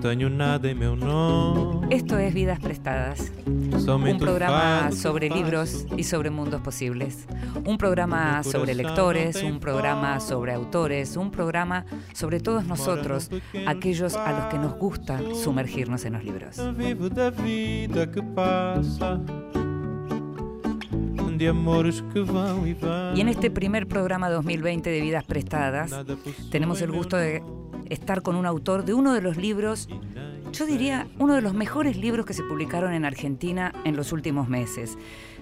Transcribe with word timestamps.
Não 0.00 0.16
tenho 0.16 0.30
nada 0.30 0.74
meu 0.74 0.96
nome. 0.96 1.94
Esto 1.94 2.16
es 2.16 2.32
Vidas 2.32 2.58
Prestadas, 2.58 3.30
un 3.46 4.18
programa 4.18 4.92
sobre 4.92 5.28
libros 5.28 5.84
y 5.94 6.04
sobre 6.04 6.30
mundos 6.30 6.62
posibles. 6.62 7.26
Un 7.66 7.76
programa 7.76 8.42
sobre 8.42 8.74
lectores, 8.74 9.42
un 9.42 9.60
programa 9.60 10.18
sobre 10.20 10.54
autores, 10.54 11.18
un 11.18 11.30
programa 11.30 11.84
sobre 12.14 12.40
todos 12.40 12.64
nosotros, 12.64 13.28
aquellos 13.66 14.16
a 14.16 14.32
los 14.32 14.44
que 14.46 14.56
nos 14.56 14.78
gusta 14.78 15.20
sumergirnos 15.34 16.06
en 16.06 16.14
los 16.14 16.24
libros. 16.24 16.56
Y 23.14 23.20
en 23.20 23.28
este 23.28 23.50
primer 23.50 23.86
programa 23.86 24.30
2020 24.30 24.88
de 24.88 25.00
Vidas 25.02 25.24
Prestadas, 25.24 25.94
tenemos 26.50 26.80
el 26.80 26.90
gusto 26.90 27.18
de 27.18 27.42
estar 27.90 28.22
con 28.22 28.36
un 28.36 28.46
autor 28.46 28.84
de 28.84 28.94
uno 28.94 29.12
de 29.12 29.20
los 29.20 29.36
libros, 29.36 29.88
yo 30.52 30.66
diría, 30.66 31.06
uno 31.18 31.34
de 31.34 31.42
los 31.42 31.52
mejores 31.54 31.96
libros 31.96 32.24
que 32.24 32.32
se 32.32 32.42
publicaron 32.42 32.94
en 32.94 33.04
Argentina 33.04 33.72
en 33.84 33.96
los 33.96 34.12
últimos 34.12 34.48
meses. 34.48 34.96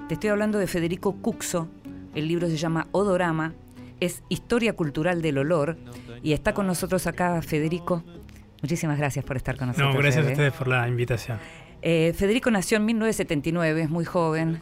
Te 0.08 0.14
estoy 0.14 0.30
hablando 0.30 0.58
de 0.58 0.66
Federico 0.66 1.14
Cuxo, 1.16 1.68
el 2.14 2.26
libro 2.26 2.48
se 2.48 2.56
llama 2.56 2.88
Odorama, 2.92 3.54
es 4.00 4.22
Historia 4.28 4.74
Cultural 4.74 5.22
del 5.22 5.38
Olor, 5.38 5.76
y 6.22 6.32
está 6.32 6.54
con 6.54 6.66
nosotros 6.66 7.06
acá 7.06 7.40
Federico. 7.42 8.02
Muchísimas 8.62 8.98
gracias 8.98 9.24
por 9.24 9.36
estar 9.36 9.56
con 9.56 9.68
nosotros. 9.68 9.94
No, 9.94 10.00
gracias 10.00 10.26
a 10.26 10.30
ustedes 10.30 10.52
por 10.52 10.66
la 10.66 10.88
invitación. 10.88 11.38
Eh, 11.80 12.12
Federico 12.16 12.50
nació 12.50 12.78
en 12.78 12.86
1979, 12.86 13.82
es 13.82 13.90
muy 13.90 14.04
joven, 14.04 14.60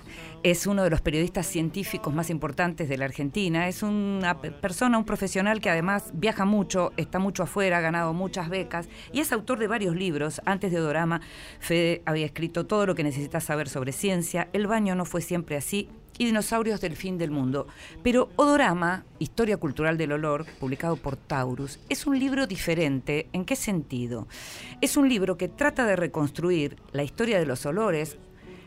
es 0.51 0.69
uno 0.69 0.85
de 0.85 0.91
los 0.91 1.01
periodistas 1.01 1.45
científicos 1.45 2.15
más 2.15 2.31
importantes 2.31 2.89
de 2.89 2.97
la 2.97 3.07
Argentina, 3.07 3.67
es 3.67 3.83
una 3.83 4.41
pe- 4.41 4.53
persona, 4.53 4.97
un 4.97 5.05
profesional 5.05 5.61
que 5.61 5.71
además 5.71 6.13
viaja 6.15 6.45
mucho, 6.45 6.93
está 6.97 7.19
mucho 7.19 7.43
afuera, 7.43 7.79
ha 7.79 7.81
ganado 7.81 8.13
muchas 8.13 8.49
becas 8.49 8.89
y 9.13 9.19
es 9.19 9.33
autor 9.33 9.59
de 9.59 9.67
varios 9.67 9.97
libros. 9.97 10.41
Antes 10.45 10.71
de 10.71 10.79
Odorama, 10.79 11.21
Fede 11.59 12.03
había 12.07 12.27
escrito 12.27 12.65
todo 12.65 12.87
lo 12.87 12.95
que 12.95 13.03
necesitas 13.03 13.43
saber 13.43 13.69
sobre 13.69 13.91
ciencia, 13.91 14.49
El 14.53 14.69
baño 14.69 14.95
no 14.95 15.05
fue 15.05 15.21
siempre 15.21 15.57
así 15.57 15.89
y 16.17 16.27
Dinosaurios 16.27 16.81
del 16.81 16.95
fin 16.95 17.19
del 17.19 17.33
mundo. 17.33 17.67
Pero 18.05 18.29
Odorama, 18.37 19.05
Historia 19.19 19.57
Cultural 19.57 19.99
del 19.99 20.13
Olor, 20.13 20.47
publicado 20.61 20.95
por 20.95 21.17
Taurus, 21.17 21.81
es 21.89 22.07
un 22.07 22.21
libro 22.21 22.47
diferente. 22.47 23.27
¿En 23.33 23.45
qué 23.45 23.57
sentido? 23.57 24.29
Es 24.81 24.97
un 24.97 25.09
libro 25.09 25.37
que 25.37 25.49
trata 25.49 25.85
de 25.87 25.97
reconstruir 25.97 26.77
la 26.93 27.03
historia 27.03 27.41
de 27.41 27.47
los 27.47 27.67
olores, 27.67 28.17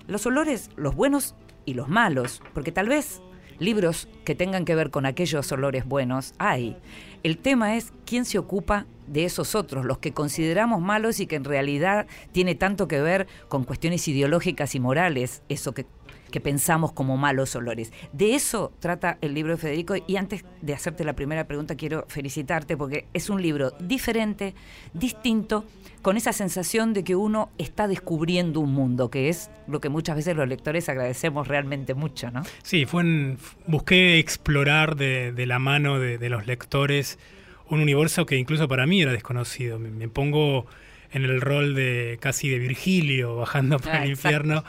los 0.08 0.26
olores, 0.26 0.70
los 0.76 0.94
buenos 0.94 1.36
y 1.70 1.73
los 1.73 1.88
malos, 1.88 2.42
porque 2.53 2.72
tal 2.72 2.89
vez 2.89 3.22
libros 3.59 4.08
que 4.25 4.36
tengan 4.36 4.66
que 4.66 4.75
ver 4.75 4.89
con 4.89 5.06
aquellos 5.06 5.52
olores 5.52 5.86
buenos 5.86 6.34
hay. 6.38 6.78
El 7.23 7.38
tema 7.38 7.76
es 7.76 7.92
quién 8.06 8.26
se 8.26 8.38
ocupa 8.38 8.86
de 9.08 9.26
esos 9.26 9.56
otros, 9.56 9.86
los 9.86 9.98
que 9.98 10.14
consideramos 10.14 10.81
malos 10.81 11.20
y 11.20 11.28
que 11.28 11.36
en 11.36 11.44
realidad 11.44 12.08
tiene 12.31 12.56
tanto 12.56 12.88
que 12.88 13.02
ver 13.02 13.28
con 13.48 13.64
cuestiones 13.66 14.08
ideológicas 14.08 14.76
y 14.76 14.80
morales, 14.80 15.44
eso 15.50 15.73
que 15.73 15.86
que 16.32 16.40
pensamos 16.40 16.92
como 16.92 17.18
malos 17.18 17.56
olores. 17.56 17.92
De 18.14 18.36
eso 18.36 18.72
trata 18.80 19.18
el 19.22 19.34
libro 19.34 19.54
de 19.54 19.58
Federico 19.58 19.96
y 20.08 20.16
antes 20.18 20.46
de 20.62 20.74
hacerte 20.74 21.04
la 21.04 21.14
primera 21.14 21.46
pregunta 21.48 21.76
quiero 21.76 22.06
felicitarte 22.08 22.78
porque 22.78 23.06
es 23.14 23.30
un 23.30 23.42
libro 23.42 23.72
diferente, 23.80 24.54
distinto, 24.94 25.66
con 26.02 26.16
esa 26.18 26.32
sensación 26.34 26.94
de 26.94 27.04
que 27.04 27.16
uno 27.16 27.50
está 27.58 27.88
descubriendo 27.88 28.60
un 28.62 28.72
mundo, 28.74 29.10
que 29.10 29.30
es 29.30 29.50
lo 29.68 29.82
que 29.82 29.90
muchas 29.90 30.16
veces 30.16 30.36
los 30.36 30.48
lectores 30.48 30.88
agradecemos 30.88 31.48
realmente 31.48 31.94
mucho, 31.94 32.32
¿no? 32.32 32.44
Sí, 32.64 32.86
fue 32.86 33.02
en- 33.02 33.38
busqué 33.68 34.18
explorar 34.20 34.95
de, 34.95 35.32
de 35.34 35.45
la 35.45 35.60
mano 35.60 36.00
de, 36.00 36.18
de 36.18 36.30
los 36.30 36.48
lectores 36.48 37.20
un 37.68 37.82
universo 37.82 38.26
que 38.26 38.36
incluso 38.38 38.68
para 38.68 38.88
mí 38.88 39.02
era 39.02 39.12
desconocido. 39.12 39.78
Me, 39.78 39.92
me 39.92 40.08
pongo 40.08 40.66
en 41.12 41.23
el 41.26 41.42
rol 41.42 41.76
de 41.76 42.18
casi 42.22 42.50
de 42.50 42.60
Virgilio 42.60 43.36
bajando 43.36 43.78
por 43.80 43.89
Ah, 43.92 44.04
el 44.04 44.12
infierno. 44.12 44.64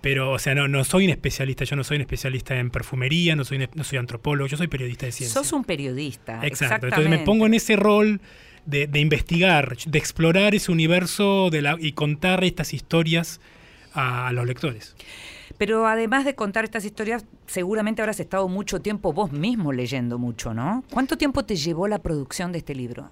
Pero, 0.00 0.30
o 0.32 0.38
sea, 0.38 0.54
no, 0.54 0.68
no 0.68 0.84
soy 0.84 1.04
un 1.06 1.10
especialista, 1.10 1.64
yo 1.64 1.74
no 1.74 1.82
soy 1.82 1.96
un 1.96 2.02
especialista 2.02 2.56
en 2.58 2.70
perfumería, 2.70 3.34
no 3.34 3.44
soy, 3.44 3.58
un- 3.58 3.68
no 3.74 3.82
soy 3.84 3.98
antropólogo, 3.98 4.46
yo 4.48 4.56
soy 4.56 4.68
periodista 4.68 5.06
de 5.06 5.12
ciencia. 5.12 5.34
Sos 5.42 5.52
un 5.52 5.64
periodista. 5.64 6.34
Exacto. 6.46 6.86
Entonces 6.86 7.08
me 7.10 7.16
exactamente. 7.16 7.24
pongo 7.24 7.46
en 7.46 7.54
ese 7.54 7.74
rol 7.76 8.20
de, 8.64 8.86
de 8.86 9.00
investigar, 9.00 9.76
de 9.76 9.98
explorar 9.98 10.54
ese 10.54 10.70
universo 10.70 11.48
de 11.50 11.62
la, 11.62 11.76
y 11.80 11.92
contar 11.92 12.44
estas 12.44 12.74
historias 12.74 13.40
a, 13.92 14.28
a 14.28 14.32
los 14.32 14.46
lectores. 14.46 14.94
Pero 15.56 15.88
además 15.88 16.24
de 16.24 16.36
contar 16.36 16.62
estas 16.64 16.84
historias, 16.84 17.24
seguramente 17.46 18.00
habrás 18.00 18.20
estado 18.20 18.46
mucho 18.46 18.80
tiempo 18.80 19.12
vos 19.12 19.32
mismo 19.32 19.72
leyendo 19.72 20.16
mucho, 20.18 20.54
¿no? 20.54 20.84
¿Cuánto 20.92 21.18
tiempo 21.18 21.44
te 21.44 21.56
llevó 21.56 21.88
la 21.88 21.98
producción 21.98 22.52
de 22.52 22.58
este 22.58 22.74
libro? 22.76 23.10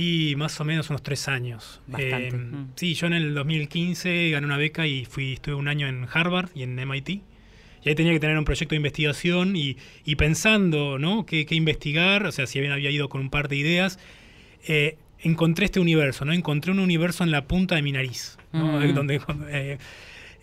Y 0.00 0.36
más 0.36 0.60
o 0.60 0.64
menos 0.64 0.90
unos 0.90 1.02
tres 1.02 1.26
años. 1.26 1.80
Bastante. 1.88 2.28
Eh, 2.28 2.32
Mm. 2.32 2.68
Sí, 2.76 2.94
yo 2.94 3.08
en 3.08 3.14
el 3.14 3.34
2015 3.34 4.30
gané 4.30 4.46
una 4.46 4.56
beca 4.56 4.86
y 4.86 5.04
fui 5.04 5.32
estuve 5.32 5.56
un 5.56 5.66
año 5.66 5.88
en 5.88 6.06
Harvard 6.12 6.50
y 6.54 6.62
en 6.62 6.78
MIT. 6.78 7.08
Y 7.10 7.88
ahí 7.88 7.94
tenía 7.96 8.12
que 8.12 8.20
tener 8.20 8.38
un 8.38 8.44
proyecto 8.44 8.70
de 8.74 8.76
investigación 8.76 9.56
y, 9.56 9.76
y 10.04 10.14
pensando, 10.14 10.98
¿no? 11.00 11.26
¿Qué, 11.26 11.46
qué 11.46 11.56
investigar? 11.56 12.26
O 12.26 12.32
sea, 12.32 12.46
si 12.46 12.60
bien 12.60 12.70
había 12.72 12.90
ido 12.90 13.08
con 13.08 13.20
un 13.22 13.30
par 13.30 13.48
de 13.48 13.56
ideas, 13.56 13.98
eh, 14.68 14.98
encontré 15.20 15.64
este 15.64 15.80
universo, 15.80 16.24
¿no? 16.24 16.32
Encontré 16.32 16.70
un 16.70 16.78
universo 16.78 17.24
en 17.24 17.32
la 17.32 17.46
punta 17.48 17.74
de 17.74 17.82
mi 17.82 17.90
nariz, 17.90 18.38
¿no? 18.52 18.78
Mm. 18.80 18.94
Donde, 18.94 19.20
eh, 19.50 19.78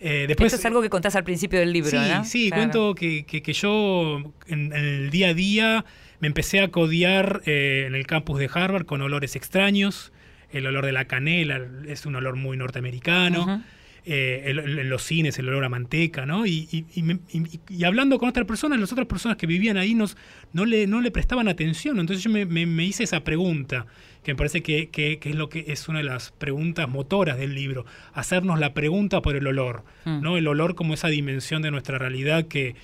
eh, 0.00 0.24
después, 0.28 0.52
Esto 0.52 0.60
es 0.60 0.66
algo 0.66 0.82
que 0.82 0.90
contás 0.90 1.16
al 1.16 1.24
principio 1.24 1.58
del 1.58 1.72
libro, 1.72 1.88
sí, 1.90 1.96
¿no? 1.96 2.24
Sí, 2.26 2.48
Claro. 2.48 2.60
cuento 2.62 2.94
que, 2.94 3.24
que- 3.24 3.40
que 3.42 3.52
yo 3.54 4.18
en, 4.48 4.72
en 4.72 4.84
el 4.84 5.10
día 5.10 5.28
a 5.28 5.34
día 5.34 5.84
me 6.20 6.28
empecé 6.28 6.60
a 6.60 6.68
codiar 6.68 7.42
eh, 7.46 7.84
en 7.86 7.94
el 7.94 8.06
campus 8.06 8.38
de 8.38 8.48
Harvard 8.52 8.86
con 8.86 9.02
olores 9.02 9.36
extraños. 9.36 10.12
El 10.50 10.66
olor 10.66 10.86
de 10.86 10.92
la 10.92 11.06
canela 11.06 11.60
es 11.88 12.06
un 12.06 12.16
olor 12.16 12.36
muy 12.36 12.56
norteamericano. 12.56 13.62
Eh, 14.08 14.44
el- 14.52 14.78
en 14.78 14.88
los 14.88 15.02
cines 15.02 15.36
el 15.40 15.48
olor 15.48 15.64
a 15.64 15.68
manteca, 15.68 16.26
¿no? 16.26 16.46
Y, 16.46 16.68
y- 16.70 16.84
y 16.94 17.60
y- 17.68 17.82
hablando 17.84 18.20
con 18.20 18.28
otras 18.28 18.46
personas, 18.46 18.78
las 18.78 18.92
otras 18.92 19.08
personas 19.08 19.36
que 19.36 19.48
vivían 19.48 19.76
ahí 19.76 19.96
nos, 19.96 20.16
no, 20.52 20.64
le, 20.64 20.86
no 20.86 21.00
le 21.00 21.10
prestaban 21.10 21.48
atención. 21.48 21.98
Entonces 21.98 22.22
yo 22.22 22.30
me, 22.30 22.46
me- 22.46 22.66
me 22.66 22.84
hice 22.84 23.02
esa 23.02 23.24
pregunta, 23.24 23.86
que 24.22 24.32
me 24.32 24.36
parece 24.36 24.62
que, 24.62 24.90
que- 24.90 25.18
que 25.18 25.30
es 25.30 25.34
lo 25.34 25.48
que 25.48 25.64
es 25.66 25.88
una 25.88 25.98
de 25.98 26.04
las 26.04 26.30
preguntas 26.30 26.88
motoras 26.88 27.36
del 27.36 27.56
libro, 27.56 27.84
hacernos 28.12 28.60
la 28.60 28.74
pregunta 28.74 29.20
por 29.22 29.34
el 29.34 29.44
olor, 29.48 29.82
Mm. 30.04 30.20
¿no? 30.22 30.36
El 30.36 30.46
olor 30.46 30.76
como 30.76 30.94
esa 30.94 31.08
dimensión 31.08 31.62
de 31.62 31.72
nuestra 31.72 31.98
realidad 31.98 32.46
que, 32.46 32.76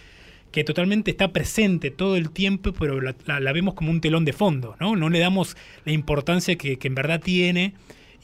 que 0.53 0.65
totalmente 0.65 1.11
está 1.11 1.33
presente 1.33 1.91
todo 1.91 2.17
el 2.17 2.31
tiempo, 2.31 2.73
pero 2.73 3.01
la, 3.01 3.53
vemos 3.53 3.75
como 3.75 3.91
un 3.91 4.01
telón 4.01 4.25
de 4.25 4.33
fondo, 4.33 4.77
¿no? 4.79 4.95
No 4.95 5.09
le 5.09 5.19
damos 5.19 5.57
la 5.85 5.93
importancia 5.93 6.57
que, 6.57 6.79
que 6.79 6.89
en 6.89 6.95
verdad 6.95 7.21
tiene. 7.21 7.75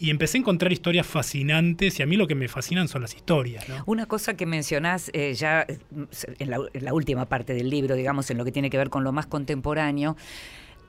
Y 0.01 0.11
empecé 0.11 0.39
a 0.39 0.43
encontrar 0.43 0.73
historias 0.73 1.09
fascinantes 1.09 1.99
y 1.99 2.05
a 2.05 2.07
mí 2.07 2.17
lo 2.17 2.29
que 2.29 2.37
me 2.37 2.47
fascinan 2.47 2.87
son 2.87 3.03
las 3.03 3.17
historias. 3.17 3.67
Una 3.85 4.07
cosa 4.07 4.37
que 4.37 4.47
mencionás 4.47 5.11
eh, 5.13 5.35
ya 5.35 5.67
la, 6.39 6.61
en 6.73 6.85
la 6.85 6.95
última 6.95 7.25
parte 7.25 7.53
del 7.53 7.69
libro, 7.69 7.97
digamos, 7.97 8.31
en 8.31 8.39
lo 8.39 8.45
que 8.45 8.53
tiene 8.53 8.71
que 8.71 8.79
ver 8.79 8.91
con 8.91 9.03
lo 9.03 9.11
más 9.11 9.27
contemporáneo, 9.27 10.17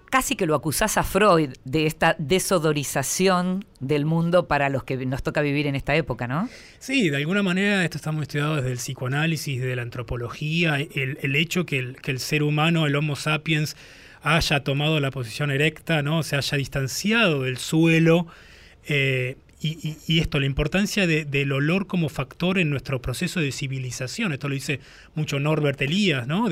casi 0.10 0.36
que 0.36 0.46
lo 0.46 0.56
acusás 0.56 0.98
a 0.98 1.04
Freud 1.04 1.52
de 1.66 1.86
esta 1.86 2.16
desodorización 2.20 3.66
del 3.80 4.06
mundo 4.06 4.48
para 4.48 4.70
los 4.70 4.84
que 4.84 4.98
nos 5.06 5.24
toca 5.24 5.42
vivir 5.42 5.68
en 5.68 5.76
esta 5.76 5.96
época, 5.96 6.28
¿no? 6.28 6.50
Sí, 6.80 7.10
de 7.10 7.18
alguna 7.18 7.44
manera 7.44 7.84
esto 7.84 7.98
está 7.98 8.12
muy 8.12 8.24
estudiado 8.24 8.56
desde 8.58 8.72
el 8.72 8.78
psicoanálisis, 8.78 9.60
desde 9.62 9.76
la 9.76 9.82
antropología, 9.84 10.78
el, 10.80 11.36
hecho 11.36 11.66
que 11.66 11.80
el, 11.80 12.20
ser 12.20 12.44
humano, 12.44 12.86
el 12.86 12.96
Homo 12.96 13.16
sapiens, 13.16 13.76
haya 14.22 14.64
tomado 14.64 15.00
la 15.00 15.12
posición 15.12 15.52
erecta, 15.52 16.02
¿no? 16.04 16.24
se 16.24 16.36
haya 16.36 16.58
distanciado 16.58 17.44
del 17.44 17.58
suelo. 17.58 18.28
eh, 18.88 19.38
y, 19.62 20.20
esto, 20.20 20.40
la 20.40 20.46
importancia 20.46 21.06
de- 21.06 21.26
del 21.26 21.52
olor 21.52 21.86
como 21.86 22.08
factor 22.08 22.60
en 22.60 22.70
nuestro 22.70 23.02
proceso 23.02 23.42
de 23.42 23.52
civilización. 23.52 24.32
Esto 24.32 24.48
lo 24.48 24.54
dice 24.56 24.80
mucho 25.16 25.38
Norbert 25.38 25.82
Elías, 25.82 26.28
¿no? 26.28 26.48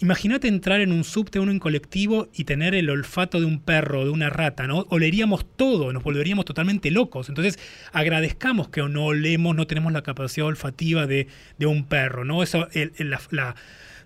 Imagínate 0.00 0.46
entrar 0.48 0.80
en 0.80 0.92
un 0.92 1.04
subte, 1.04 1.40
uno 1.40 1.50
en 1.52 1.58
colectivo 1.58 2.28
y 2.34 2.44
tener 2.44 2.74
el 2.74 2.90
olfato 2.90 3.40
de 3.40 3.46
un 3.46 3.60
perro, 3.60 4.04
de 4.04 4.10
una 4.10 4.28
rata, 4.30 4.66
¿no? 4.66 4.86
Oleríamos 4.90 5.46
todo, 5.56 5.92
nos 5.92 6.02
volveríamos 6.02 6.44
totalmente 6.44 6.90
locos. 6.90 7.28
Entonces, 7.28 7.58
agradezcamos 7.92 8.68
que 8.68 8.82
no 8.82 9.06
olemos, 9.06 9.56
no 9.56 9.66
tenemos 9.66 9.92
la 9.92 10.02
capacidad 10.02 10.46
olfativa 10.46 11.06
de, 11.06 11.28
de 11.58 11.66
un 11.66 11.84
perro, 11.86 12.24
¿no? 12.24 12.42
Eso, 12.42 12.68
el- 12.72 12.92
el- 12.98 13.10
la- 13.10 13.20
la- 13.30 13.54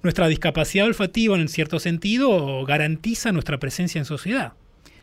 nuestra 0.03 0.29
discapacidad 0.29 0.87
olfativa, 0.87 1.37
en 1.38 1.49
cierto 1.49 1.81
sentido, 1.81 2.65
garantiza 2.67 3.32
nuestra 3.32 3.59
presencia 3.59 3.99
en 3.99 4.05
sociedad. 4.05 4.53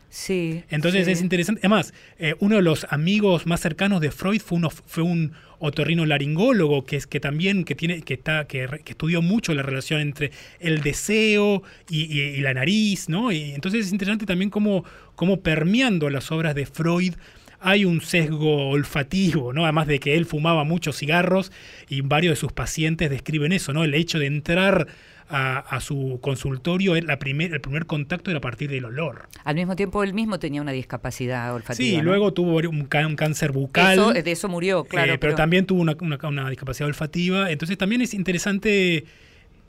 Sí. 0.08 0.62
Entonces 0.68 1.06
sí. 1.06 1.12
es 1.12 1.22
interesante. 1.22 1.60
Además, 1.62 1.94
eh, 2.18 2.34
uno 2.38 2.56
de 2.56 2.62
los 2.62 2.86
amigos 2.90 3.46
más 3.46 3.60
cercanos 3.60 4.00
de 4.02 4.10
Freud 4.10 4.40
fue, 4.42 4.58
uno, 4.58 4.68
fue 4.70 5.02
un 5.02 5.32
otorrino 5.62 6.04
laringólogo 6.06 6.84
que 6.84 6.96
es 6.96 7.06
que 7.06 7.20
también 7.20 7.64
que 7.64 7.74
tiene 7.74 8.02
que 8.02 8.14
está 8.14 8.46
que, 8.46 8.68
estudió 8.86 9.22
mucho 9.22 9.54
la 9.54 9.62
relación 9.62 10.00
entre 10.00 10.32
el 10.60 10.82
deseo 10.82 11.62
y, 11.88 12.02
y- 12.12 12.20
y 12.20 12.40
la 12.40 12.52
nariz, 12.54 13.08
¿no? 13.08 13.32
Y 13.32 13.52
entonces 13.52 13.86
es 13.86 13.92
interesante 13.92 14.26
también 14.26 14.50
cómo, 14.50 14.84
cómo 15.14 15.40
permeando 15.40 16.10
las 16.10 16.32
obras 16.32 16.54
de 16.54 16.66
Freud 16.66 17.14
hay 17.62 17.84
un 17.84 18.00
sesgo 18.00 18.70
olfativo, 18.70 19.52
¿no? 19.52 19.64
Además 19.64 19.86
de 19.86 20.00
que 20.00 20.16
él 20.16 20.26
fumaba 20.26 20.64
muchos 20.64 20.96
cigarros 20.96 21.52
y 21.88 22.00
varios 22.00 22.32
de 22.32 22.36
sus 22.36 22.52
pacientes 22.52 23.10
describen 23.10 23.52
eso, 23.52 23.72
¿no? 23.72 23.84
El 23.84 23.94
hecho 23.94 24.18
de 24.18 24.26
entrar 24.26 24.88
a, 25.34 25.80
su 25.80 26.18
consultorio, 26.20 26.94
la 27.00 27.18
primer, 27.18 27.54
el 27.54 27.60
primer 27.62 27.86
contacto 27.86 28.30
era 28.30 28.38
a 28.38 28.40
partir 28.42 28.70
del 28.70 28.84
olor. 28.84 29.28
Al 29.44 29.54
mismo 29.54 29.76
tiempo, 29.76 30.04
él 30.04 30.12
mismo 30.12 30.38
tenía 30.38 30.60
una 30.60 30.72
discapacidad 30.72 31.54
olfativa. 31.54 31.88
Sí, 31.88 32.02
luego 32.02 32.34
tuvo 32.34 32.56
un, 32.56 32.84
cáncer 32.84 33.52
bucal. 33.52 33.94
Eso, 33.94 34.12
de 34.12 34.30
eso 34.30 34.48
murió, 34.48 34.84
claro. 34.84 35.14
Eh, 35.14 35.18
pero, 35.18 35.34
también 35.34 35.64
tuvo 35.64 35.80
una, 35.80 35.96
una, 36.22 36.50
discapacidad 36.50 36.86
olfativa. 36.86 37.50
Entonces 37.50 37.78
también 37.78 38.02
es 38.02 38.12
interesante 38.12 39.06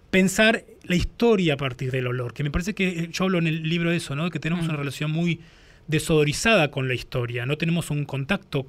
pensar 0.09 0.65
la 0.83 0.95
historia 0.95 1.53
a 1.53 1.57
partir 1.57 1.91
del 1.91 2.07
olor, 2.07 2.33
que 2.33 2.43
me 2.43 2.51
parece 2.51 2.75
que 2.75 3.07
yo 3.11 3.23
hablo 3.23 3.37
en 3.37 3.47
el 3.47 3.63
libro 3.67 3.89
de 3.89 3.97
eso, 3.97 4.15
¿no? 4.15 4.29
que 4.29 4.39
tenemos 4.39 4.65
mm. 4.65 4.69
una 4.69 4.77
relación 4.77 5.11
muy 5.11 5.39
desodorizada 5.87 6.71
con 6.71 6.87
la 6.87 6.93
historia, 6.93 7.45
no 7.45 7.57
tenemos 7.57 7.89
un 7.89 8.05
contacto 8.05 8.65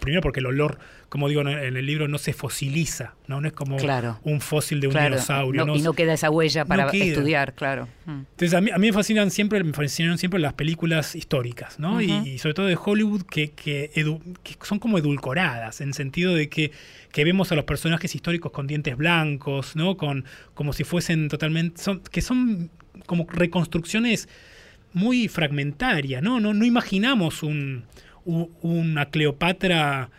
primero 0.00 0.22
porque 0.22 0.40
el 0.40 0.46
olor, 0.46 0.78
como 1.08 1.28
digo 1.28 1.40
en 1.42 1.76
el 1.76 1.86
libro, 1.86 2.08
no 2.08 2.18
se 2.18 2.32
fosiliza, 2.32 3.14
no, 3.26 3.40
no 3.40 3.48
es 3.48 3.52
como 3.52 3.76
un 4.22 4.40
fósil 4.40 4.80
de 4.80 4.88
un 4.88 4.94
dinosaurio. 4.94 5.76
y 5.76 5.82
no 5.82 5.92
queda 5.92 6.14
esa 6.14 6.30
huella 6.30 6.64
para 6.64 6.88
estudiar, 6.90 7.54
claro. 7.54 7.88
Mm. 8.04 8.20
Entonces 8.30 8.54
a 8.54 8.60
mí, 8.60 8.70
a 8.70 8.78
mí, 8.78 8.86
me 8.86 8.92
fascinan 8.92 9.30
siempre, 9.30 9.62
me 9.64 9.72
fascinaron 9.72 10.18
siempre 10.18 10.40
las 10.40 10.54
películas 10.54 11.14
históricas, 11.14 11.78
¿no? 11.78 12.00
y, 12.00 12.38
sobre 12.38 12.54
todo 12.54 12.66
de 12.66 12.78
Hollywood 12.82 13.22
que, 13.22 13.50
que, 13.50 13.90
son 14.62 14.78
como 14.78 14.98
edulcoradas, 14.98 15.80
en 15.80 15.92
sentido 15.94 16.34
de 16.34 16.48
que, 16.48 16.70
que, 17.12 17.24
vemos 17.24 17.50
a 17.52 17.54
los 17.54 17.64
personajes 17.64 18.14
históricos 18.14 18.52
con 18.52 18.66
dientes 18.66 18.96
blancos, 18.96 19.74
¿no? 19.74 19.96
Con, 19.96 20.24
como 20.54 20.72
si 20.72 20.84
fuesen 20.84 21.28
totalmente. 21.28 21.82
Son, 21.82 22.00
que 22.00 22.20
son 22.22 22.70
como 23.06 23.26
reconstrucciones 23.28 24.28
muy 24.92 25.28
fragmentarias, 25.28 26.22
¿no? 26.22 26.40
No, 26.40 26.54
no 26.54 26.64
imaginamos 26.64 27.42
un 27.42 27.84
una 28.26 29.06
Cleopatra 29.06 30.10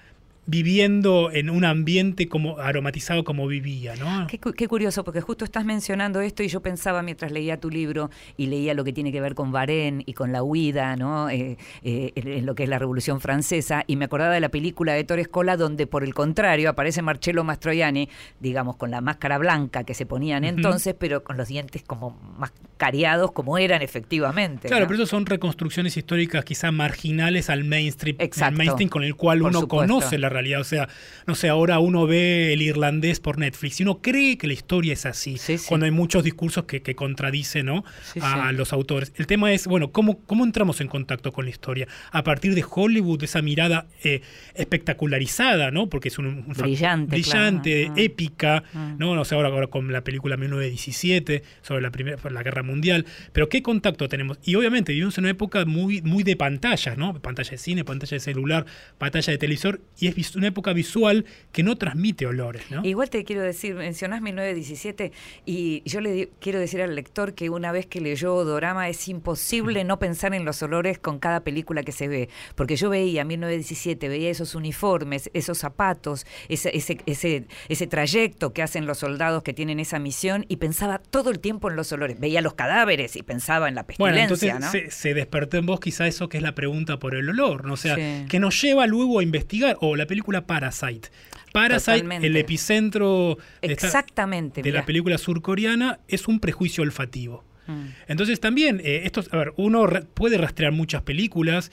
viviendo 0.48 1.30
en 1.32 1.50
un 1.50 1.66
ambiente 1.66 2.30
como 2.30 2.58
aromatizado 2.58 3.26
como 3.26 3.48
vivía, 3.48 3.96
¿no? 3.98 4.28
Qué, 4.28 4.68
curioso, 4.68 5.04
porque 5.04 5.20
justo 5.20 5.44
estás 5.44 5.66
mencionando 5.66 6.22
esto 6.22 6.42
y 6.42 6.48
yo 6.48 6.62
pensaba 6.62 7.04
mientras 7.04 7.34
leía 7.34 7.60
tu 7.60 7.70
libro 7.70 8.10
y 8.38 8.48
leía 8.48 8.74
lo 8.74 8.86
que 8.86 8.94
tiene 8.94 9.12
que 9.12 9.20
ver 9.20 9.36
con 9.36 9.52
Varén 9.52 10.04
y 10.06 10.14
con 10.14 10.32
la 10.32 10.44
huida, 10.44 10.96
¿no? 10.96 11.30
Eh, 11.30 11.58
eh, 11.84 12.14
en 12.16 12.46
lo 12.46 12.56
que 12.56 12.64
es 12.64 12.70
la 12.70 12.80
Revolución 12.80 13.20
Francesa, 13.20 13.84
y 13.88 13.98
me 13.98 14.06
acordaba 14.06 14.34
de 14.34 14.40
la 14.40 14.50
película 14.50 14.94
de 14.94 15.04
Torres 15.04 15.28
Cola, 15.28 15.58
donde 15.58 15.86
por 15.86 16.06
el 16.06 16.14
contrario 16.14 16.70
aparece 16.70 17.02
Marcello 17.02 17.44
Mastroianni, 17.44 18.08
digamos, 18.40 18.78
con 18.78 18.90
la 18.90 19.02
máscara 19.02 19.38
blanca 19.38 19.84
que 19.84 19.94
se 19.94 20.06
ponían 20.06 20.46
entonces, 20.46 20.96
pero 20.98 21.26
con 21.26 21.36
los 21.36 21.50
dientes 21.50 21.84
como 21.84 22.12
más 22.38 22.54
cariados 22.78 23.32
como 23.32 23.58
eran 23.58 23.82
efectivamente. 23.82 24.70
Claro, 24.70 24.86
pero 24.88 25.04
eso 25.04 25.08
son 25.08 25.26
reconstrucciones 25.26 25.98
históricas 25.98 26.46
quizá 26.46 26.72
marginales 26.72 27.50
al 27.50 27.66
mainstream, 27.66 28.18
mainstream 28.54 28.90
con 28.90 29.04
el 29.04 29.16
cual 29.16 29.42
uno 29.42 29.68
conoce 29.68 30.18
la 30.18 30.30
realidad. 30.38 30.62
O 30.62 30.66
sea, 30.66 30.88
no 31.26 31.36
sé, 31.36 31.50
ahora 31.50 31.80
uno 31.80 32.08
ve 32.08 32.54
el 32.54 32.62
irlandés 32.62 33.20
por 33.20 33.38
Netflix 33.38 33.80
y 33.80 33.84
uno 33.84 34.02
cree 34.02 34.38
que 34.38 34.48
la 34.48 34.54
historia 34.54 34.94
es 34.94 35.06
así, 35.06 35.38
cuando 35.68 35.86
hay 35.86 35.92
muchos 35.92 36.24
discursos 36.24 36.66
que, 36.66 36.82
que 36.82 36.96
contradicen 36.96 37.66
¿no? 37.66 37.84
a 38.22 38.52
los 38.52 38.74
autores. 38.74 39.14
El 39.16 39.28
tema 39.28 39.52
es, 39.52 39.68
bueno, 39.68 39.92
¿cómo, 39.92 40.20
¿cómo 40.26 40.44
entramos 40.44 40.82
en 40.82 40.88
contacto 40.88 41.32
con 41.32 41.46
la 41.46 41.52
historia? 41.52 41.88
A 42.12 42.24
partir 42.24 42.56
de 42.56 42.64
Hollywood, 42.70 43.24
esa 43.24 43.42
mirada 43.42 43.88
eh, 44.04 44.22
espectacularizada, 44.56 45.72
¿no? 45.72 45.90
Porque 45.90 46.10
es 46.10 46.18
un, 46.18 46.46
brillante, 46.48 47.12
brillante 47.12 47.92
épica, 47.96 48.64
¿no? 48.98 49.16
No 49.16 49.26
sé, 49.26 49.36
ahora, 49.36 49.50
ahora 49.50 49.68
con 49.68 49.92
la 49.92 50.04
película 50.04 50.38
1917 50.38 51.44
sobre 51.62 51.82
la, 51.82 51.92
primera, 51.92 52.18
la 52.30 52.44
Guerra 52.44 52.64
Mundial, 52.64 53.06
pero 53.34 53.50
¿qué 53.50 53.62
contacto 53.62 54.08
tenemos? 54.08 54.40
Y 54.44 54.56
obviamente 54.56 54.94
vivimos 54.94 55.18
en 55.18 55.26
una 55.26 55.32
época 55.32 55.66
muy, 55.66 56.02
muy 56.02 56.24
de 56.24 56.36
pantallas, 56.36 56.98
¿no? 56.98 57.20
Pantalla 57.20 57.52
de 57.52 57.58
cine, 57.58 57.84
pantalla 57.84 58.16
de 58.16 58.20
celular, 58.20 58.66
pantalla 58.98 59.32
de 59.32 59.38
televisor, 59.38 59.82
y 60.00 60.08
es 60.08 60.16
una 60.36 60.48
época 60.48 60.74
visual 60.74 61.26
que 61.52 61.64
no 61.64 61.78
transmite 61.78 62.26
olores. 62.26 62.64
¿no? 62.70 62.84
Igual 62.84 63.10
te 63.10 63.24
quiero 63.24 63.42
decir, 63.42 63.76
mencionás 63.76 64.22
1917 64.22 65.12
y 65.46 65.84
yo 65.86 66.02
le 66.02 66.30
quiero 66.40 66.60
decir 66.60 66.82
al 66.82 66.96
lector 66.96 67.34
que 67.34 67.50
una 67.50 67.72
vez 67.72 67.86
que 67.86 68.02
leyó 68.02 68.44
Dorama 68.44 68.90
es 68.90 69.08
imposible 69.08 69.84
no 69.84 70.00
pensar 70.00 70.34
en 70.34 70.46
los 70.46 70.62
olores 70.62 71.00
con 71.00 71.20
cada 71.20 71.42
película 71.42 71.84
que 71.84 71.92
se 71.92 72.08
ve, 72.08 72.30
porque 72.56 72.76
yo 72.76 72.90
veía 72.90 73.24
1917, 73.24 74.10
veía 74.10 74.30
esos 74.30 74.56
uniformes, 74.56 75.30
esos 75.34 75.58
zapatos, 75.58 76.26
ese, 76.50 76.76
ese, 76.76 76.98
ese, 77.06 77.46
ese 77.70 77.88
trayecto 77.88 78.54
que 78.54 78.62
hacen 78.62 78.86
los 78.86 79.00
soldados 79.00 79.44
que 79.44 79.54
tienen 79.54 79.80
esa 79.80 80.00
misión 80.00 80.46
y 80.48 80.58
pensaba 80.58 81.00
todo 81.00 81.30
el 81.30 81.40
tiempo 81.40 81.70
en 81.70 81.76
los 81.76 81.92
olores, 81.92 82.20
veía 82.20 82.42
los 82.42 82.54
cadáveres 82.54 83.16
y 83.16 83.24
pensaba 83.24 83.68
en 83.68 83.76
la 83.76 83.86
pestilencia. 83.86 84.28
Bueno, 84.28 84.56
entonces 84.56 84.94
se, 84.94 85.14
despertó 85.14 85.58
en 85.58 85.66
vos 85.66 85.80
quizá 85.80 86.08
eso 86.08 86.30
que 86.30 86.38
es 86.38 86.44
la 86.44 86.56
pregunta 86.56 87.00
por 87.00 87.16
el 87.16 87.30
olor, 87.30 87.66
¿no? 87.66 87.74
o 87.74 87.78
sea, 87.78 87.96
que 88.28 88.40
nos 88.40 88.62
lleva 88.62 88.88
luego 88.88 89.20
a 89.20 89.24
investigar, 89.24 89.78
o 89.82 89.96
la 89.96 90.06
película 90.06 90.17
película 90.18 90.48
Parasite. 90.48 91.10
Parasite, 91.54 92.26
el 92.26 92.36
epicentro 92.38 93.38
de, 93.62 93.74
Exactamente, 93.74 94.64
de 94.64 94.72
la 94.72 94.84
película 94.84 95.18
surcoreana, 95.20 96.00
es 96.08 96.28
un 96.28 96.40
prejuicio 96.40 96.82
olfativo. 96.82 97.44
Mm. 97.68 97.86
Entonces 98.08 98.40
también, 98.40 98.82
eh, 98.84 99.02
esto, 99.06 99.24
a 99.32 99.38
ver, 99.38 99.54
uno 99.58 99.88
puede 100.16 100.38
rastrear 100.38 100.72
muchas 100.72 101.04
películas, 101.04 101.72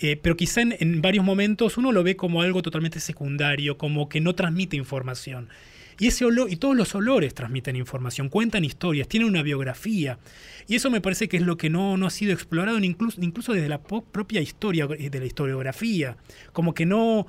eh, 0.00 0.18
pero 0.20 0.36
quizá 0.36 0.60
en, 0.60 1.00
varios 1.00 1.24
momentos 1.24 1.78
uno 1.78 1.92
lo 1.92 2.02
ve 2.02 2.14
como 2.14 2.42
algo 2.42 2.60
totalmente 2.60 3.00
secundario, 3.00 3.78
como 3.78 4.08
que 4.10 4.20
no 4.20 4.34
transmite 4.34 4.76
información. 4.76 5.48
Y 5.98 6.08
ese 6.08 6.26
olor, 6.26 6.52
y 6.52 6.56
todos 6.56 6.76
los 6.76 6.94
olores 6.94 7.34
transmiten 7.34 7.74
información, 7.74 8.28
cuentan 8.28 8.64
historias, 8.64 9.08
tienen 9.08 9.28
una 9.28 9.42
biografía. 9.42 10.18
Y 10.68 10.76
eso 10.76 10.90
me 10.90 11.00
parece 11.00 11.26
que 11.28 11.38
es 11.38 11.42
lo 11.42 11.56
que 11.56 11.70
no, 11.70 11.96
no 11.96 12.06
ha 12.06 12.10
sido 12.10 12.32
explorado 12.32 12.78
incluso, 12.78 13.20
incluso 13.20 13.52
desde 13.52 13.68
la 13.68 13.82
propia 13.82 14.40
historia, 14.40 14.86
de 14.86 15.18
la 15.18 15.26
historiografía. 15.26 16.16
Como 16.52 16.72
que 16.72 16.86
no, 16.86 17.26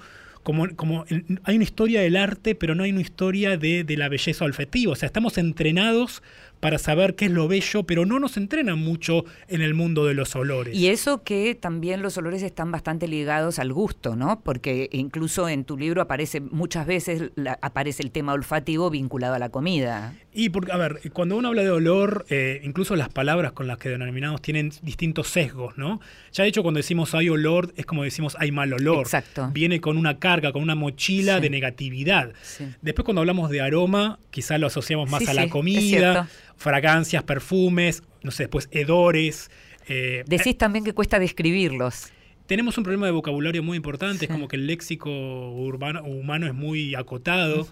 como, 0.76 1.06
hay 1.44 1.56
una 1.56 1.64
historia 1.64 2.02
del 2.02 2.16
arte, 2.16 2.56
pero 2.56 2.76
no 2.76 2.84
hay 2.84 2.92
una 2.92 3.02
historia 3.02 3.58
de, 3.58 3.84
de 3.84 3.98
la 3.98 4.10
belleza 4.10 4.46
olfativa. 4.46 4.94
O 4.94 4.96
sea, 4.96 5.08
estamos 5.08 5.38
entrenados 5.38 6.22
para 6.60 6.78
saber 6.78 7.16
qué 7.16 7.26
es 7.26 7.32
lo 7.32 7.48
bello, 7.48 7.84
pero 7.84 8.06
no 8.06 8.20
nos 8.20 8.38
entrenan 8.38 8.80
mucho 8.80 9.26
en 9.48 9.62
el 9.62 9.74
mundo 9.74 10.06
de 10.06 10.14
los 10.14 10.36
olores. 10.36 10.76
Y 10.76 10.88
eso 10.88 11.24
que 11.24 11.56
también 11.56 12.02
los 12.02 12.18
olores 12.18 12.44
están 12.44 12.72
bastante 12.72 13.08
ligados 13.08 13.60
al 13.60 13.72
gusto, 13.74 14.16
¿no? 14.16 14.42
Porque 14.42 14.90
incluso 14.92 15.48
en 15.48 15.64
tu 15.64 15.78
libro 15.78 16.02
aparece 16.02 16.42
muchas 16.42 16.86
veces 16.86 17.32
aparece 17.62 18.04
el 18.04 18.12
tema 18.12 18.34
olfativo 18.34 18.90
vinculado 18.90 19.36
a 19.36 19.40
la 19.40 19.50
comida. 19.50 20.14
Y 20.34 20.50
porque, 20.50 20.72
a 20.72 20.78
ver, 20.78 21.00
cuando 21.12 21.38
uno 21.38 21.50
habla 21.50 21.64
de 21.64 21.72
olor, 21.72 22.26
eh, 22.30 22.62
incluso 22.64 22.96
las 22.96 23.10
palabras 23.10 23.52
con 23.54 23.68
las 23.68 23.78
que 23.78 23.90
denominamos 23.90 24.42
tienen 24.42 24.72
distintos 24.82 25.28
sesgos, 25.28 25.78
¿no? 25.78 26.00
Ya 26.32 26.44
de 26.44 26.50
hecho, 26.50 26.62
cuando 26.62 26.78
decimos 26.78 27.16
hay 27.16 27.30
olor, 27.30 27.74
es 27.78 27.86
como 27.86 28.04
decimos 28.04 28.36
hay 28.40 28.52
mal 28.52 28.72
olor. 28.74 29.02
Exacto. 29.02 29.50
Viene 29.52 29.82
con 29.82 29.98
una 29.98 30.20
carga, 30.20 30.52
con 30.52 30.62
una 30.62 30.76
mochila 30.76 31.40
de 31.40 31.50
negatividad. 31.50 32.34
Después, 32.82 33.06
cuando 33.06 33.22
hablamos 33.22 33.50
de 33.50 33.62
aroma, 33.62 34.20
quizá 34.30 34.58
lo 34.58 34.68
asociamos 34.68 35.10
más 35.10 35.28
a 35.28 35.34
la 35.34 35.50
comida 35.50 36.28
fragancias, 36.60 37.24
perfumes, 37.24 38.04
no 38.22 38.30
sé, 38.30 38.44
después 38.44 38.70
hedores. 38.72 39.50
Eh, 39.88 40.24
Decís 40.28 40.58
también 40.58 40.86
que 40.86 40.94
cuesta 40.94 41.18
describirlos. 41.18 42.12
Tenemos 42.46 42.78
un 42.78 42.84
problema 42.84 43.06
de 43.06 43.12
vocabulario 43.12 43.64
muy 43.64 43.78
importante, 43.78 44.26
es 44.26 44.32
como 44.32 44.48
que 44.48 44.56
el 44.56 44.68
léxico 44.68 45.10
urbano, 45.10 46.04
humano 46.04 46.48
es 46.48 46.54
muy 46.54 46.96
acotado. 46.96 47.68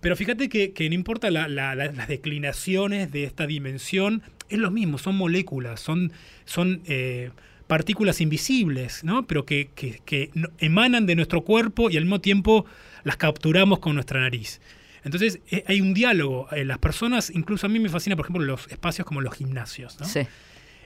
Pero 0.00 0.16
fíjate 0.16 0.48
que, 0.48 0.88
no 0.88 0.94
importa 0.94 1.30
las 1.30 2.08
declinaciones 2.08 3.10
de 3.12 3.24
esta 3.24 3.46
dimensión, 3.46 4.22
es 4.48 4.58
lo 4.58 4.70
mismo, 4.70 4.98
son 4.98 5.16
moléculas, 5.16 5.80
son, 5.80 6.12
son 6.44 6.82
eh, 6.86 7.30
partículas 7.66 8.20
invisibles, 8.20 9.04
¿no? 9.04 9.26
pero 9.26 9.44
que, 9.44 9.68
que, 9.74 10.30
emanan 10.58 11.06
de 11.06 11.16
nuestro 11.16 11.42
cuerpo 11.42 11.90
y 11.90 11.96
al 11.96 12.04
mismo 12.04 12.20
tiempo 12.20 12.66
las 13.02 13.16
capturamos 13.16 13.78
con 13.78 13.94
nuestra 13.94 14.20
nariz. 14.20 14.60
Entonces 15.04 15.40
eh, 15.50 15.64
hay 15.66 15.80
un 15.80 15.94
diálogo. 15.94 16.48
Eh, 16.52 16.64
las 16.64 16.78
personas, 16.78 17.30
incluso 17.30 17.66
a 17.66 17.68
mí 17.68 17.78
me 17.78 17.88
fascina, 17.88 18.16
por 18.16 18.26
ejemplo, 18.26 18.44
los 18.44 18.66
espacios 18.68 19.06
como 19.06 19.20
los 19.20 19.34
gimnasios. 19.34 19.98
¿no? 20.00 20.06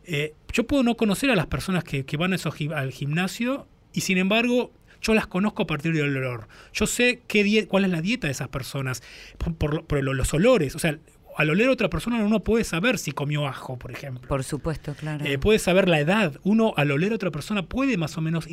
Eh, 0.04 0.34
yo 0.52 0.66
puedo 0.66 0.82
no 0.82 0.96
conocer 0.96 1.30
a 1.30 1.36
las 1.36 1.46
personas 1.46 1.84
que, 1.84 2.04
van 2.16 2.34
al 2.74 2.92
gimnasio 2.92 3.68
y 3.92 4.00
sin 4.00 4.18
embargo 4.18 4.72
yo 5.00 5.14
las 5.14 5.26
conozco 5.26 5.62
a 5.62 5.66
partir 5.66 5.92
del 5.92 6.16
olor. 6.16 6.48
Yo 6.72 6.86
sé 6.86 7.22
qué 7.28 7.66
cuál 7.68 7.84
es 7.84 7.90
la 7.90 8.00
dieta 8.00 8.26
de 8.26 8.32
esas 8.32 8.48
personas 8.48 9.02
por, 9.36 9.84
por 9.84 10.02
los 10.02 10.34
olores. 10.34 10.74
O 10.74 10.78
sea, 10.78 10.98
al 11.38 11.50
oler 11.50 11.68
a 11.68 11.72
otra 11.72 11.88
persona 11.88 12.18
uno 12.24 12.40
puede 12.40 12.64
saber 12.64 12.98
si 12.98 13.12
comió 13.12 13.46
ajo, 13.46 13.78
por 13.78 13.92
ejemplo. 13.92 14.26
Por 14.28 14.42
supuesto, 14.42 14.94
claro. 14.94 15.24
Eh, 15.24 15.38
puede 15.38 15.60
saber 15.60 15.88
la 15.88 16.00
edad. 16.00 16.32
Uno 16.42 16.74
al 16.76 16.90
oler 16.90 17.12
a 17.12 17.14
otra 17.14 17.30
persona 17.30 17.62
puede 17.62 17.96
más 17.96 18.18
o 18.18 18.20
menos 18.20 18.48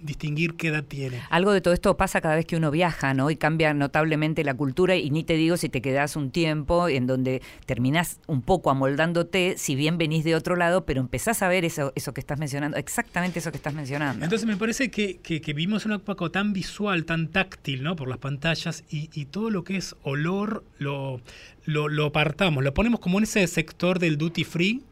distinguir 0.00 0.54
qué 0.54 0.68
edad 0.68 0.82
tiene. 0.82 1.20
Algo 1.30 1.52
de 1.52 1.60
todo 1.60 1.72
esto 1.72 1.96
pasa 1.96 2.20
cada 2.20 2.34
vez 2.34 2.44
que 2.44 2.56
uno 2.56 2.72
viaja, 2.72 3.14
¿no? 3.14 3.30
Y 3.30 3.36
cambia 3.36 3.72
notablemente 3.72 4.42
la 4.42 4.54
cultura 4.54 4.96
y 4.96 5.10
ni 5.10 5.22
te 5.22 5.34
digo 5.34 5.56
si 5.56 5.68
te 5.68 5.80
quedas 5.80 6.16
un 6.16 6.32
tiempo 6.32 6.88
en 6.88 7.06
donde 7.06 7.40
terminás 7.66 8.18
un 8.26 8.42
poco 8.42 8.70
amoldándote, 8.70 9.54
si 9.56 9.76
bien 9.76 9.96
venís 9.96 10.24
de 10.24 10.34
otro 10.34 10.56
lado, 10.56 10.84
pero 10.84 11.00
empezás 11.00 11.40
a 11.40 11.46
ver 11.46 11.64
eso, 11.64 11.92
eso 11.94 12.12
que 12.12 12.20
estás 12.20 12.40
mencionando, 12.40 12.78
exactamente 12.78 13.38
eso 13.38 13.52
que 13.52 13.58
estás 13.58 13.74
mencionando. 13.74 14.24
Entonces 14.24 14.48
me 14.48 14.56
parece 14.56 14.90
que, 14.90 15.18
que, 15.18 15.38
vivimos 15.52 15.84
en 15.86 15.92
un 15.92 16.00
época 16.00 16.28
tan 16.30 16.52
visual, 16.52 17.04
tan 17.04 17.28
táctil, 17.28 17.84
¿no? 17.84 17.94
Por 17.94 18.08
las 18.08 18.18
pantallas 18.18 18.82
y, 18.90 19.08
y 19.14 19.26
todo 19.26 19.50
lo 19.50 19.62
que 19.62 19.76
es 19.76 19.94
olor 20.02 20.64
lo 20.78 21.20
lo, 21.64 21.88
lo 21.88 22.06
apartamos, 22.06 22.64
lo 22.64 22.74
ponemos 22.74 23.00
como 23.00 23.18
en 23.18 23.24
ese 23.24 23.46
sector 23.46 23.98
del 23.98 24.18
duty 24.18 24.44
free, 24.44 24.82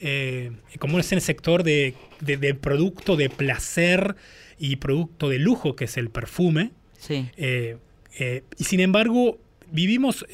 eh, 0.00 0.52
como 0.78 0.98
es 0.98 1.10
en 1.12 1.16
el 1.16 1.22
sector 1.22 1.62
de, 1.62 1.94
de, 2.20 2.54
producto 2.54 3.16
de 3.16 3.30
placer 3.30 4.16
y 4.58 4.76
producto 4.76 5.28
de 5.28 5.38
lujo, 5.38 5.76
que 5.76 5.84
es 5.84 5.96
el 5.96 6.10
perfume. 6.10 6.72
Sí. 6.98 7.28
Eh, 7.36 7.78
eh, 8.18 8.42
y 8.58 8.64
sin 8.64 8.80
embargo, 8.80 9.38
vivimos 9.70 10.26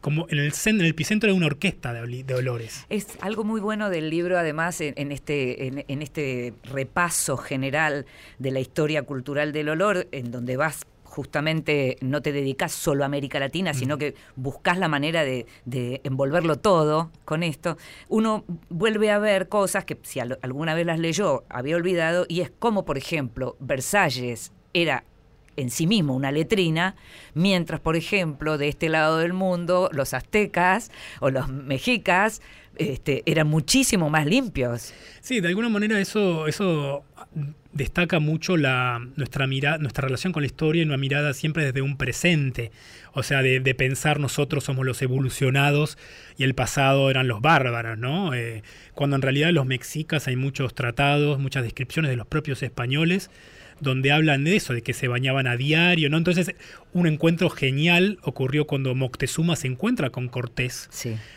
como 0.00 0.26
en 0.28 0.38
el, 0.38 0.52
en 0.66 0.80
el 0.80 0.86
epicentro 0.86 1.30
de 1.30 1.36
una 1.36 1.46
orquesta 1.46 1.92
de, 1.92 2.34
olores. 2.34 2.84
Es 2.88 3.08
algo 3.20 3.44
muy 3.44 3.60
bueno 3.60 3.90
del 3.90 4.10
libro, 4.10 4.38
además, 4.38 4.80
en, 4.80 5.10
este, 5.10 5.66
en, 5.66 6.02
este 6.02 6.54
repaso 6.64 7.36
general 7.36 8.06
de 8.38 8.50
la 8.52 8.60
historia 8.60 9.02
cultural 9.02 9.52
del 9.52 9.68
olor, 9.68 10.06
en 10.12 10.30
donde 10.30 10.56
vas 10.56 10.82
justamente 11.06 11.96
no 12.00 12.20
te 12.20 12.32
dedicas 12.32 12.72
solo 12.72 13.04
a 13.04 13.06
América 13.06 13.38
Latina, 13.38 13.72
sino 13.72 13.96
que 13.96 14.14
buscas 14.34 14.78
la 14.78 14.88
manera 14.88 15.24
de, 15.24 15.46
envolverlo 16.04 16.58
todo 16.58 17.10
con 17.24 17.42
esto, 17.42 17.76
uno 18.08 18.44
vuelve 18.68 19.10
a 19.10 19.18
ver 19.18 19.48
cosas 19.48 19.84
que 19.84 19.98
si 20.02 20.20
alguna 20.20 20.74
vez 20.74 20.86
las 20.86 20.98
leyó 20.98 21.44
había 21.48 21.76
olvidado, 21.76 22.26
y 22.28 22.40
es 22.40 22.50
como, 22.50 22.84
por 22.84 22.98
ejemplo, 22.98 23.56
Versalles 23.60 24.52
era 24.74 25.04
en 25.56 25.70
sí 25.70 25.86
mismo 25.86 26.14
una 26.14 26.32
letrina, 26.32 26.96
mientras, 27.34 27.80
por 27.80 27.96
ejemplo, 27.96 28.58
de 28.58 28.68
este 28.68 28.88
lado 28.88 29.18
del 29.18 29.32
mundo, 29.32 29.88
los 29.92 30.12
aztecas 30.12 30.90
o 31.20 31.30
los 31.30 31.48
mexicas 31.48 32.42
este, 32.76 33.22
eran 33.26 33.46
muchísimo 33.46 34.10
más 34.10 34.26
limpios. 34.26 34.92
Sí, 35.20 35.40
de 35.40 35.48
alguna 35.48 35.68
manera 35.68 35.98
eso, 35.98 36.46
eso 36.46 37.04
destaca 37.76 38.18
mucho 38.18 38.56
la, 38.56 39.06
nuestra, 39.16 39.46
mirada, 39.46 39.78
nuestra 39.78 40.06
relación 40.06 40.32
con 40.32 40.42
la 40.42 40.46
historia 40.46 40.82
y 40.82 40.86
una 40.86 40.96
mirada 40.96 41.34
siempre 41.34 41.64
desde 41.64 41.82
un 41.82 41.96
presente. 41.96 42.72
O 43.12 43.22
sea, 43.22 43.42
de, 43.42 43.74
pensar 43.74 44.20
nosotros 44.20 44.64
somos 44.64 44.84
los 44.84 45.00
evolucionados 45.02 45.98
y 46.36 46.44
el 46.44 46.54
pasado 46.54 47.10
eran 47.10 47.28
los 47.28 47.40
bárbaros, 47.40 47.98
¿no? 47.98 48.34
Eh, 48.34 48.62
cuando 48.94 49.16
en 49.16 49.22
realidad 49.22 49.50
los 49.50 49.66
mexicas 49.66 50.28
hay 50.28 50.36
muchos 50.36 50.74
tratados, 50.74 51.38
muchas 51.38 51.62
descripciones 51.62 52.10
de 52.10 52.16
los 52.16 52.26
propios 52.26 52.62
españoles 52.62 53.30
donde 53.78 54.10
hablan 54.10 54.44
de 54.44 54.56
eso, 54.56 54.72
de 54.72 54.82
que 54.82 54.94
se 54.94 55.06
bañaban 55.06 55.46
a 55.46 55.56
diario, 55.56 56.08
¿no? 56.08 56.16
Entonces, 56.16 56.54
un 56.94 57.06
encuentro 57.06 57.50
genial 57.50 58.18
ocurrió 58.22 58.66
cuando 58.66 58.94
Moctezuma 58.94 59.54
se 59.54 59.66
encuentra 59.66 60.08
con 60.08 60.28
Cortés, 60.28 60.88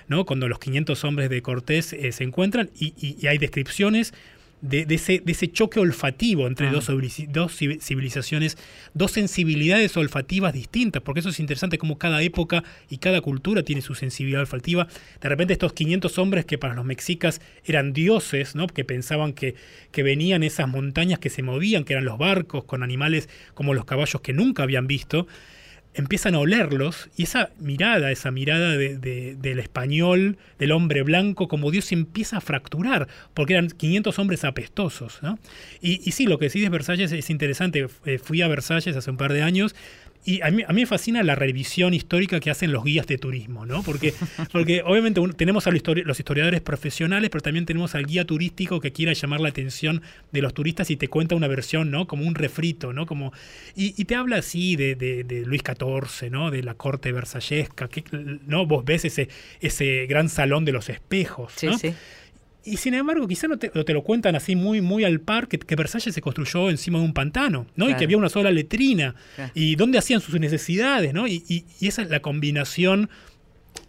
¿no? 0.07 0.25
Cuando 0.25 0.47
los 0.47 0.59
500 0.59 1.03
hombres 1.03 1.29
de 1.29 1.41
Cortés 1.41 1.91
eh, 1.91 2.11
se 2.13 2.23
encuentran 2.23 2.69
y, 2.79 2.93
y 2.97 3.27
hay 3.27 3.37
descripciones 3.37 4.13
de, 4.61 4.85
ese, 4.89 5.19
de, 5.19 5.31
ese, 5.31 5.51
choque 5.51 5.79
olfativo 5.79 6.47
entre 6.47 6.67
ah. 6.67 6.71
dos, 6.71 6.89
dos, 7.29 7.55
civilizaciones, 7.55 8.57
dos 8.93 9.11
sensibilidades 9.11 9.95
olfativas 9.95 10.53
distintas, 10.53 11.01
porque 11.01 11.21
eso 11.21 11.29
es 11.29 11.39
interesante 11.39 11.77
como 11.77 11.97
cada 11.97 12.21
época 12.21 12.63
y 12.89 12.97
cada 12.97 13.21
cultura 13.21 13.63
tiene 13.63 13.81
su 13.81 13.95
sensibilidad 13.95 14.41
olfativa. 14.41 14.87
De 15.21 15.29
repente 15.29 15.53
estos 15.53 15.73
500 15.73 16.17
hombres 16.17 16.45
que 16.45 16.57
para 16.57 16.73
los 16.73 16.85
mexicas 16.85 17.41
eran 17.63 17.93
dioses, 17.93 18.55
¿no? 18.55 18.67
que 18.67 18.83
pensaban 18.83 19.33
que, 19.33 19.55
que 19.91 20.03
venían 20.03 20.43
esas 20.43 20.67
montañas 20.67 21.19
que 21.19 21.29
se 21.29 21.43
movían, 21.43 21.83
que 21.83 21.93
eran 21.93 22.05
los 22.05 22.17
barcos 22.17 22.63
con 22.65 22.83
animales 22.83 23.29
como 23.53 23.73
los 23.73 23.85
caballos 23.85 24.21
que 24.21 24.33
nunca 24.33 24.63
habían 24.63 24.87
visto, 24.87 25.27
empiezan 25.93 26.35
a 26.35 26.39
olerlos 26.39 27.09
y 27.17 27.23
esa 27.23 27.49
mirada, 27.59 28.11
esa 28.11 28.31
mirada 28.31 28.77
del 28.77 29.59
español, 29.59 30.37
del 30.57 30.71
hombre 30.71 31.03
blanco, 31.03 31.47
como 31.47 31.71
Dios 31.71 31.91
empieza 31.91 32.37
a 32.37 32.41
fracturar, 32.41 33.07
porque 33.33 33.53
eran 33.53 33.69
500 33.69 34.19
hombres 34.19 34.43
apestosos. 34.43 35.19
Y, 35.81 36.01
y 36.07 36.11
sí, 36.11 36.25
lo 36.25 36.37
que 36.39 36.45
decís 36.45 36.61
de 36.61 36.69
Versalles 36.69 37.11
es 37.11 37.29
interesante. 37.29 37.87
Eh, 38.05 38.17
fui 38.19 38.41
a 38.41 38.47
Versalles 38.47 38.95
hace 38.95 39.11
un 39.11 39.17
par 39.17 39.33
de 39.33 39.41
años 39.41 39.75
y 40.25 40.41
a 40.41 40.51
mí, 40.51 40.63
a 40.67 40.73
mí, 40.73 40.81
me 40.81 40.85
fascina 40.85 41.23
la 41.23 41.35
revisión 41.35 41.93
histórica 41.93 42.39
que 42.39 42.49
hacen 42.49 42.71
los 42.71 42.83
guías 42.83 43.07
de 43.07 43.17
turismo, 43.17 43.65
¿no? 43.65 43.83
Porque, 43.83 44.13
porque 44.51 44.81
obviamente 44.85 45.21
tenemos 45.37 45.65
a 45.65 45.71
los 45.71 46.19
historiadores 46.19 46.61
profesionales, 46.61 47.29
pero 47.29 47.41
también 47.41 47.65
tenemos 47.65 47.95
al 47.95 48.05
guía 48.05 48.25
turístico 48.25 48.79
que 48.81 48.91
quiera 48.91 49.13
llamar 49.13 49.39
la 49.39 49.49
atención 49.49 50.01
de 50.31 50.41
los 50.41 50.53
turistas 50.53 50.91
y 50.91 50.97
te 50.97 51.07
cuenta 51.07 51.35
una 51.35 51.47
versión, 51.47 51.89
¿no? 51.89 52.05
Como 52.05 52.25
un 52.25 52.35
refrito, 52.35 52.91
¿no? 52.91 53.05
Como, 53.05 53.31
y, 53.75 54.03
te 54.05 54.15
habla 54.15 54.37
así 54.37 54.75
de, 54.75 54.95
de, 54.95 55.45
Luis 55.45 55.61
XIV, 55.63 56.29
¿no? 56.29 56.51
De 56.51 56.63
la 56.63 56.73
corte 56.73 57.11
versallesca, 57.11 57.87
que, 57.87 58.03
¿no? 58.45 58.65
Vos 58.65 58.83
ves 58.83 59.05
ese, 59.05 59.29
ese 59.61 60.05
gran 60.07 60.27
salón 60.27 60.65
de 60.65 60.73
los 60.73 60.89
espejos, 60.89 61.53
¿no? 61.63 61.77
Sí, 61.77 61.89
sí. 61.89 61.95
Y 62.63 62.77
sin 62.77 62.93
embargo, 62.93 63.27
quizá 63.27 63.47
no 63.47 63.57
te, 63.57 63.93
lo 63.93 64.03
cuentan 64.03 64.35
así 64.35 64.55
muy, 64.55 64.81
muy 64.81 65.03
al 65.03 65.21
par, 65.21 65.47
que, 65.47 65.75
Versalles 65.75 66.13
se 66.13 66.21
construyó 66.21 66.69
encima 66.69 66.99
de 66.99 67.05
un 67.05 67.13
pantano, 67.13 67.65
¿no? 67.75 67.89
Y 67.89 67.95
que 67.95 68.03
había 68.03 68.17
una 68.17 68.29
sola 68.29 68.51
letrina. 68.51 69.15
Y 69.53 69.75
dónde 69.75 69.97
hacían 69.97 70.21
sus 70.21 70.39
necesidades, 70.39 71.13
¿no? 71.13 71.27
Y, 71.27 71.65
esa 71.81 72.01
es 72.01 72.09
la 72.09 72.21
combinación 72.21 73.09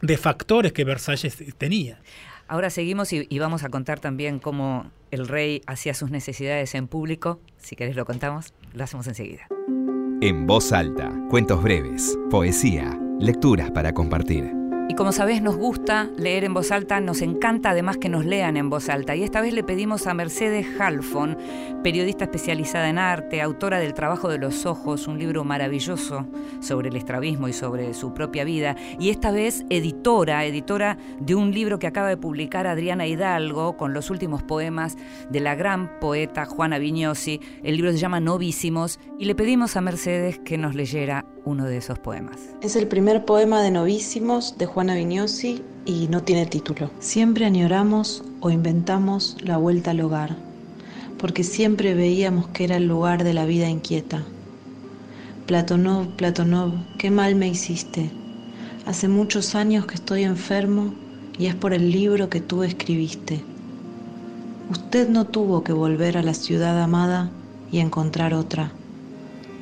de 0.02 0.16
factores 0.16 0.72
que 0.72 0.84
Versalles 0.84 1.36
tenía. 1.58 2.00
Ahora 2.46 2.70
seguimos 2.70 3.12
y, 3.12 3.38
vamos 3.38 3.64
a 3.64 3.68
contar 3.68 4.00
también 4.00 4.38
cómo 4.38 4.90
el 5.10 5.26
rey 5.26 5.62
hacía 5.66 5.94
sus 5.94 6.10
necesidades 6.10 6.74
en 6.74 6.86
público. 6.86 7.40
Si 7.58 7.76
querés 7.76 7.96
lo 7.96 8.04
contamos, 8.04 8.54
lo 8.72 8.84
hacemos 8.84 9.06
enseguida. 9.08 9.46
En 10.20 10.46
voz 10.46 10.72
alta, 10.72 11.10
cuentos 11.28 11.62
breves, 11.62 12.16
poesía, 12.30 12.98
lecturas 13.18 13.70
para 13.70 13.92
compartir. 13.92 14.59
Y 14.90 14.94
como 14.94 15.12
sabés, 15.12 15.40
nos 15.40 15.56
gusta 15.56 16.10
leer 16.16 16.42
en 16.42 16.52
voz 16.52 16.72
alta, 16.72 17.00
nos 17.00 17.22
encanta 17.22 17.70
además 17.70 17.96
que 17.96 18.08
nos 18.08 18.24
lean 18.24 18.56
en 18.56 18.70
voz 18.70 18.88
alta. 18.88 19.14
Y 19.14 19.22
esta 19.22 19.40
vez 19.40 19.54
le 19.54 19.62
pedimos 19.62 20.08
a 20.08 20.14
Mercedes 20.14 20.66
Halfon, 20.80 21.38
periodista 21.84 22.24
especializada 22.24 22.88
en 22.88 22.98
arte, 22.98 23.40
autora 23.40 23.78
del 23.78 23.94
Trabajo 23.94 24.28
de 24.28 24.38
los 24.38 24.66
Ojos, 24.66 25.06
un 25.06 25.20
libro 25.20 25.44
maravilloso 25.44 26.26
sobre 26.58 26.88
el 26.88 26.96
estrabismo 26.96 27.46
y 27.46 27.52
sobre 27.52 27.94
su 27.94 28.12
propia 28.12 28.42
vida. 28.42 28.74
Y 28.98 29.10
esta 29.10 29.30
vez 29.30 29.64
editora, 29.70 30.44
editora 30.44 30.98
de 31.20 31.36
un 31.36 31.52
libro 31.52 31.78
que 31.78 31.86
acaba 31.86 32.08
de 32.08 32.16
publicar 32.16 32.66
Adriana 32.66 33.06
Hidalgo 33.06 33.76
con 33.76 33.94
los 33.94 34.10
últimos 34.10 34.42
poemas 34.42 34.96
de 35.30 35.38
la 35.38 35.54
gran 35.54 36.00
poeta 36.00 36.46
Juana 36.46 36.78
Vignosi. 36.78 37.40
El 37.62 37.76
libro 37.76 37.92
se 37.92 37.98
llama 37.98 38.18
Novísimos 38.18 38.98
y 39.20 39.26
le 39.26 39.36
pedimos 39.36 39.76
a 39.76 39.82
Mercedes 39.82 40.40
que 40.40 40.58
nos 40.58 40.74
leyera 40.74 41.26
uno 41.44 41.64
de 41.64 41.76
esos 41.76 41.98
poemas. 41.98 42.38
Es 42.62 42.76
el 42.76 42.86
primer 42.86 43.24
poema 43.24 43.62
de 43.62 43.70
Novísimos 43.70 44.56
de 44.58 44.66
Juana 44.66 44.94
Vignosi 44.94 45.62
y 45.84 46.08
no 46.08 46.22
tiene 46.22 46.46
título. 46.46 46.90
Siempre 46.98 47.44
añoramos 47.44 48.22
o 48.40 48.50
inventamos 48.50 49.36
la 49.42 49.56
vuelta 49.56 49.92
al 49.92 50.00
hogar, 50.00 50.36
porque 51.18 51.44
siempre 51.44 51.94
veíamos 51.94 52.48
que 52.48 52.64
era 52.64 52.76
el 52.76 52.86
lugar 52.86 53.24
de 53.24 53.34
la 53.34 53.46
vida 53.46 53.68
inquieta. 53.68 54.22
Platonov, 55.46 56.08
Platonov, 56.16 56.72
qué 56.98 57.10
mal 57.10 57.34
me 57.34 57.48
hiciste. 57.48 58.10
Hace 58.86 59.08
muchos 59.08 59.54
años 59.54 59.86
que 59.86 59.94
estoy 59.94 60.24
enfermo 60.24 60.94
y 61.38 61.46
es 61.46 61.54
por 61.54 61.72
el 61.72 61.90
libro 61.90 62.28
que 62.28 62.40
tú 62.40 62.62
escribiste. 62.62 63.42
Usted 64.70 65.08
no 65.08 65.26
tuvo 65.26 65.64
que 65.64 65.72
volver 65.72 66.16
a 66.16 66.22
la 66.22 66.34
ciudad 66.34 66.80
amada 66.80 67.30
y 67.72 67.80
encontrar 67.80 68.34
otra 68.34 68.72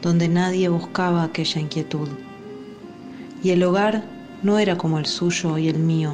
donde 0.02 0.28
nadie 0.28 0.68
buscaba 0.68 1.22
aquella 1.22 1.60
inquietud. 1.60 2.08
Y 3.42 3.50
el 3.50 3.62
hogar 3.62 4.04
no 4.42 4.58
era 4.58 4.78
como 4.78 4.98
el 4.98 5.06
suyo 5.06 5.58
y 5.58 5.68
el 5.68 5.78
mío, 5.78 6.12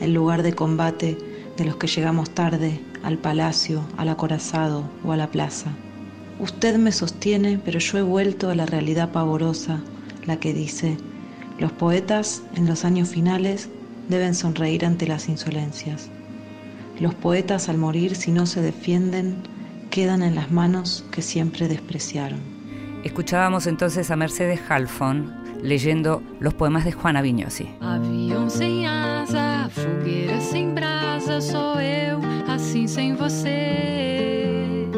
el 0.00 0.12
lugar 0.12 0.42
de 0.42 0.54
combate 0.54 1.18
de 1.56 1.64
los 1.64 1.76
que 1.76 1.86
llegamos 1.86 2.30
tarde 2.30 2.80
al 3.02 3.18
palacio, 3.18 3.82
al 3.96 4.08
acorazado 4.08 4.84
o 5.04 5.12
a 5.12 5.16
la 5.16 5.30
plaza. 5.30 5.70
Usted 6.38 6.76
me 6.76 6.92
sostiene, 6.92 7.60
pero 7.64 7.78
yo 7.78 7.98
he 7.98 8.02
vuelto 8.02 8.50
a 8.50 8.54
la 8.54 8.66
realidad 8.66 9.12
pavorosa, 9.12 9.80
la 10.26 10.38
que 10.38 10.54
dice, 10.54 10.96
los 11.58 11.72
poetas 11.72 12.42
en 12.54 12.66
los 12.66 12.84
años 12.84 13.08
finales 13.08 13.68
deben 14.08 14.34
sonreír 14.34 14.84
ante 14.84 15.06
las 15.06 15.28
insolencias. 15.28 16.08
Los 16.98 17.14
poetas 17.14 17.68
al 17.68 17.78
morir, 17.78 18.16
si 18.16 18.30
no 18.30 18.46
se 18.46 18.60
defienden, 18.60 19.36
quedan 19.90 20.22
en 20.22 20.34
las 20.34 20.50
manos 20.50 21.04
que 21.10 21.22
siempre 21.22 21.68
despreciaron. 21.68 22.51
Escuchábamos 23.04 23.66
entonces 23.66 24.10
a 24.10 24.16
Mercedes 24.16 24.60
Halfon 24.68 25.42
leyendo 25.60 26.22
los 26.40 26.54
poemas 26.54 26.84
de 26.84 26.92
Juana 26.92 27.20
Vignosi. 27.20 27.68
Avião 27.80 28.48
sem 28.48 28.86
asa, 28.86 29.68
fogueira 29.70 30.40
sem 30.40 30.72
brasa, 30.72 31.40
sou 31.40 31.80
eu, 31.80 32.20
assim 32.48 32.86
sem 32.86 33.14
você. 33.14 34.88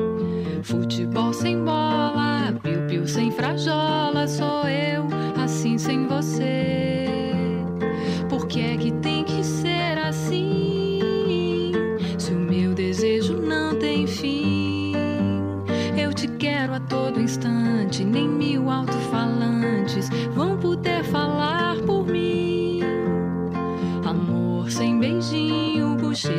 Futebol 0.62 1.32
sem 1.32 1.64
bola, 1.64 2.54
piu-piu 2.62 3.06
sem 3.06 3.30
frajola, 3.32 4.28
sou 4.28 4.68
eu, 4.68 4.93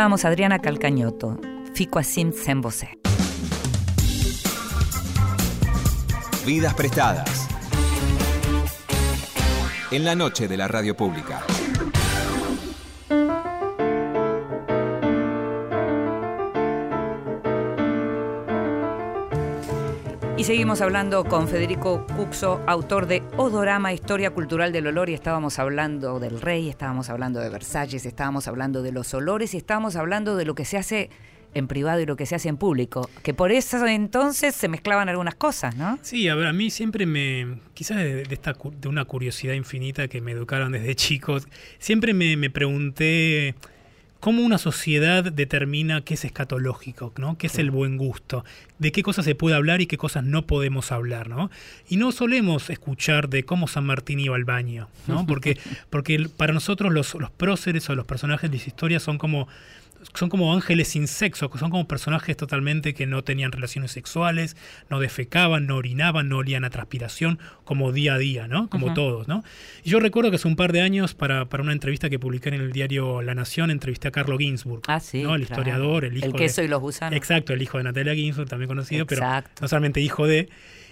Escuchábamos 0.00 0.24
Adriana 0.24 0.58
Calcañoto, 0.58 1.38
Fico 1.74 1.98
assim 1.98 2.32
sem 2.32 2.58
você. 2.58 2.88
Vidas 6.46 6.72
prestadas. 6.72 7.46
En 9.90 10.06
la 10.06 10.14
noche 10.14 10.48
de 10.48 10.56
la 10.56 10.68
radio 10.68 10.96
pública. 10.96 11.42
Y 20.40 20.44
seguimos 20.44 20.80
hablando 20.80 21.22
con 21.24 21.48
Federico 21.48 22.06
Cuxo, 22.16 22.62
autor 22.66 23.06
de 23.06 23.22
Odorama, 23.36 23.92
Historia 23.92 24.30
Cultural 24.30 24.72
del 24.72 24.86
Olor, 24.86 25.10
y 25.10 25.12
estábamos 25.12 25.58
hablando 25.58 26.18
del 26.18 26.40
rey, 26.40 26.70
estábamos 26.70 27.10
hablando 27.10 27.40
de 27.40 27.50
Versalles, 27.50 28.06
estábamos 28.06 28.48
hablando 28.48 28.80
de 28.80 28.90
los 28.90 29.12
olores 29.12 29.52
y 29.52 29.58
estábamos 29.58 29.96
hablando 29.96 30.36
de 30.36 30.46
lo 30.46 30.54
que 30.54 30.64
se 30.64 30.78
hace 30.78 31.10
en 31.52 31.68
privado 31.68 32.00
y 32.00 32.06
lo 32.06 32.16
que 32.16 32.24
se 32.24 32.36
hace 32.36 32.48
en 32.48 32.56
público, 32.56 33.10
que 33.22 33.34
por 33.34 33.52
eso 33.52 33.86
entonces 33.86 34.54
se 34.54 34.68
mezclaban 34.68 35.10
algunas 35.10 35.34
cosas, 35.34 35.76
¿no? 35.76 35.98
Sí, 36.00 36.26
a 36.30 36.34
ver, 36.34 36.46
a 36.46 36.54
mí 36.54 36.70
siempre 36.70 37.04
me, 37.04 37.58
quizás 37.74 37.98
de, 37.98 38.22
esta, 38.30 38.54
de 38.80 38.88
una 38.88 39.04
curiosidad 39.04 39.52
infinita 39.52 40.08
que 40.08 40.22
me 40.22 40.32
educaron 40.32 40.72
desde 40.72 40.94
chicos, 40.96 41.48
siempre 41.78 42.14
me, 42.14 42.38
me 42.38 42.48
pregunté 42.48 43.56
cómo 44.20 44.42
una 44.42 44.58
sociedad 44.58 45.24
determina 45.24 46.02
qué 46.02 46.14
es 46.14 46.24
escatológico, 46.24 47.12
¿no? 47.16 47.38
¿Qué 47.38 47.48
es 47.48 47.58
el 47.58 47.70
buen 47.70 47.96
gusto? 47.96 48.44
De 48.78 48.92
qué 48.92 49.02
cosas 49.02 49.24
se 49.24 49.34
puede 49.34 49.56
hablar 49.56 49.80
y 49.80 49.86
qué 49.86 49.96
cosas 49.96 50.24
no 50.24 50.46
podemos 50.46 50.92
hablar, 50.92 51.28
¿no? 51.28 51.50
Y 51.88 51.96
no 51.96 52.12
solemos 52.12 52.70
escuchar 52.70 53.28
de 53.28 53.44
cómo 53.44 53.66
San 53.66 53.84
Martín 53.84 54.20
iba 54.20 54.36
al 54.36 54.44
baño, 54.44 54.88
¿no? 55.06 55.26
Porque, 55.30 55.58
porque 55.88 56.28
para 56.36 56.52
nosotros 56.52 56.92
los, 56.92 57.14
los 57.14 57.30
próceres 57.30 57.88
o 57.88 57.94
los 57.94 58.04
personajes 58.04 58.50
de 58.50 58.58
las 58.58 58.66
historias 58.66 59.02
son 59.02 59.16
como 59.16 59.48
son 60.14 60.28
como 60.30 60.54
ángeles 60.54 60.88
sin 60.88 61.06
sexo, 61.06 61.50
son 61.58 61.70
como 61.70 61.86
personajes 61.86 62.36
totalmente 62.36 62.94
que 62.94 63.06
no 63.06 63.22
tenían 63.22 63.52
relaciones 63.52 63.92
sexuales, 63.92 64.56
no 64.88 64.98
defecaban, 65.00 65.66
no 65.66 65.76
orinaban, 65.76 66.28
no 66.28 66.38
olían 66.38 66.64
a 66.64 66.70
transpiración, 66.70 67.38
como 67.64 67.92
día 67.92 68.14
a 68.14 68.18
día, 68.18 68.48
¿no? 68.48 68.68
Como 68.70 68.94
todos, 68.94 69.28
¿no? 69.28 69.44
Y 69.84 69.90
yo 69.90 70.00
recuerdo 70.00 70.30
que 70.30 70.36
hace 70.36 70.48
un 70.48 70.56
par 70.56 70.72
de 70.72 70.80
años, 70.80 71.14
para, 71.14 71.48
para 71.48 71.62
una 71.62 71.72
entrevista 71.72 72.08
que 72.10 72.18
publiqué 72.18 72.48
en 72.48 72.54
el 72.56 72.72
diario 72.72 73.22
La 73.22 73.34
Nación, 73.34 73.70
entrevisté 73.70 74.08
a 74.08 74.10
Carlo 74.10 74.38
Ginsburg, 74.38 74.82
Ah, 74.88 75.00
sí. 75.00 75.22
¿no? 75.22 75.34
El 75.34 75.46
claro. 75.46 75.60
historiador, 75.62 76.04
el 76.04 76.16
hijo 76.16 76.26
El 76.26 76.32
de- 76.32 76.38
queso 76.38 76.62
y 76.62 76.68
los 76.68 76.80
gusanos. 76.80 77.16
Exacto, 77.16 77.52
el 77.52 77.62
hijo 77.62 77.78
de 77.78 77.84
Natalia 77.84 78.14
Ginsburg, 78.14 78.48
también 78.48 78.68
conocido, 78.68 79.06
pero 79.06 79.22
no 79.60 79.68
solamente 79.68 80.00
hijo 80.00 80.26
de. 80.26 80.48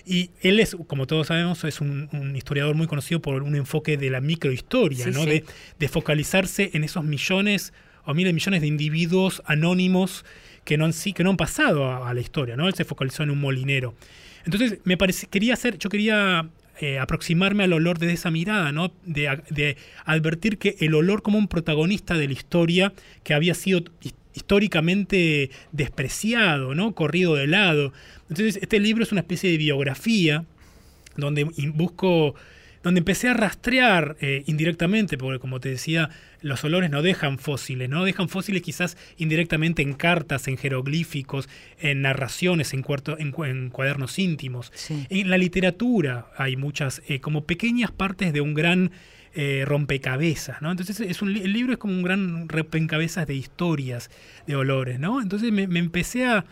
Y 0.07 0.31
él 0.41 0.59
es, 0.61 0.75
como 0.87 1.07
todos 1.07 1.27
sabemos, 1.27 1.65
es 1.65 1.81
un, 1.83 2.09
un 2.13 2.35
historiador 2.35 2.75
muy 2.77 2.87
conocido 2.87 3.21
por 3.21 3.43
un 3.43 3.55
enfoque 3.57 3.97
de 3.99 4.09
la 4.09 4.21
microhistoria, 4.23 5.05
Sí, 5.05 5.11
¿no? 5.11 5.25
sí. 5.25 5.29
De, 5.31 5.45
de 5.79 5.89
focalizarse 5.89 6.71
en 6.73 6.85
esos 6.85 7.05
millones 7.05 7.73
o 8.09 8.15
miles 8.15 8.31
de 8.31 8.33
millones 8.33 8.61
de 8.63 8.67
individuos 8.67 9.43
anónimos 9.45 10.25
que 10.65 10.79
no 10.79 10.87
han, 10.87 10.93
que 11.15 11.25
no 11.25 11.31
han 11.31 11.37
pasado 11.37 12.05
a, 12.05 12.15
la 12.15 12.21
historia, 12.21 12.57
¿no? 12.57 12.67
Él 12.67 12.75
se 12.75 12.87
focalizó 12.87 13.23
en 13.23 13.31
un 13.31 13.39
molinero. 13.39 13.95
Entonces, 14.47 14.79
me 14.85 14.97
parece, 14.97 15.27
quería 15.27 15.53
hacer, 15.53 15.77
yo 15.77 15.91
quería 15.91 16.49
eh, 16.81 16.99
aproximarme 16.99 17.65
al 17.65 17.73
olor 17.75 17.99
desde 17.99 18.15
esa 18.15 18.31
mirada, 18.31 18.73
¿no? 18.73 18.93
De, 19.05 19.43
de 19.51 19.77
advertir 20.07 20.57
que 20.57 20.77
el 20.81 20.95
olor 20.95 21.21
como 21.21 21.37
un 21.37 21.49
protagonista 21.49 22.17
de 22.17 22.29
la 22.29 22.33
historia 22.33 22.95
que 23.25 23.35
había 23.35 23.53
sido 23.53 23.81
his- 24.01 24.15
históricamente 24.33 25.51
despreciado, 25.73 26.75
¿no? 26.75 26.95
Corrido 26.95 27.35
de 27.35 27.47
lado. 27.47 27.93
Entonces, 28.31 28.59
este 28.63 28.81
libro 28.81 29.03
es 29.03 29.13
una 29.13 29.21
especie 29.21 29.51
de 29.51 29.59
biografía 29.59 30.45
donde 31.17 31.45
busco 31.75 32.35
donde 32.89 32.99
empecé 33.01 33.29
a 33.29 33.35
rastrear 33.35 34.17
eh, 34.21 34.43
indirectamente, 34.47 35.17
porque 35.17 35.39
como 35.39 35.61
te 35.61 35.69
decía, 35.69 36.11
los 36.41 36.63
olores 36.65 36.91
no 36.91 37.03
dejan 37.03 37.39
fósiles, 37.39 37.89
no 37.89 38.05
dejan 38.05 38.29
fósiles 38.29 38.63
quizás 38.63 38.97
indirectamente 39.17 39.83
en 39.83 39.95
cartas, 39.95 40.49
en 40.49 40.57
jeroglíficos, 40.57 41.49
en 41.81 42.03
narraciones, 42.03 42.73
en, 42.75 42.83
cuarto- 42.83 43.17
en 43.19 43.33
cu- 43.33 43.45
en 43.45 43.71
cuadernos 43.71 44.19
íntimos. 44.19 44.71
Sí. 44.75 45.07
En 45.11 45.31
la 45.31 45.39
literatura 45.39 46.27
hay 46.37 46.57
muchas, 46.57 47.03
eh, 47.09 47.21
como 47.21 47.45
pequeñas 47.45 47.91
partes 47.91 48.33
de 48.33 48.41
un 48.41 48.55
gran 48.55 48.91
eh, 49.35 49.65
rompecabezas, 49.67 50.63
¿no? 50.63 50.71
Entonces 50.71 51.01
es 51.01 51.23
un, 51.23 51.37
el 51.37 51.53
libro 51.53 51.73
es 51.73 51.79
como 51.79 51.93
un 51.95 52.03
gran 52.03 52.49
rompecabezas 52.49 53.27
de 53.27 53.35
historias, 53.35 54.11
de 54.47 54.57
olores, 54.57 54.99
¿no? 54.99 55.21
Entonces 55.21 55.53
me, 55.53 55.67
me 55.67 55.79
empecé 55.79 56.25
a, 56.27 56.45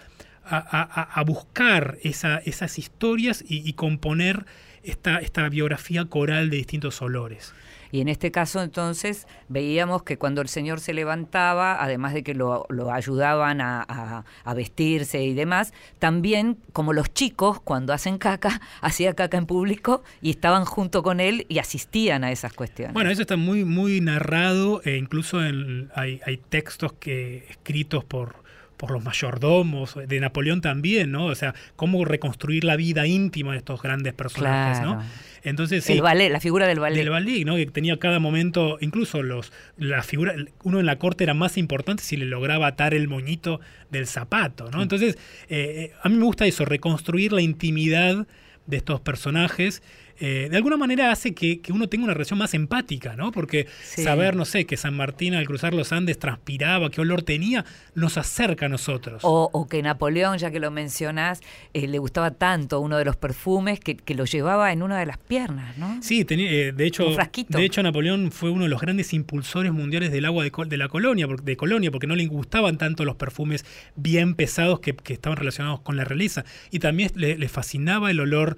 a, 0.45 0.59
a- 0.59 1.03
a 1.21 1.25
buscar 1.25 1.99
esa- 2.03 2.39
esas 2.45 2.79
historias 2.79 3.45
y, 3.49 3.69
y 3.69 3.73
componer 3.73 4.45
esta, 4.87 5.19
esta 5.19 5.49
biografía 5.49 6.05
coral 6.07 6.51
de 6.51 6.57
distintos 6.59 7.01
olores. 7.03 7.53
Y 7.93 8.01
en 8.01 8.09
este 8.09 8.33
caso 8.33 8.61
entonces 8.63 9.29
veíamos 9.49 10.03
que 10.03 10.19
cuando 10.19 10.41
el 10.43 10.49
señor 10.49 10.81
se 10.81 10.93
levantaba, 10.93 11.83
además 11.83 12.15
de 12.15 12.25
que 12.25 12.35
lo, 12.35 12.67
lo 12.69 12.93
ayudaban 12.93 13.61
a, 13.61 13.81
a- 13.89 14.25
a 14.45 14.55
vestirse 14.55 15.23
y 15.23 15.35
demás, 15.35 15.73
también 16.01 16.59
como 16.73 16.93
los 16.93 17.15
chicos 17.15 17.61
cuando 17.61 17.93
hacen 17.93 18.19
caca, 18.19 18.61
hacía 18.81 19.15
caca 19.15 19.39
en 19.39 19.47
público 19.47 20.03
y 20.21 20.31
estaban 20.31 20.65
junto 20.65 21.03
con 21.05 21.21
él 21.21 21.47
y 21.49 21.59
asistían 21.59 22.25
a 22.25 22.33
esas 22.33 22.53
cuestiones. 22.53 22.93
Bueno, 22.93 23.09
eso 23.11 23.23
está 23.23 23.37
muy, 23.37 23.65
muy 23.65 24.01
narrado, 24.01 24.83
e 24.85 24.97
incluso 24.97 25.43
en- 25.45 25.89
hay, 25.95 26.21
hay 26.27 26.39
textos 26.39 26.93
que 26.93 27.47
escritos 27.49 28.05
por, 28.05 28.35
por 28.77 28.91
los 28.91 29.03
mayordomos, 29.03 29.97
de 30.07 30.21
Napoleón 30.21 30.61
también, 30.61 31.11
¿no? 31.13 31.27
O 31.27 31.35
sea, 31.35 31.55
cómo 31.77 32.05
reconstruir 32.05 32.65
la 32.65 32.77
vida 32.77 33.07
íntima 33.07 33.53
de 33.53 33.59
estos 33.59 33.81
grandes 33.83 34.13
personajes, 34.15 34.79
Claro. 34.81 34.97
¿no? 34.97 35.03
Entonces, 35.43 35.85
sí, 35.85 35.93
el 35.93 36.03
ballet, 36.03 36.29
la 36.31 36.41
figura 36.41 36.67
del 36.67 36.81
ballet. 36.81 36.99
del 36.99 37.11
ballet, 37.11 37.45
¿no? 37.45 37.55
Que 37.55 37.67
tenía 37.67 37.97
cada 37.99 38.19
momento, 38.19 38.79
incluso 38.81 39.23
los 39.23 39.53
la 39.77 40.03
figura, 40.03 40.35
uno 40.65 40.81
en 40.81 40.87
la 40.87 40.99
corte 40.99 41.23
era 41.23 41.35
más 41.35 41.57
importante 41.57 42.03
si 42.03 42.17
le 42.17 42.25
lograba 42.27 42.67
atar 42.67 42.95
el 42.95 43.07
moñito 43.07 43.61
del 43.91 44.07
zapato, 44.09 44.71
¿no? 44.73 44.83
Entonces, 44.83 45.17
eh, 45.49 45.93
a 46.03 46.09
mí 46.09 46.17
me 46.17 46.25
gusta 46.25 46.47
eso, 46.47 46.65
reconstruir 46.65 47.33
la 47.33 47.43
intimidad 47.43 48.27
de 48.67 48.77
estos 48.77 49.01
personajes 49.01 49.83
eh, 50.21 50.49
de 50.51 50.57
alguna 50.57 50.77
manera 50.77 51.11
hace 51.13 51.35
que, 51.35 51.61
que 51.61 51.73
uno 51.73 51.89
tenga 51.89 52.05
una 52.05 52.15
relación 52.15 52.39
más 52.39 52.55
empática, 52.55 53.17
¿no? 53.17 53.33
Porque 53.33 53.67
Sí. 53.83 54.03
saber, 54.03 54.37
no 54.37 54.45
sé, 54.45 54.65
que 54.67 54.77
San 54.77 54.95
Martín 54.95 55.35
al 55.35 55.47
cruzar 55.47 55.75
los 55.75 55.93
Andes 55.93 56.19
transpiraba, 56.19 56.91
qué 56.91 57.01
olor 57.01 57.23
tenía, 57.23 57.65
nos 57.95 58.19
acerca 58.19 58.67
a 58.67 58.69
nosotros. 58.69 59.21
O, 59.25 59.51
o 59.53 59.69
que 59.69 59.83
Napoleón, 59.83 60.39
ya 60.39 60.51
que 60.51 60.61
lo 60.61 60.71
mencionás, 60.71 61.41
eh, 61.75 61.87
le 61.87 61.99
gustaba 61.99 62.31
tanto 62.33 62.81
uno 62.81 62.97
de 62.99 63.05
los 63.05 63.17
perfumes 63.17 63.81
que, 63.81 63.97
que 63.97 64.15
lo 64.15 64.25
llevaba 64.25 64.73
en 64.73 64.83
una 64.83 64.99
de 64.99 65.07
las 65.07 65.19
piernas, 65.19 65.77
¿no? 65.79 65.99
Sí, 66.03 66.25
eh, 66.29 66.73
de 66.75 66.87
hecho, 66.87 67.07
de 67.49 67.65
hecho 67.65 67.83
Napoleón 67.83 68.33
fue 68.33 68.51
uno 68.51 68.65
de 68.65 68.69
los 68.71 68.81
grandes 68.81 69.13
impulsores 69.13 69.73
mundiales 69.73 70.13
del 70.13 70.25
agua 70.25 70.45
de, 70.45 70.51
Col- 70.53 70.69
de 70.69 70.77
la 70.77 70.89
colonia, 70.89 71.27
de 71.43 71.57
Colonia, 71.57 71.91
porque 71.91 72.07
no 72.07 72.17
le 72.17 72.27
gustaban 72.27 72.79
tanto 72.79 73.05
los 73.05 73.17
perfumes 73.17 73.65
bien 73.97 74.35
pesados 74.35 74.81
que, 74.81 74.95
que 74.95 75.13
estaban 75.13 75.37
relacionados 75.37 75.81
con 75.81 75.97
la 75.97 76.05
realeza. 76.05 76.45
Y 76.71 76.79
también 76.79 77.11
le, 77.15 77.37
le 77.39 77.49
fascinaba 77.49 78.11
el 78.11 78.21
olor 78.21 78.57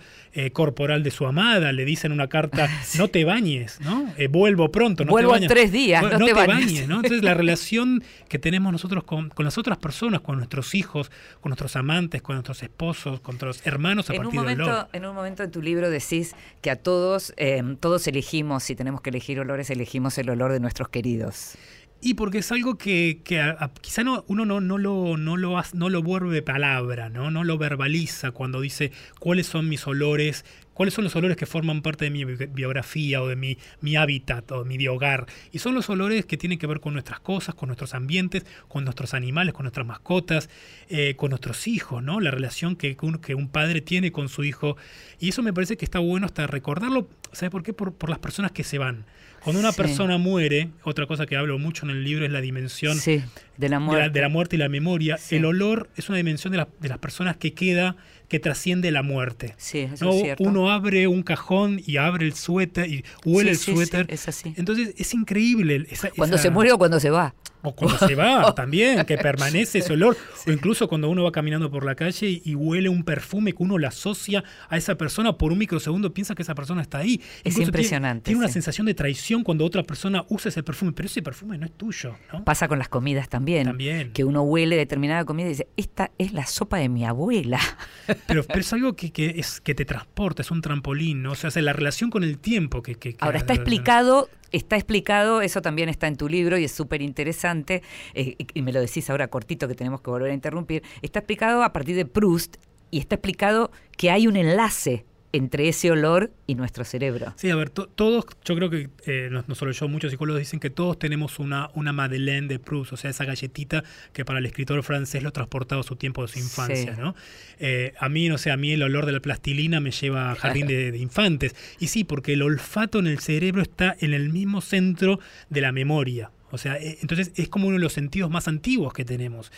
corporal 0.53 1.03
de 1.03 1.11
su 1.11 1.27
Le 1.57 1.85
dice 1.85 2.07
en 2.07 2.13
una 2.13 2.29
carta, 2.29 2.69
no 2.99 3.09
te 3.09 3.25
bañes, 3.25 3.81
¿no? 3.81 4.13
Eh, 4.17 4.29
vuelvo 4.29 4.71
pronto, 4.71 5.05
no 5.05 5.11
Vuelvo 5.11 5.31
te 5.33 5.37
en 5.37 5.41
bañes. 5.43 5.49
tres 5.53 5.73
días, 5.73 6.03
no 6.03 6.25
te 6.27 6.33
bañes. 6.35 6.87
¿no? 6.89 6.97
Entonces 6.97 7.23
la 7.23 7.35
relación 7.43 8.03
que 8.29 8.39
tenemos 8.39 8.71
nosotros 8.73 9.05
con, 9.05 9.31
con 9.31 9.45
las 9.45 9.57
otras 9.59 9.79
personas, 9.79 10.21
con 10.21 10.37
nuestros 10.37 10.75
hijos, 10.75 11.11
con 11.41 11.51
nuestros 11.51 11.77
amantes, 11.77 12.21
con 12.23 12.37
nuestros 12.37 12.63
esposos, 12.63 13.21
con 13.21 13.35
nuestros 13.39 13.67
hermanos 13.67 14.11
a 14.11 14.15
En 14.15 14.21
un, 14.21 14.25
partir 14.27 14.41
del 14.43 14.61
olor. 14.61 14.69
momento, 14.75 14.89
en 14.93 15.07
un 15.07 15.15
momento 15.15 15.43
en 15.43 15.51
tu 15.51 15.63
libro 15.63 15.89
decís 15.91 16.35
que 16.61 16.71
a 16.71 16.77
todos, 16.77 17.33
eh, 17.37 17.63
todos 17.81 18.07
elegimos, 18.07 18.63
si 18.65 18.75
tenemos 18.77 19.01
que 19.01 19.11
elegir 19.11 19.41
olores, 19.41 19.71
elegimos 19.71 20.19
el 20.19 20.29
olor 20.31 20.53
de 20.53 20.61
nuestros 20.61 20.89
queridos. 20.89 21.55
Y 22.01 22.15
porque 22.15 22.39
es 22.39 22.53
algo 22.53 22.79
que, 22.79 23.23
que 23.25 23.41
a- 23.41 23.57
a- 23.59 23.73
quizá 23.81 24.05
no, 24.05 24.25
uno 24.29 24.45
no, 24.45 24.61
no, 24.61 24.79
lo, 24.79 25.17
no, 25.17 25.37
lo, 25.37 25.61
no 25.75 25.89
lo 25.89 26.01
vuelve 26.03 26.43
palabra, 26.43 27.09
¿no? 27.09 27.33
no 27.33 27.43
lo 27.43 27.59
verbaliza 27.59 28.31
cuando 28.31 28.61
dice 28.61 28.93
cuáles 29.19 29.49
son 29.49 29.69
mis 29.69 29.85
olores, 29.85 30.45
cuáles 30.79 30.95
son 30.95 31.03
los 31.03 31.17
olores 31.17 31.37
que 31.37 31.45
forman 31.45 31.83
parte 31.83 32.05
de 32.05 32.11
mi 32.13 32.25
bi- 32.25 32.47
biografía 32.47 33.21
o 33.21 33.27
de 33.27 33.35
mi, 33.35 33.59
mi 33.81 33.97
hábitat 33.97 34.51
o 34.53 34.63
de 34.63 34.69
mi 34.79 34.87
hogar. 34.87 35.27
Y 35.51 35.59
son 35.59 35.75
los 35.75 35.91
olores 35.91 36.25
que 36.25 36.37
tienen 36.37 36.57
que 36.59 36.69
ver 36.69 36.79
con 36.79 36.93
nuestras 36.93 37.19
cosas, 37.19 37.57
con 37.57 37.67
nuestros 37.67 37.95
ambientes, 37.95 38.47
con 38.69 38.85
nuestros 38.85 39.13
animales, 39.13 39.55
con 39.55 39.65
nuestras 39.65 39.85
mascotas, 39.87 40.49
eh, 40.89 41.15
con 41.17 41.31
nuestros 41.31 41.67
hijos, 41.67 42.01
¿no? 42.03 42.21
La 42.21 42.31
relación 42.31 42.77
que, 42.77 42.97
un, 43.03 43.19
que 43.19 43.35
un 43.35 43.49
padre 43.49 43.81
tiene 43.81 44.13
con 44.13 44.29
su 44.29 44.45
hijo. 44.45 44.77
Y 45.19 45.31
eso 45.31 45.43
me 45.43 45.53
parece 45.53 45.77
que 45.77 45.85
está 45.85 45.99
bueno 45.99 46.27
hasta 46.27 46.47
recordarlo, 46.47 47.09
¿sabes 47.33 47.51
por 47.51 47.65
qué? 47.65 47.73
Por, 47.73 47.93
por 47.95 48.09
las 48.09 48.21
personas 48.21 48.53
que 48.53 48.63
se 48.63 48.79
van. 48.79 49.05
Cuando 49.43 49.61
una 49.61 49.71
Sí. 49.73 49.77
persona 49.77 50.19
muere, 50.19 50.71
otra 50.83 51.07
cosa 51.07 51.25
que 51.27 51.37
hablo 51.37 51.59
mucho 51.59 51.85
en 51.87 51.91
el 51.91 52.03
libro 52.05 52.25
es 52.25 52.33
la 52.33 52.41
dimensión 52.41 52.97
Sí, 52.97 53.17
de 53.17 53.21
la 53.21 53.25
de 53.57 53.69
la, 53.69 53.79
muerte. 53.81 54.11
de 54.11 54.21
la 54.21 54.29
muerte 54.29 54.57
y 54.57 54.59
la 54.59 54.69
memoria. 54.69 55.17
Sí. 55.17 55.37
El 55.37 55.45
olor 55.45 55.89
es 55.97 56.09
una 56.09 56.19
dimensión 56.19 56.51
de, 56.53 56.59
la- 56.59 56.69
de 56.81 56.89
las 56.89 56.99
personas 56.99 57.37
que 57.37 57.53
queda, 57.55 57.97
que 58.29 58.39
trasciende 58.39 58.91
la 58.91 59.03
muerte. 59.03 59.55
Sí, 59.57 59.81
eso 59.81 60.05
¿no? 60.05 60.13
es 60.13 60.23
cierto. 60.23 60.45
Uno 60.45 60.71
abre 60.71 61.07
un 61.07 61.23
cajón 61.23 61.81
y 61.87 61.97
abre 61.97 62.27
el 62.27 62.35
suéter 62.35 62.89
y 62.91 63.05
huele 63.25 63.55
Sí, 63.55 63.71
el 63.73 63.77
sí, 63.77 63.83
sí, 63.83 63.87
suéter. 63.91 64.07
es 64.13 64.29
así. 64.29 64.53
Entonces 64.57 64.95
es 64.99 65.15
increíble. 65.15 65.87
esa- 65.91 66.11
Cuando 66.11 66.37
esa- 66.37 66.43
se 66.45 66.51
muere 66.51 66.73
o 66.73 66.79
cuando 66.79 67.01
se 67.01 67.11
va. 67.11 67.35
O 67.63 67.75
cuando 67.75 67.99
se 67.99 68.15
va 68.15 68.55
también, 68.57 69.05
que 69.05 69.19
permanece 69.19 69.79
ese 69.79 69.93
olor. 69.93 70.17
O 70.47 70.51
incluso 70.53 70.89
cuando 70.89 71.09
uno 71.11 71.25
va 71.25 71.33
caminando 71.33 71.71
por 71.71 71.85
la 71.85 71.95
calle 71.95 72.29
y, 72.29 72.43
y 72.45 72.55
huele 72.55 72.89
un 72.89 73.03
perfume 73.03 73.53
que 73.53 73.63
uno 73.63 73.79
le 73.79 73.87
asocia 73.87 74.45
a 74.69 74.77
esa 74.77 74.97
persona 74.97 75.37
por 75.37 75.53
un 75.53 75.59
microsegundo, 75.59 76.15
piensa 76.15 76.35
que 76.35 76.43
esa 76.43 76.55
persona 76.55 76.83
está 76.83 76.99
ahí. 76.99 77.15
Incluso 77.39 77.43
tiene- 77.57 77.65
impresionante, 77.67 78.25
Tiene, 78.27 78.39
una 78.39 78.49
sí. 78.49 78.55
sensación 78.55 78.87
de 78.87 78.95
traición 78.95 79.43
cuando 79.43 79.65
otra 79.65 79.83
persona 79.83 80.25
usa 80.29 80.49
ese 80.51 80.63
perfume, 80.63 80.93
pero 80.93 81.07
ese 81.07 81.21
perfume 81.23 81.59
no 81.59 81.67
es 81.67 81.73
tuyo, 81.73 82.15
¿no? 82.33 82.45
Pasa 82.45 82.69
con 82.69 82.79
las 82.79 82.89
comidas 82.89 83.29
también. 83.29 83.65
También. 83.65 84.13
Que 84.13 84.25
uno 84.25 84.43
huele 84.43 84.77
determinada 84.77 85.25
comida 85.25 85.47
y 85.47 85.51
dice, 85.51 85.69
esta 85.77 86.11
es 86.19 86.33
la 86.33 86.47
sopa 86.47 86.79
de 86.79 86.89
mi 86.89 87.05
abuela. 87.05 87.59
Pero, 88.27 88.43
pero 88.45 88.61
es 88.61 88.73
algo 88.73 88.97
que, 88.97 89.11
que 89.13 89.35
es, 89.37 89.61
que 89.61 89.75
te 89.75 89.85
transporta, 89.85 90.41
es 90.43 90.51
un 90.51 90.63
trampolín, 90.63 91.23
¿no? 91.23 91.33
O 91.33 91.35
sea, 91.35 91.49
es 91.49 91.57
la 91.57 91.73
relación 91.75 92.09
con 92.11 92.25
el 92.25 92.39
tiempo 92.39 92.83
que... 92.83 92.95
que- 92.95 93.11
que- 93.13 93.17
Ahora 93.25 93.37
está 93.39 93.53
explicado, 93.53 94.31
está 94.53 94.77
explicado, 94.77 95.43
eso 95.43 95.63
también 95.63 95.89
está 95.89 96.07
en 96.07 96.17
tu 96.17 96.29
libro 96.29 96.59
y 96.59 96.65
es 96.65 96.73
súper 96.73 97.03
interesante, 97.03 97.83
eh, 98.15 98.35
y- 98.39 98.47
y 98.55 98.63
me 98.63 98.73
lo 98.73 98.81
decís 98.81 99.09
ahora 99.11 99.29
cortito 99.29 99.69
que 99.69 99.75
tenemos 99.75 100.01
que 100.01 100.11
volver 100.11 100.31
a 100.31 100.35
interrumpir, 100.35 100.83
está 101.03 101.19
explicado 101.21 101.63
a 101.63 101.73
partir 101.73 101.97
de 101.97 102.05
Proust 102.07 102.57
y 102.91 102.99
está 102.99 103.17
explicado 103.17 103.71
que 103.97 104.11
hay 104.11 104.27
un 104.27 104.37
enlace 104.37 105.05
entre 105.33 105.69
ese 105.69 105.91
olor 105.91 106.33
y 106.47 106.55
nuestro 106.55 106.85
cerebro. 106.85 107.35
Sí, 107.37 107.51
a 107.51 107.57
ver, 107.57 107.69
to- 107.71 107.87
todos, 107.87 108.25
yo 108.45 108.57
creo 108.57 108.71
que, 108.71 108.89
eh, 109.07 109.29
no, 109.31 109.45
no 109.47 109.55
solo 109.55 109.73
yo, 109.73 109.87
muchos 109.89 110.11
psicólogos 110.11 110.41
dicen 110.41 110.59
que 110.59 110.71
todos 110.71 110.99
tenemos 110.99 111.39
una, 111.39 111.69
una 111.75 111.93
Madeleine 111.93 112.49
de 112.49 112.59
Proust, 112.59 112.95
o 112.95 112.97
sea, 112.97 113.11
esa 113.11 113.25
galletita 113.27 113.85
que 114.13 114.25
para 114.25 114.39
el 114.39 114.47
escritor 114.47 114.83
francés 114.83 115.23
lo 115.23 115.31
transportaba 115.31 115.81
a 115.81 115.85
su 115.85 115.97
tiempo 115.97 116.23
de 116.23 116.29
su 116.29 116.39
infancia, 116.39 116.95
Sí. 116.95 117.01
¿no? 117.01 117.15
Eh, 117.59 117.93
a 117.99 118.09
mí, 118.09 118.29
no 118.29 118.39
sé, 118.39 118.51
a 118.51 118.57
mí 118.57 118.73
el 118.73 118.83
olor 118.83 119.05
de 119.07 119.13
la 119.13 119.21
plastilina 119.21 119.81
me 119.81 119.91
lleva 119.91 120.31
a 120.31 120.35
jardín 120.35 120.67
de, 120.67 120.93
de 120.93 120.99
infantes. 120.99 121.55
Y 121.79 121.89
sí, 121.89 122.05
porque 122.05 122.33
el 122.33 122.43
olfato 122.43 122.99
en 122.99 123.07
el 123.07 123.19
cerebro 123.19 123.61
está 123.63 123.97
en 124.01 124.15
el 124.15 124.31
mismo 124.31 124.61
centro 124.63 125.21
de 125.51 125.61
la 125.61 125.73
memoria. 125.73 126.31
O 126.51 126.57
sea, 126.57 126.77
eh, 126.79 126.97
entonces 127.03 127.33
es 127.37 127.51
como 127.51 127.67
uno 127.69 127.77
de 127.77 127.83
los 127.83 127.93
sentidos 127.93 128.31
más 128.31 128.49
antiguos 128.49 128.95
que 128.95 129.05
tenemos. 129.05 129.53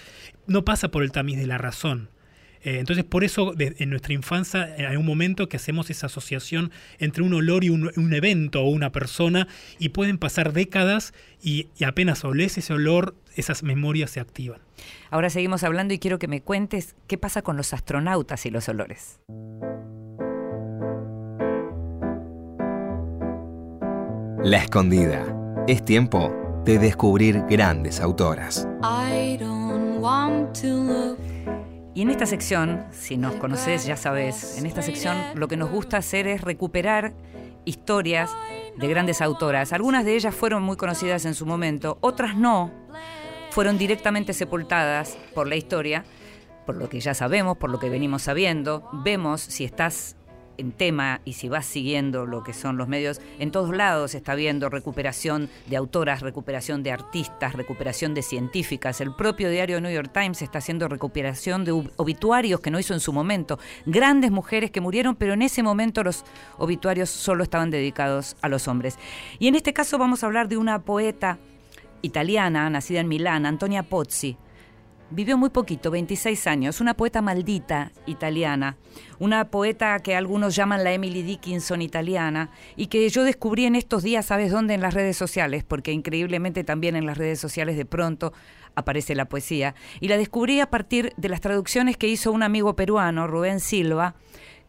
No 0.49 0.65
pasa 0.65 0.91
por 0.91 1.05
el 1.05 1.13
tamiz 1.13 1.39
de 1.39 1.47
la 1.47 1.59
razón. 1.59 2.09
Eh, 2.63 2.79
entonces, 2.79 3.05
por 3.05 3.25
eso 3.25 3.53
de- 3.53 3.75
en 3.79 3.91
nuestra 3.91 4.13
infancia 4.13 4.75
eh, 4.77 4.87
hay 4.87 4.97
un 4.97 5.07
momento 5.07 5.49
que 5.49 5.57
hacemos 5.57 5.89
esa 5.91 6.07
asociación 6.07 6.71
entre 6.99 7.23
un 7.23 7.33
olor 7.35 7.65
y 7.65 7.71
un, 7.71 7.91
un 7.97 8.13
evento 8.15 8.63
o 8.63 8.69
una 8.69 8.93
persona 8.93 9.49
y 9.79 9.91
pueden 9.91 10.19
pasar 10.19 10.53
décadas 10.53 11.15
y, 11.43 11.69
y 11.79 11.85
apenas 11.85 12.25
olés 12.25 12.59
ese 12.59 12.73
olor, 12.75 13.15
esas 13.37 13.63
memorias 13.63 14.11
se 14.11 14.21
activan. 14.21 14.61
Ahora 15.11 15.31
seguimos 15.31 15.63
hablando 15.65 15.95
y 15.95 15.99
quiero 15.99 16.19
que 16.19 16.29
me 16.29 16.43
cuentes 16.43 16.95
qué 17.07 17.17
pasa 17.19 17.43
con 17.43 17.57
los 17.57 17.73
astronautas 17.73 18.45
y 18.47 18.51
los 18.51 18.69
olores. 18.69 19.21
La 24.43 24.59
Escondida. 24.59 25.37
Es 25.69 25.85
tiempo 25.85 26.35
de 26.65 26.79
descubrir 26.79 27.43
grandes 27.49 28.01
autoras. 28.01 28.67
I 28.83 29.37
don't 29.39 29.99
want 30.01 30.59
to 30.63 30.67
look 30.69 31.19
Y 31.95 32.03
en 32.03 32.11
esta 32.11 32.27
sección, 32.27 32.85
si 32.93 33.17
nos 33.17 33.35
conoces 33.37 33.85
ya 33.85 33.97
sabes, 33.97 34.59
en 34.59 34.67
esta 34.67 34.83
sección 34.83 35.17
lo 35.35 35.49
que 35.49 35.57
nos 35.57 35.71
gusta 35.71 35.97
hacer 35.97 36.29
es 36.29 36.41
recuperar 36.41 37.15
historias 37.65 38.31
de 38.77 38.89
grandes 38.89 39.21
autoras. 39.21 39.73
Algunas 39.73 40.05
de 40.05 40.15
ellas 40.15 40.35
fueron 40.35 40.63
muy 40.63 40.77
conocidas 40.77 41.25
en 41.25 41.35
su 41.35 41.47
momento, 41.47 41.99
otras 42.01 42.37
no, 42.37 42.71
fueron 43.51 43.77
directamente 43.77 44.33
sepultadas 44.33 45.19
por 45.35 45.49
la 45.49 45.57
historia, 45.57 46.05
por 46.65 46.77
lo 46.77 46.89
que 46.89 47.01
ya 47.01 47.15
sabemos, 47.15 47.57
por 47.57 47.71
lo 47.71 47.81
que 47.81 47.91
venimos 47.91 48.23
sabiendo. 48.23 48.89
Vemos 48.93 49.41
si 49.41 49.65
estás 49.65 50.17
en 50.61 50.73
tema 50.73 51.21
y 51.25 51.33
si 51.33 51.49
vas 51.49 51.67
siguiendo 51.67 52.27
lo 52.27 52.45
que 52.45 52.53
son 52.53 52.77
los 52.77 52.87
medios, 52.87 53.21
en 53.39 53.51
todos 53.51 53.75
lados 53.75 54.15
está 54.15 54.35
viendo 54.35 54.69
recuperación 54.69 55.49
de 55.67 55.77
autoras, 55.77 56.21
recuperación 56.21 56.83
de 56.83 56.93
artistas, 56.93 57.55
recuperación 57.55 58.15
de 58.15 58.23
científicas. 58.23 59.01
El 59.01 59.15
propio 59.15 59.51
diario 59.51 59.81
New 59.81 59.93
York 59.93 60.11
Times 60.13 60.43
está 60.43 60.59
haciendo 60.59 60.87
recuperación 60.89 61.65
de 61.65 61.73
ob- 61.73 61.91
obituarios 61.97 62.61
que 62.61 62.71
no 62.71 62.79
hizo 62.79 62.95
en 62.95 63.01
su 63.01 63.13
momento. 63.13 63.59
Grandes 63.87 64.31
mujeres 64.31 64.71
que 64.71 64.81
murieron, 64.81 65.17
pero 65.17 65.33
en 65.33 65.43
ese 65.43 65.63
momento 65.63 66.05
los 66.05 66.25
obituarios 66.59 67.11
solo 67.11 67.43
estaban 67.43 67.71
dedicados 67.71 68.37
a 68.43 68.49
los 68.49 68.69
hombres. 68.69 68.99
Y 69.39 69.49
en 69.49 69.55
este 69.55 69.73
caso 69.73 69.99
vamos 69.99 70.23
a 70.23 70.27
hablar 70.27 70.49
de 70.49 70.57
una 70.57 70.81
poeta 70.81 71.39
italiana, 72.03 72.71
nacida 72.71 73.01
en 73.01 73.09
Milán, 73.09 73.47
Antonia 73.47 73.83
Pozzi. 73.83 74.37
Vivió 75.13 75.37
muy 75.37 75.51
poquito, 75.51 75.91
26 75.91 76.47
años, 76.47 76.81
una 76.81 76.95
poeta 76.95 77.21
maldita 77.21 77.91
italiana, 78.07 78.77
una 79.19 79.51
poeta 79.51 79.99
que 79.99 80.15
algunos 80.15 80.55
llaman 80.55 80.85
la 80.85 80.93
Emily 80.93 81.23
Dickinson 81.23 81.83
italiana 81.83 82.51
y 82.77 82.87
que 82.87 83.09
yo 83.09 83.25
descubrí 83.25 83.65
en 83.65 83.75
estos 83.75 84.05
días, 84.05 84.27
¿sabes 84.27 84.53
dónde? 84.53 84.75
En 84.75 84.81
las 84.81 84.95
redes 84.95 85.17
sociales, 85.17 85.65
porque 85.65 85.91
increíblemente 85.91 86.63
también 86.63 86.95
en 86.95 87.07
las 87.07 87.19
redes 87.19 87.41
sociales 87.41 87.77
de 87.77 87.87
pronto 87.87 88.33
aparece 88.77 89.17
la 89.17 89.25
poesía. 89.25 89.75
Y 89.99 90.07
la 90.07 90.17
descubrí 90.17 90.61
a 90.61 90.71
partir 90.71 91.13
de 91.17 91.29
las 91.29 91.41
traducciones 91.41 91.97
que 91.97 92.07
hizo 92.07 92.31
un 92.31 92.45
amigo 92.45 92.77
peruano, 92.77 93.27
Rubén 93.27 93.59
Silva, 93.59 94.15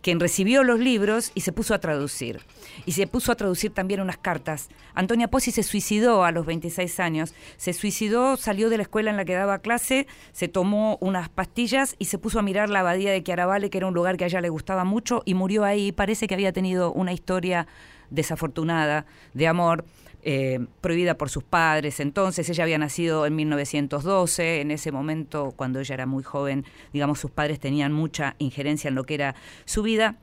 quien 0.02 0.20
recibió 0.20 0.64
los 0.64 0.80
libros 0.80 1.32
y 1.36 1.42
se 1.42 1.52
puso 1.52 1.74
a 1.74 1.80
traducir. 1.80 2.42
Y 2.86 2.94
se 2.94 3.08
puso 3.08 3.32
a 3.32 3.36
traducir 3.36 3.74
también 3.74 4.02
unas 4.02 4.18
cartas. 4.18 4.70
Antonia 4.94 5.30
Pozzi 5.30 5.52
se 5.52 5.64
suicidó 5.64 6.24
a 6.24 6.32
los 6.32 6.46
26 6.46 7.00
años. 7.00 7.34
Se 7.58 7.74
suicidó, 7.74 8.38
salió 8.38 8.70
de 8.70 8.78
la 8.78 8.84
escuela 8.84 9.12
en 9.12 9.18
la 9.18 9.26
que 9.26 9.34
daba 9.34 9.60
clase, 9.60 10.08
se 10.32 10.48
tomó 10.48 10.98
unas 11.02 11.30
pastillas 11.30 11.96
y 12.00 12.06
se 12.06 12.18
puso 12.18 12.40
a 12.40 12.44
mirar 12.44 12.70
la 12.70 12.80
abadía 12.82 13.12
de 13.12 13.24
Chiaravale, 13.24 13.70
que 13.70 13.78
era 13.78 13.88
un 13.88 13.94
lugar 13.94 14.18
que 14.18 14.24
a 14.24 14.28
ella 14.28 14.42
le 14.42 14.50
gustaba 14.50 14.84
mucho, 14.84 15.22
y 15.26 15.34
murió 15.34 15.64
ahí. 15.64 15.92
Parece 15.92 16.28
que 16.28 16.34
había 16.34 16.54
tenido 16.54 16.92
una 16.92 17.14
historia 17.14 17.68
desafortunada 18.10 19.06
de 19.34 19.48
amor. 19.48 19.86
Eh, 20.23 20.60
prohibida 20.81 21.17
por 21.17 21.29
sus 21.29 21.43
padres. 21.43 21.99
Entonces 21.99 22.49
ella 22.49 22.63
había 22.63 22.77
nacido 22.77 23.25
en 23.25 23.36
1912, 23.36 24.62
en 24.62 24.71
ese 24.71 24.91
momento 24.91 25.53
cuando 25.55 25.79
ella 25.79 25.95
era 25.95 26.05
muy 26.05 26.23
joven, 26.23 26.65
digamos, 26.93 27.19
sus 27.19 27.31
padres 27.31 27.60
tenían 27.60 27.91
mucha 27.91 28.36
injerencia 28.38 28.88
en 28.88 28.95
lo 28.95 29.03
que 29.03 29.15
era 29.15 29.36
su 29.65 29.84
vida. 29.84 30.17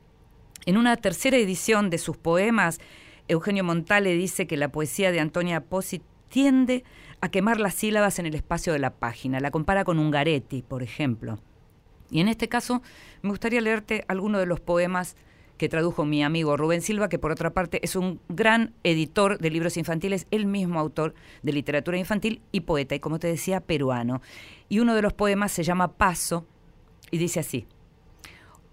En 0.66 0.76
una 0.76 0.96
tercera 0.96 1.36
edición 1.36 1.90
de 1.90 1.98
sus 1.98 2.16
poemas, 2.16 2.78
Eugenio 3.26 3.64
Montale 3.64 4.14
dice 4.14 4.46
que 4.46 4.56
la 4.56 4.70
poesía 4.70 5.12
de 5.12 5.20
Antonia 5.20 5.60
Pozzi 5.60 6.00
tiende 6.28 6.84
a 7.20 7.30
quemar 7.30 7.58
las 7.58 7.74
sílabas 7.74 8.18
en 8.18 8.26
el 8.26 8.34
espacio 8.34 8.72
de 8.72 8.78
la 8.78 8.90
página. 8.90 9.40
La 9.40 9.50
compara 9.50 9.84
con 9.84 9.98
Ungaretti, 9.98 10.62
por 10.62 10.82
ejemplo. 10.82 11.38
Y 12.10 12.20
en 12.20 12.28
este 12.28 12.48
caso, 12.48 12.82
me 13.22 13.30
gustaría 13.30 13.60
leerte 13.60 14.04
algunos 14.08 14.40
de 14.40 14.46
los 14.46 14.60
poemas 14.60 15.16
que 15.58 15.68
tradujo 15.68 16.06
mi 16.06 16.22
amigo 16.22 16.56
Rubén 16.56 16.80
Silva, 16.80 17.08
que 17.08 17.18
por 17.18 17.32
otra 17.32 17.50
parte 17.50 17.80
es 17.82 17.96
un 17.96 18.20
gran 18.28 18.72
editor 18.84 19.38
de 19.38 19.50
libros 19.50 19.76
infantiles, 19.76 20.26
el 20.30 20.46
mismo 20.46 20.80
autor 20.80 21.14
de 21.42 21.52
literatura 21.52 21.98
infantil 21.98 22.40
y 22.52 22.60
poeta, 22.60 22.94
y 22.94 23.00
como 23.00 23.18
te 23.18 23.26
decía, 23.26 23.60
peruano. 23.60 24.22
Y 24.68 24.78
uno 24.78 24.94
de 24.94 25.02
los 25.02 25.12
poemas 25.12 25.52
se 25.52 25.64
llama 25.64 25.92
Paso 25.92 26.46
y 27.10 27.18
dice 27.18 27.40
así. 27.40 27.66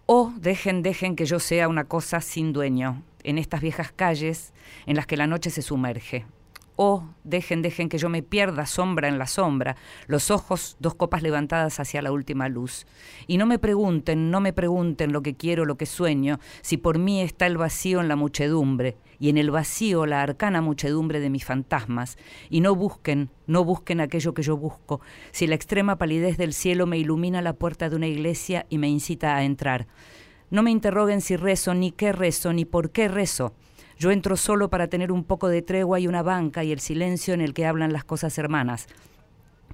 Oh, 0.06 0.32
dejen, 0.38 0.84
dejen 0.84 1.16
que 1.16 1.26
yo 1.26 1.40
sea 1.40 1.68
una 1.68 1.86
cosa 1.86 2.22
sin 2.22 2.54
dueño, 2.54 3.04
en 3.24 3.40
estas 3.40 3.62
viejas 3.62 3.92
calles 3.92 4.54
en 4.86 4.96
las 4.96 5.08
que 5.08 5.18
la 5.18 5.26
noche 5.26 5.50
se 5.50 5.64
sumerge. 5.64 6.26
Oh, 6.78 7.06
dejen, 7.24 7.62
dejen 7.62 7.88
que 7.88 7.98
yo 7.98 8.10
me 8.10 8.22
pierda 8.22 8.66
sombra 8.66 9.08
en 9.08 9.18
la 9.18 9.28
sombra, 9.28 9.78
los 10.08 10.30
ojos 10.30 10.76
dos 10.80 10.94
copas 10.94 11.24
levantadas 11.24 11.80
hacia 11.80 12.02
la 12.02 12.12
última 12.12 12.50
luz. 12.50 12.86
Y 13.28 13.38
no 13.38 13.46
me 13.46 13.60
pregunten, 13.60 14.30
no 14.30 14.42
me 14.42 14.52
pregunten 14.52 15.14
lo 15.14 15.22
que 15.22 15.36
quiero, 15.36 15.64
lo 15.64 15.78
que 15.78 15.86
sueño, 15.86 16.40
si 16.62 16.76
por 16.76 17.00
mí 17.00 17.22
está 17.22 17.48
el 17.48 17.58
vacío 17.58 18.02
en 18.02 18.10
la 18.10 18.18
muchedumbre, 18.18 18.98
y 19.20 19.30
en 19.30 19.38
el 19.38 19.52
vacío 19.52 20.06
la 20.06 20.22
arcana 20.22 20.60
muchedumbre 20.60 21.22
de 21.22 21.30
mis 21.30 21.46
fantasmas. 21.46 22.18
Y 22.50 22.60
no 22.60 22.76
busquen, 22.76 23.30
no 23.48 23.64
busquen 23.64 24.02
aquello 24.02 24.34
que 24.34 24.42
yo 24.42 24.58
busco, 24.58 25.00
si 25.32 25.48
la 25.48 25.56
extrema 25.56 25.98
palidez 25.98 26.38
del 26.38 26.52
cielo 26.52 26.88
me 26.88 26.98
ilumina 26.98 27.42
la 27.42 27.54
puerta 27.54 27.90
de 27.90 27.96
una 27.96 28.08
iglesia 28.08 28.66
y 28.70 28.80
me 28.80 28.90
incita 28.90 29.38
a 29.38 29.46
entrar. 29.46 29.88
No 30.50 30.62
me 30.62 30.72
interroguen 30.72 31.22
si 31.22 31.38
rezo, 31.38 31.74
ni 31.74 31.92
qué 31.92 32.12
rezo, 32.12 32.52
ni 32.52 32.66
por 32.66 32.92
qué 32.92 33.08
rezo 33.08 33.54
yo 33.98 34.12
entro 34.12 34.38
solo 34.38 34.70
para 34.70 34.88
tener 34.88 35.12
un 35.12 35.24
poco 35.24 35.48
de 35.48 35.62
tregua 35.62 36.00
y 36.00 36.08
una 36.08 36.24
banca 36.24 36.64
y 36.64 36.72
el 36.72 36.80
silencio 36.80 37.34
en 37.34 37.42
el 37.42 37.54
que 37.54 37.66
hablan 37.66 37.94
las 37.94 38.04
cosas 38.04 38.38
hermanas. 38.38 38.88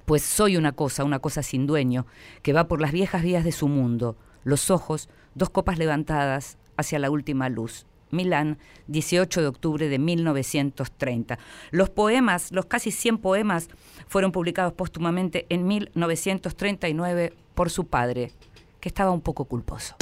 Pues 0.04 0.22
soy 0.22 0.56
una 0.56 0.72
cosa, 0.72 1.04
una 1.04 1.18
cosa 1.18 1.42
sin 1.42 1.66
dueño, 1.66 2.06
que 2.42 2.52
va 2.52 2.68
por 2.68 2.80
las 2.80 2.92
viejas 2.92 3.22
vías 3.22 3.44
de 3.44 3.52
su 3.52 3.68
mundo, 3.68 4.16
los 4.44 4.70
ojos, 4.70 5.08
dos 5.34 5.50
copas 5.50 5.78
levantadas 5.78 6.58
hacia 6.76 6.98
la 6.98 7.10
última 7.10 7.48
luz. 7.48 7.86
Milán, 8.10 8.58
18 8.88 9.40
de 9.40 9.46
octubre 9.46 9.88
de 9.88 9.98
1930. 9.98 11.38
Los 11.70 11.88
poemas, 11.88 12.52
los 12.52 12.66
casi 12.66 12.90
100 12.90 13.18
poemas, 13.18 13.68
fueron 14.06 14.32
publicados 14.32 14.74
póstumamente 14.74 15.46
en 15.48 15.66
1939 15.66 17.32
por 17.54 17.70
su 17.70 17.86
padre, 17.86 18.32
que 18.80 18.88
estaba 18.88 19.12
un 19.12 19.22
poco 19.22 19.46
culposo. 19.46 19.96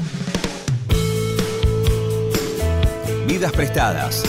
Vidas 3.31 3.53
prestadas. 3.53 4.25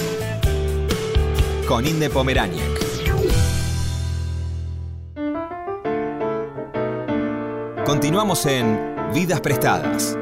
Con 1.68 1.88
Inde 1.88 2.12
Pomeráñez. 2.12 2.62
Continuamos 7.84 8.46
en 8.46 8.78
Vidas 9.12 9.42
prestadas. 9.42 10.16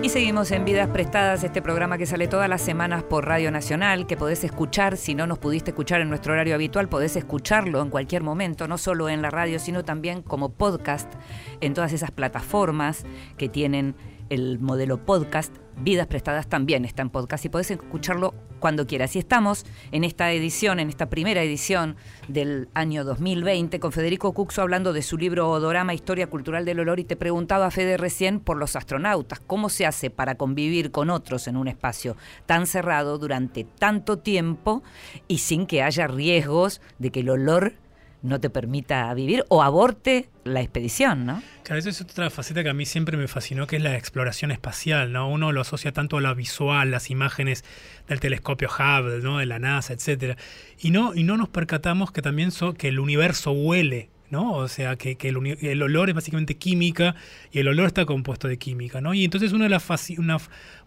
Y 0.00 0.10
seguimos 0.10 0.52
en 0.52 0.64
Vidas 0.64 0.88
Prestadas, 0.90 1.42
este 1.42 1.60
programa 1.60 1.98
que 1.98 2.06
sale 2.06 2.28
todas 2.28 2.48
las 2.48 2.62
semanas 2.62 3.02
por 3.02 3.26
Radio 3.26 3.50
Nacional, 3.50 4.06
que 4.06 4.16
podés 4.16 4.44
escuchar, 4.44 4.96
si 4.96 5.16
no 5.16 5.26
nos 5.26 5.40
pudiste 5.40 5.72
escuchar 5.72 6.00
en 6.02 6.08
nuestro 6.08 6.34
horario 6.34 6.54
habitual, 6.54 6.88
podés 6.88 7.16
escucharlo 7.16 7.82
en 7.82 7.90
cualquier 7.90 8.22
momento, 8.22 8.68
no 8.68 8.78
solo 8.78 9.08
en 9.08 9.22
la 9.22 9.30
radio, 9.30 9.58
sino 9.58 9.84
también 9.84 10.22
como 10.22 10.50
podcast 10.50 11.12
en 11.60 11.74
todas 11.74 11.92
esas 11.92 12.12
plataformas 12.12 13.04
que 13.36 13.48
tienen 13.48 13.96
el 14.28 14.60
modelo 14.60 15.04
podcast. 15.04 15.61
Vidas 15.78 16.06
Prestadas 16.06 16.48
también 16.48 16.84
está 16.84 17.02
en 17.02 17.10
podcast 17.10 17.44
y 17.44 17.48
podés 17.48 17.70
escucharlo 17.70 18.34
cuando 18.60 18.86
quieras. 18.86 19.16
Y 19.16 19.18
estamos 19.18 19.66
en 19.90 20.04
esta 20.04 20.32
edición, 20.32 20.78
en 20.78 20.88
esta 20.88 21.10
primera 21.10 21.42
edición 21.42 21.96
del 22.28 22.68
año 22.74 23.04
2020, 23.04 23.80
con 23.80 23.92
Federico 23.92 24.32
Cuxo 24.32 24.62
hablando 24.62 24.92
de 24.92 25.02
su 25.02 25.18
libro 25.18 25.50
Odorama, 25.50 25.94
Historia 25.94 26.28
Cultural 26.28 26.64
del 26.64 26.80
Olor, 26.80 27.00
y 27.00 27.04
te 27.04 27.16
preguntaba, 27.16 27.70
Fede, 27.70 27.96
recién 27.96 28.38
por 28.40 28.56
los 28.56 28.76
astronautas, 28.76 29.40
¿cómo 29.40 29.68
se 29.68 29.84
hace 29.84 30.10
para 30.10 30.36
convivir 30.36 30.92
con 30.92 31.10
otros 31.10 31.48
en 31.48 31.56
un 31.56 31.68
espacio 31.68 32.16
tan 32.46 32.66
cerrado 32.66 33.18
durante 33.18 33.64
tanto 33.64 34.18
tiempo 34.18 34.82
y 35.26 35.38
sin 35.38 35.66
que 35.66 35.82
haya 35.82 36.06
riesgos 36.06 36.80
de 36.98 37.10
que 37.10 37.20
el 37.20 37.30
olor 37.30 37.74
no 38.22 38.40
te 38.40 38.50
permita 38.50 39.12
vivir 39.14 39.44
o 39.48 39.62
aborte 39.62 40.28
la 40.44 40.60
expedición, 40.60 41.26
¿no? 41.26 41.42
Claro, 41.64 41.78
eso 41.78 41.90
es 41.90 42.00
otra 42.00 42.30
faceta 42.30 42.62
que 42.62 42.68
a 42.68 42.74
mí 42.74 42.86
siempre 42.86 43.16
me 43.16 43.28
fascinó, 43.28 43.66
que 43.66 43.76
es 43.76 43.82
la 43.82 43.96
exploración 43.96 44.50
espacial, 44.50 45.12
¿no? 45.12 45.28
Uno 45.28 45.52
lo 45.52 45.60
asocia 45.60 45.92
tanto 45.92 46.16
a 46.16 46.20
la 46.20 46.34
visual, 46.34 46.90
las 46.90 47.10
imágenes 47.10 47.64
del 48.08 48.20
telescopio 48.20 48.68
Hubble, 48.68 49.20
¿no? 49.22 49.38
De 49.38 49.46
la 49.46 49.58
NASA, 49.58 49.92
etcétera. 49.92 50.36
Y 50.80 50.90
no, 50.90 51.14
y 51.14 51.24
no 51.24 51.36
nos 51.36 51.48
percatamos 51.48 52.12
que 52.12 52.22
también 52.22 52.50
que 52.76 52.88
el 52.88 52.98
universo 52.98 53.52
huele 53.52 54.10
¿no? 54.32 54.54
O 54.54 54.66
sea, 54.66 54.96
que, 54.96 55.18
el, 55.20 55.82
olor 55.82 56.08
es 56.08 56.14
básicamente 56.14 56.56
química 56.56 57.14
y 57.52 57.58
el 57.58 57.68
olor 57.68 57.88
está 57.88 58.06
compuesto 58.06 58.48
de 58.48 58.56
química, 58.56 59.02
¿no? 59.02 59.12
Y 59.12 59.26
entonces 59.26 59.52
una 59.52 59.64
de 59.64 59.70
las, 59.70 59.84
una, 60.16 60.38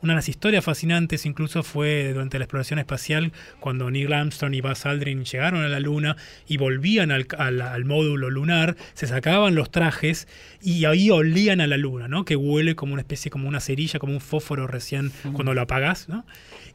una 0.06 0.14
de 0.14 0.18
las 0.18 0.30
historias 0.30 0.64
fascinantes 0.64 1.26
incluso 1.26 1.64
fue 1.64 2.14
durante 2.14 2.38
la 2.38 2.46
exploración 2.46 2.78
espacial 2.78 3.34
cuando 3.60 3.90
Neil 3.90 4.14
Armstrong 4.14 4.54
y 4.54 4.62
Buzz 4.62 4.86
Aldrin 4.86 5.26
llegaron 5.26 5.64
a 5.64 5.68
la 5.68 5.80
Luna 5.80 6.16
y 6.48 6.58
volvían 6.58 7.10
al, 7.12 7.28
al, 7.40 7.86
módulo 7.86 8.30
lunar, 8.30 8.78
se 8.94 9.08
sacaban 9.08 9.56
los 9.56 9.72
trajes 9.72 10.28
y 10.62 10.86
ahí 10.86 11.10
olían 11.10 11.60
a 11.60 11.66
la 11.66 11.78
Luna, 11.78 12.08
¿no? 12.08 12.24
Que 12.24 12.36
huele 12.36 12.76
como 12.76 12.94
una 12.94 13.02
especie, 13.02 13.32
como 13.32 13.48
una 13.48 13.60
cerilla, 13.60 13.98
como 13.98 14.14
un 14.14 14.22
fósforo 14.22 14.68
recién 14.68 15.12
cuando 15.34 15.56
lo 15.56 15.62
apagas, 15.62 16.08
¿no? 16.08 16.24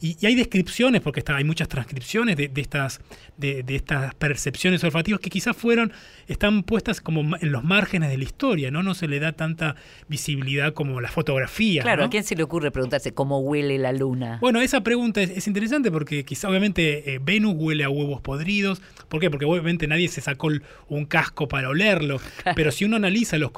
Y, 0.00 0.16
hay 0.24 0.34
descripciones, 0.34 1.02
porque 1.02 1.20
está, 1.20 1.36
hay 1.36 1.44
muchas 1.44 1.68
transcripciones 1.68 2.36
de, 2.36 2.50
estas, 2.56 3.00
de, 3.36 3.62
estas 3.68 4.14
percepciones 4.14 4.82
olfativas 4.82 5.20
que 5.20 5.28
quizás 5.28 5.56
fueron, 5.56 5.92
están 6.26 6.62
puestas 6.62 7.00
como 7.00 7.36
en 7.36 7.52
los 7.52 7.64
márgenes 7.64 8.08
de 8.10 8.16
la 8.16 8.24
historia, 8.24 8.70
¿no? 8.70 8.82
No 8.82 8.94
se 8.94 9.08
le 9.08 9.20
da 9.20 9.32
tanta 9.32 9.76
visibilidad 10.08 10.72
como 10.72 11.00
la 11.00 11.08
fotografía. 11.10 11.82
Claro, 11.82 12.04
¿a 12.04 12.10
quién 12.10 12.24
se 12.24 12.34
le 12.34 12.42
ocurre 12.42 12.70
preguntarse 12.70 13.12
cómo 13.20 13.40
huele 13.40 13.76
la 13.76 13.92
luna? 13.92 14.38
Bueno, 14.40 14.62
esa 14.62 14.80
pregunta 14.80 15.20
es, 15.20 15.46
interesante 15.46 15.90
porque 15.90 16.24
quizá 16.24 16.48
obviamente 16.48 17.16
eh, 17.16 17.20
Venus 17.22 17.54
huele 17.54 17.84
a 17.84 17.90
huevos 17.90 18.22
podridos. 18.22 18.80
¿Por 19.10 19.20
qué? 19.20 19.28
Porque 19.28 19.44
obviamente 19.44 19.86
nadie 19.86 20.08
se 20.08 20.22
sacó 20.22 20.48
un 20.88 21.04
casco 21.04 21.46
para 21.46 21.68
olerlo. 21.68 22.18
Pero 22.56 22.70
si 22.70 22.86
uno 22.86 22.96
analiza 22.96 23.36
los, 23.36 23.50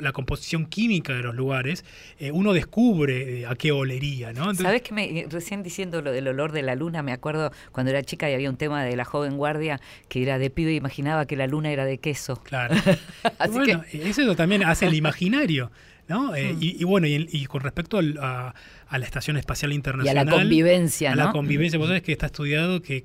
la 0.00 0.10
composición 0.10 0.66
química 0.66 1.12
de 1.12 1.22
los 1.22 1.36
lugares, 1.36 1.84
eh, 2.18 2.32
uno 2.32 2.52
descubre 2.52 3.42
eh, 3.42 3.46
a 3.46 3.54
qué 3.54 3.70
olería, 3.70 4.32
¿no? 4.32 4.52
¿Sabes 4.52 4.82
que 4.82 4.92
me 4.92 5.26
recién 5.30 5.62
diciendo 5.62 6.02
lo 6.02 6.10
del 6.10 6.26
olor 6.26 6.50
de 6.50 6.62
la 6.62 6.74
luna, 6.74 7.04
me 7.04 7.12
acuerdo 7.12 7.52
cuando 7.70 7.90
era 7.90 8.02
chica 8.02 8.28
y 8.28 8.34
había 8.34 8.50
un 8.50 8.56
tema 8.56 8.82
de 8.82 8.96
la 8.96 9.04
joven 9.04 9.36
guardia 9.36 9.80
que 10.08 10.24
era 10.24 10.40
de 10.40 10.50
pibe 10.50 10.72
y 10.72 10.76
imaginaba 10.76 11.24
que 11.26 11.36
la 11.36 11.46
luna 11.46 11.70
era 11.70 11.84
de 11.84 11.98
queso. 11.98 12.42
Claro. 12.42 12.74
bueno, 13.52 13.84
eso 13.92 14.34
también 14.34 14.64
hace 14.64 14.86
el 14.86 14.94
imaginario. 14.94 15.70
¿No? 16.08 16.34
Eh, 16.34 16.52
hmm. 16.52 16.58
y, 16.60 16.84
bueno, 16.84 17.06
y, 17.06 17.46
con 17.46 17.62
respecto 17.62 17.98
a, 17.98 18.54
la 18.90 19.04
Estación 19.04 19.36
Espacial 19.36 19.72
Internacional. 19.72 20.26
Y 20.26 20.28
a 20.28 20.30
la 20.30 20.38
convivencia. 20.42 21.12
A 21.12 21.16
la 21.16 21.32
convivencia. 21.32 21.78
Vos 21.78 21.88
sabés 21.88 22.02
que 22.02 22.12
está 22.12 22.26
estudiado 22.26 22.82
que, 22.82 23.00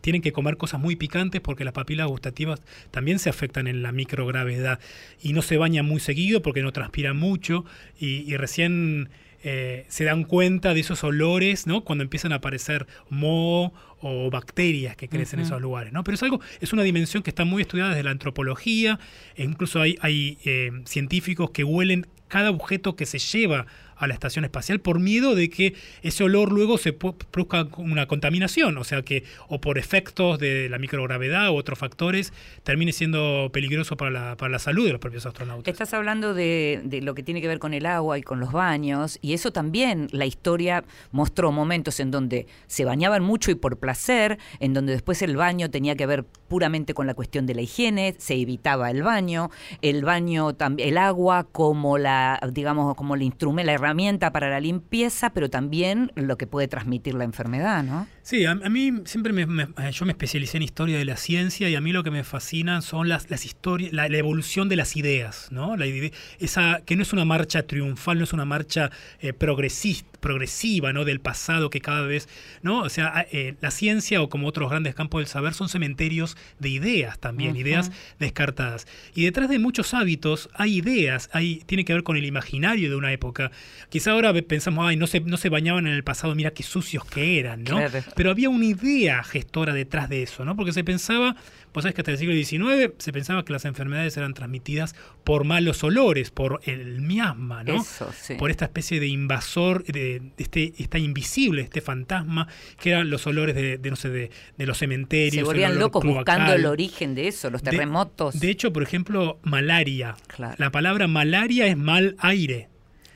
tienen 0.00 0.22
que 0.22 0.32
comer 0.32 0.56
cosas 0.56 0.80
muy 0.80 0.96
picantes 0.96 1.40
porque 1.40 1.64
las 1.64 1.74
papilas 1.74 2.06
gustativas 2.06 2.60
también 2.90 3.18
se 3.18 3.28
afectan 3.28 3.66
en 3.66 3.82
la 3.82 3.92
microgravedad. 3.92 4.78
Y 5.22 5.32
no 5.32 5.42
se 5.42 5.56
bañan 5.56 5.86
muy 5.86 6.00
seguido 6.00 6.42
porque 6.42 6.62
no 6.62 6.72
transpiran 6.72 7.16
mucho. 7.16 7.64
Y, 7.98 8.36
recién 8.36 9.10
eh, 9.42 9.86
se 9.88 10.04
dan 10.04 10.24
cuenta 10.24 10.74
de 10.74 10.80
esos 10.80 11.02
olores, 11.04 11.66
¿no? 11.66 11.82
Cuando 11.82 12.02
empiezan 12.02 12.32
a 12.32 12.36
aparecer 12.36 12.86
moho 13.10 13.72
o 14.00 14.30
bacterias 14.30 14.96
que 14.96 15.08
crecen 15.08 15.40
en 15.40 15.46
esos 15.46 15.60
lugares, 15.60 15.92
¿no? 15.92 16.04
Pero 16.04 16.14
es 16.14 16.22
algo, 16.22 16.40
es 16.60 16.72
una 16.72 16.82
dimensión 16.82 17.22
que 17.22 17.30
está 17.30 17.44
muy 17.44 17.62
estudiada 17.62 17.90
desde 17.90 18.02
la 18.02 18.10
antropología, 18.10 18.98
e 19.36 19.44
incluso 19.44 19.80
hay, 19.80 19.96
hay 20.00 20.38
eh, 20.44 20.70
científicos 20.84 21.50
que 21.50 21.64
huelen 21.64 22.06
cada 22.28 22.50
objeto 22.50 22.96
que 22.96 23.04
se 23.04 23.18
lleva 23.18 23.66
a 24.02 24.08
la 24.08 24.14
estación 24.14 24.44
espacial 24.44 24.80
por 24.80 24.98
miedo 24.98 25.36
de 25.36 25.48
que 25.48 25.74
ese 26.02 26.24
olor 26.24 26.50
luego 26.50 26.76
se 26.76 26.92
produzca 26.92 27.68
una 27.76 28.06
contaminación, 28.06 28.76
o 28.76 28.84
sea 28.84 29.02
que 29.02 29.22
o 29.48 29.60
por 29.60 29.78
efectos 29.78 30.40
de 30.40 30.68
la 30.68 30.78
microgravedad 30.78 31.50
u 31.50 31.54
otros 31.54 31.78
factores 31.78 32.32
termine 32.64 32.92
siendo 32.92 33.50
peligroso 33.52 33.96
para 33.96 34.10
la, 34.10 34.36
para 34.36 34.50
la 34.50 34.58
salud 34.58 34.86
de 34.86 34.92
los 34.92 35.00
propios 35.00 35.24
astronautas. 35.24 35.72
Estás 35.72 35.94
hablando 35.94 36.34
de, 36.34 36.80
de 36.84 37.00
lo 37.00 37.14
que 37.14 37.22
tiene 37.22 37.40
que 37.40 37.46
ver 37.46 37.60
con 37.60 37.74
el 37.74 37.86
agua 37.86 38.18
y 38.18 38.22
con 38.22 38.40
los 38.40 38.50
baños, 38.50 39.20
y 39.22 39.34
eso 39.34 39.52
también 39.52 40.08
la 40.10 40.26
historia 40.26 40.82
mostró 41.12 41.52
momentos 41.52 42.00
en 42.00 42.10
donde 42.10 42.48
se 42.66 42.84
bañaban 42.84 43.22
mucho 43.22 43.52
y 43.52 43.54
por 43.54 43.78
placer, 43.78 44.38
en 44.58 44.74
donde 44.74 44.94
después 44.94 45.22
el 45.22 45.36
baño 45.36 45.70
tenía 45.70 45.94
que 45.94 46.06
ver 46.06 46.24
puramente 46.48 46.92
con 46.92 47.06
la 47.06 47.14
cuestión 47.14 47.46
de 47.46 47.54
la 47.54 47.62
higiene, 47.62 48.16
se 48.18 48.34
evitaba 48.34 48.90
el 48.90 49.04
baño, 49.04 49.50
el 49.80 50.04
baño, 50.04 50.56
el 50.78 50.98
agua 50.98 51.46
como 51.52 51.98
la, 51.98 52.40
digamos, 52.50 52.96
como 52.96 53.14
el 53.14 53.22
instrumento, 53.22 53.66
la 53.66 53.74
herramienta 53.74 53.91
para 54.32 54.50
la 54.50 54.60
limpieza, 54.60 55.30
pero 55.30 55.50
también 55.50 56.12
lo 56.14 56.36
que 56.38 56.46
puede 56.46 56.68
transmitir 56.68 57.14
la 57.14 57.24
enfermedad, 57.24 57.82
¿no? 57.82 58.06
Sí, 58.24 58.44
a, 58.44 58.52
a 58.52 58.68
mí 58.68 58.92
siempre 59.04 59.32
me, 59.32 59.46
me- 59.46 59.64
eh, 59.78 59.90
yo 59.92 60.04
me 60.06 60.12
especialicé 60.12 60.56
en 60.56 60.62
historia 60.62 60.96
de 60.96 61.04
la 61.04 61.16
ciencia 61.16 61.68
y 61.68 61.74
a 61.74 61.80
mí 61.80 61.92
lo 61.92 62.04
que 62.04 62.10
me 62.12 62.22
fascina 62.22 62.80
son 62.80 63.08
las, 63.08 63.28
las 63.30 63.44
historias, 63.44 63.92
la, 63.92 64.08
la 64.08 64.16
evolución 64.16 64.68
de 64.68 64.76
las 64.76 64.96
ideas, 64.96 65.48
¿no? 65.50 65.76
La 65.76 65.86
esa 66.38 66.82
que 66.86 66.94
no 66.94 67.02
es 67.02 67.12
una 67.12 67.24
marcha 67.24 67.64
triunfal, 67.66 68.18
no 68.18 68.24
es 68.24 68.32
una 68.32 68.44
marcha 68.44 68.90
eh, 69.20 69.32
progresis- 69.32 70.04
progresiva, 70.20 70.92
¿no? 70.92 71.04
Del 71.04 71.18
pasado 71.20 71.68
que 71.68 71.80
cada 71.80 72.02
vez, 72.06 72.28
¿no? 72.62 72.82
O 72.82 72.88
sea, 72.88 73.26
eh, 73.32 73.54
la 73.60 73.72
ciencia 73.72 74.22
o 74.22 74.28
como 74.28 74.46
otros 74.46 74.70
grandes 74.70 74.94
campos 74.94 75.20
del 75.20 75.26
saber 75.26 75.52
son 75.52 75.68
cementerios 75.68 76.36
de 76.60 76.68
ideas 76.68 77.18
también, 77.18 77.56
ideas 77.56 77.90
descartadas. 78.20 78.86
Y 79.16 79.24
detrás 79.24 79.48
de 79.50 79.58
muchos 79.58 79.94
hábitos 79.94 80.48
hay 80.54 80.76
ideas, 80.76 81.28
hay 81.32 81.56
tiene 81.66 81.84
que 81.84 81.92
ver 81.92 82.04
con 82.04 82.16
el 82.16 82.24
imaginario 82.24 82.88
de 82.88 82.94
una 82.94 83.12
época. 83.12 83.50
Quizá 83.88 84.12
ahora 84.12 84.32
pensamos, 84.42 84.86
ay, 84.86 84.96
no 84.96 85.08
se, 85.08 85.18
no 85.20 85.36
se 85.38 85.48
bañaban 85.48 85.88
en 85.88 85.92
el 85.94 86.04
pasado, 86.04 86.36
mira 86.36 86.52
qué 86.52 86.62
sucios 86.62 87.04
que 87.04 87.40
eran, 87.40 87.64
¿no? 87.64 87.78
Claro. 87.78 88.11
Pero 88.14 88.30
había 88.30 88.48
una 88.48 88.64
idea 88.64 89.22
gestora 89.22 89.72
detrás 89.72 90.08
de 90.08 90.22
eso, 90.22 90.44
¿no? 90.44 90.56
Porque 90.56 90.72
se 90.72 90.84
pensaba, 90.84 91.36
vos 91.72 91.82
sabés 91.82 91.94
que 91.94 92.00
hasta 92.02 92.12
el 92.12 92.18
siglo 92.18 92.34
XIX 92.34 92.92
se 92.98 93.12
pensaba 93.12 93.44
que 93.44 93.52
las 93.52 93.64
enfermedades 93.64 94.16
eran 94.16 94.34
transmitidas 94.34 94.94
por 95.24 95.44
malos 95.44 95.82
olores, 95.84 96.30
por 96.30 96.60
el 96.64 97.00
miasma, 97.00 97.64
¿no? 97.64 97.80
Eso, 97.80 98.10
sí. 98.12 98.34
Por 98.34 98.50
esta 98.50 98.66
especie 98.66 99.00
de 99.00 99.08
invasor, 99.08 99.84
de, 99.84 100.22
este, 100.36 100.74
esta 100.78 100.98
invisible, 100.98 101.62
este 101.62 101.80
fantasma, 101.80 102.48
que 102.80 102.90
eran 102.90 103.10
los 103.10 103.26
olores 103.26 103.54
de, 103.54 103.78
de, 103.78 103.90
no 103.90 103.96
sé, 103.96 104.10
de, 104.10 104.30
de 104.56 104.66
los 104.66 104.78
cementerios. 104.78 105.34
Se 105.34 105.42
volvían 105.42 105.78
locos 105.78 106.04
buscando 106.04 106.52
el 106.52 106.66
origen 106.66 107.14
de 107.14 107.28
eso, 107.28 107.50
los 107.50 107.62
terremotos. 107.62 108.38
De, 108.38 108.50
hecho, 108.50 108.72
por 108.72 108.82
ejemplo, 108.82 109.38
malaria. 109.42 110.16
Claro. 110.26 110.56
La 110.58 110.70
palabra 110.70 111.06
malaria 111.08 111.66
es 111.66 111.76
mal 111.76 112.16
aire. 112.18 112.71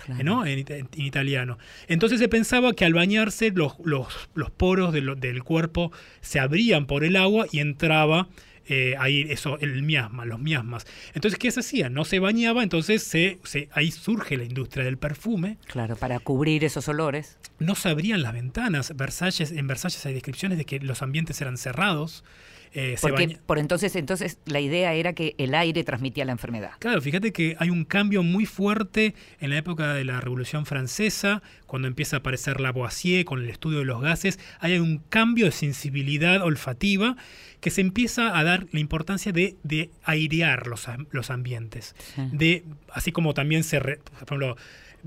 Claro. 0.07 0.25
¿no? 0.25 0.47
En, 0.47 0.59
ita- 0.61 0.77
en 0.77 0.89
italiano. 0.97 1.59
Entonces 1.89 2.19
se 2.21 2.29
pensaba 2.29 2.73
que 2.73 2.85
al 2.85 2.95
bañarse 2.95 3.51
los, 3.51 3.75
los, 3.85 4.07
los 4.35 4.51
poros 4.51 4.93
de 4.93 5.01
lo- 5.03 5.17
del 5.17 5.43
cuerpo 5.43 5.93
se 6.21 6.41
abrían 6.41 6.87
por 6.87 7.05
el 7.05 7.17
agua 7.17 7.47
y 7.53 7.59
entraba 7.59 8.29
eh, 8.69 8.97
ahí 8.99 9.21
eso, 9.31 9.59
el 9.61 9.83
miasma, 9.85 10.25
los 10.25 10.41
miasmas. 10.41 10.87
Entonces, 11.15 11.39
¿qué 11.39 11.53
se 11.53 11.61
hacía? 11.61 11.89
No 11.89 12.05
se 12.05 12.19
bañaba, 12.19 12.65
entonces 12.65 13.03
se, 13.05 13.39
se- 13.45 13.69
ahí 13.73 13.93
surge 13.93 14.37
la 14.37 14.43
industria 14.45 14.85
del 14.85 14.97
perfume. 14.99 15.57
Claro, 15.67 15.95
para 15.95 16.19
cubrir 16.19 16.65
esos 16.65 16.89
olores. 16.89 17.39
No 17.61 17.77
se 17.77 17.89
abrían 17.91 18.23
las 18.23 18.33
ventanas. 18.33 18.97
Versalles, 18.97 19.53
en 19.53 19.67
Versalles 19.69 20.05
hay 20.07 20.15
descripciones 20.15 20.59
de 20.59 20.65
que 20.65 20.81
los 20.81 21.01
ambientes 21.03 21.41
eran 21.41 21.59
cerrados. 21.59 22.25
Eh, 22.79 22.97
se 22.99 23.09
Porque 23.09 23.27
baña- 23.27 23.41
por 23.47 23.59
entonces, 23.59 23.97
entonces 23.97 24.39
la 24.45 24.61
idea 24.61 24.93
era 24.93 25.15
que 25.15 25.35
el 25.39 25.55
aire 25.55 25.83
transmitía 25.83 26.27
la 26.27 26.33
enfermedad. 26.33 26.73
Claro, 26.79 27.01
fíjate 27.01 27.33
que 27.33 27.57
hay 27.59 27.71
un 27.71 27.85
cambio 27.87 28.23
muy 28.23 28.45
fuerte 28.45 29.15
en 29.41 29.49
la 29.51 29.57
época 29.57 29.95
de 29.95 30.05
la 30.05 30.21
Revolución 30.21 30.67
Francesa, 30.67 31.43
cuando 31.67 31.89
empieza 31.89 32.17
a 32.17 32.19
aparecer 32.19 32.61
Lavoisier 32.61 33.25
con 33.25 33.43
el 33.43 33.49
estudio 33.49 33.79
de 33.79 33.87
los 33.87 34.03
gases, 34.03 34.39
hay 34.61 34.79
un 34.79 34.99
cambio 35.09 35.47
de 35.47 35.53
sensibilidad 35.53 36.43
olfativa 36.43 37.17
que 37.61 37.71
se 37.71 37.81
empieza 37.81 38.39
a 38.39 38.45
dar 38.45 38.67
la 38.73 38.81
importancia 38.81 39.33
de, 39.33 39.57
de 39.63 39.91
airear 40.05 40.67
los, 40.67 40.87
los 41.11 41.31
ambientes. 41.31 41.95
De, 42.31 42.63
así 42.93 43.11
como 43.11 43.33
también 43.33 43.65
se, 43.65 43.79
re- 43.81 43.97
por 43.97 44.15
ejemplo, 44.23 44.57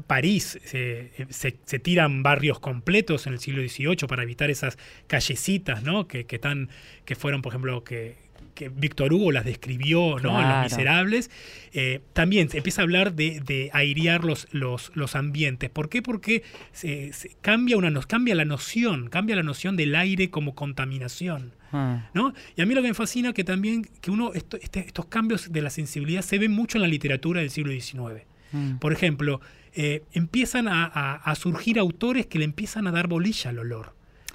París 0.07 0.59
se, 0.63 1.11
se- 1.29 1.57
se 1.65 1.79
tiran 1.79 2.23
barrios 2.23 2.59
completos 2.59 3.27
en 3.27 3.33
el 3.33 3.39
siglo 3.39 3.61
XVIII 3.61 4.07
para 4.07 4.23
evitar 4.23 4.49
esas 4.49 4.77
callecitas, 5.07 5.83
¿no? 5.83 6.07
Que, 6.07 6.25
que, 6.25 6.39
tan, 6.39 6.69
que 7.05 7.15
fueron, 7.15 7.41
por 7.41 7.51
ejemplo, 7.51 7.83
que, 7.83 8.15
que 8.55 8.69
Víctor 8.69 9.13
Hugo 9.13 9.31
las 9.31 9.45
describió, 9.45 10.17
¿no? 10.21 10.39
En. 10.41 10.47
Los 10.47 10.63
Miserables. 10.63 11.31
Eh, 11.73 12.01
también 12.13 12.49
se 12.49 12.57
empieza 12.57 12.81
a 12.81 12.83
hablar 12.83 13.13
de, 13.13 13.39
de 13.41 13.69
airear 13.73 14.23
los, 14.23 14.47
los, 14.51 14.91
los 14.95 15.15
ambientes. 15.15 15.69
¿Por 15.69 15.89
qué? 15.89 16.01
Porque 16.01 16.43
se, 16.71 17.11
se 17.13 17.31
cambia, 17.41 17.77
una, 17.77 17.89
nos 17.89 18.05
cambia 18.05 18.35
la 18.35 18.45
noción, 18.45 19.09
cambia 19.09 19.35
la 19.35 19.43
noción 19.43 19.75
del 19.77 19.95
aire 19.95 20.29
como 20.29 20.55
contaminación. 20.55 21.53
Ah. 21.71 22.09
¿no? 22.15 22.33
Y 22.55 22.61
a 22.61 22.65
mí 22.65 22.73
lo 22.73 22.81
que 22.81 22.87
me 22.87 22.93
fascina 22.95 23.31
que 23.31 23.43
también 23.43 23.87
que 24.01 24.09
uno 24.09 24.33
esto- 24.33 24.57
este- 24.61 24.79
estos 24.79 25.05
cambios 25.05 25.51
de 25.51 25.61
la 25.61 25.69
sensibilidad 25.69 26.21
se 26.23 26.39
ven 26.39 26.51
mucho 26.51 26.77
en 26.79 26.81
la 26.81 26.87
literatura 26.87 27.41
del 27.41 27.51
siglo 27.51 27.71
XIX. 27.71 28.23
Mm. 28.51 28.77
Por 28.79 28.91
ejemplo, 28.91 29.39
eh, 29.73 30.03
empiezan 30.13 30.67
a, 30.67 30.85
a- 30.85 31.15
a 31.15 31.35
surgir 31.35 31.79
autores 31.79 32.25
que 32.27 32.39
le 32.39 32.45
empiezan 32.45 32.87
a 32.87 32.91
dar 32.91 33.07
bolilla 33.07 33.49
al 33.49 33.59
olor. 33.59 33.93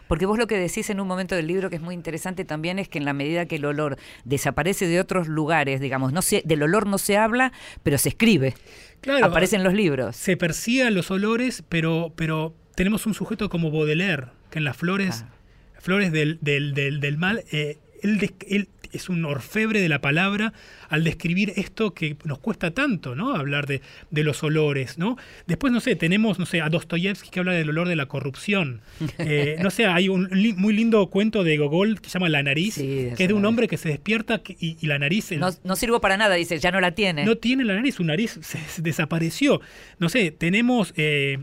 Porque 0.09 0.27
vos 0.27 0.39
lo 0.39 0.47
que 0.47 0.59
decís 0.59 0.91
en 0.91 1.01
un 1.01 1.09
momento 1.09 1.35
del 1.35 1.47
libro 1.47 1.71
que 1.71 1.77
es 1.77 1.83
muy 1.83 1.95
interesante 1.95 2.45
también 2.45 2.79
es 2.79 2.89
que 2.89 2.99
en 2.99 3.07
la 3.07 3.15
medida 3.15 3.47
que 3.47 3.57
el 3.57 3.65
olor 3.65 3.97
desaparece 4.25 4.87
de 4.87 5.01
otros 5.01 5.29
lugares, 5.29 5.81
digamos, 5.81 6.13
no 6.13 6.21
se, 6.21 6.43
del 6.45 6.63
olor 6.63 6.87
no 6.87 6.99
se 6.99 7.17
habla, 7.17 7.53
pero 7.83 7.97
se 7.97 8.11
escribe. 8.11 8.55
Claro, 9.01 9.25
Aparecen 9.27 9.65
los 9.65 9.73
libros. 9.73 10.15
se 10.17 10.37
persiguen 10.37 10.95
los 10.95 11.11
olores, 11.11 11.65
pero, 11.69 12.13
pero 12.17 12.55
tenemos 12.75 13.07
un 13.07 13.15
sujeto 13.15 13.49
como 13.49 13.71
Baudelaire, 13.71 14.27
que 14.51 14.59
en 14.59 14.65
las 14.65 14.77
flores, 14.77 15.25
Ah. 15.27 15.81
flores 15.81 16.13
del, 16.13 16.39
del, 16.43 16.75
del, 16.75 17.01
del 17.01 17.17
mal, 17.17 17.43
eh, 17.51 17.79
él 18.03 18.69
es 18.95 19.09
un 19.09 19.25
orfebre 19.25 19.81
de 19.81 19.89
la 19.89 20.01
palabra 20.01 20.53
al 20.89 21.05
describir 21.05 21.53
esto 21.57 21.93
que 21.95 22.17
nos 22.25 22.39
cuesta 22.39 22.71
tanto, 22.73 23.15
¿no? 23.15 23.35
Hablar 23.35 23.67
de, 23.67 23.83
de 24.11 24.25
los 24.25 24.43
olores, 24.43 24.97
¿no? 24.99 25.17
Después, 25.47 25.73
no 25.73 25.81
sé, 25.81 25.97
tenemos, 25.97 26.39
no 26.39 26.47
sé, 26.47 26.61
a 26.61 26.69
Dostoyevsky 26.69 27.31
que 27.31 27.41
habla 27.41 27.53
del 27.53 27.69
olor 27.71 27.89
de 27.89 27.97
la 27.97 28.07
corrupción. 28.07 28.81
Eh, 29.19 29.57
no 29.61 29.71
sé, 29.71 29.87
hay 29.87 30.09
un 30.09 30.29
li- 30.31 30.53
muy 30.55 30.73
lindo 30.75 31.07
cuento 31.09 31.45
de 31.45 31.57
Gogol 31.57 32.01
que 32.01 32.09
se 32.09 32.15
llama 32.15 32.29
La 32.29 32.43
nariz, 32.43 32.75
Sí, 32.75 33.09
que 33.17 33.25
es 33.25 33.29
de 33.29 33.35
un 33.35 33.45
hombre 33.45 33.69
que 33.69 33.77
se 33.77 33.89
despierta 33.89 34.41
y, 34.61 34.77
y 34.81 34.87
la 34.87 34.99
nariz... 34.99 35.33
el- 35.33 35.41
No, 35.41 35.51
no 35.65 35.77
sirvo 35.77 36.01
para 36.01 36.17
nada, 36.17 36.35
dice, 36.35 36.59
ya 36.59 36.71
no 36.71 36.81
la 36.81 36.93
tiene. 36.95 37.25
no 37.25 37.37
tiene 37.37 37.65
la 37.65 37.75
nariz, 37.75 37.97
su 37.97 38.05
nariz 38.05 38.39
se, 38.43 38.59
se 38.59 38.83
desapareció. 38.83 39.61
No 39.99 40.09
sé, 40.09 40.31
tenemos. 40.31 40.93
eh, 40.97 41.39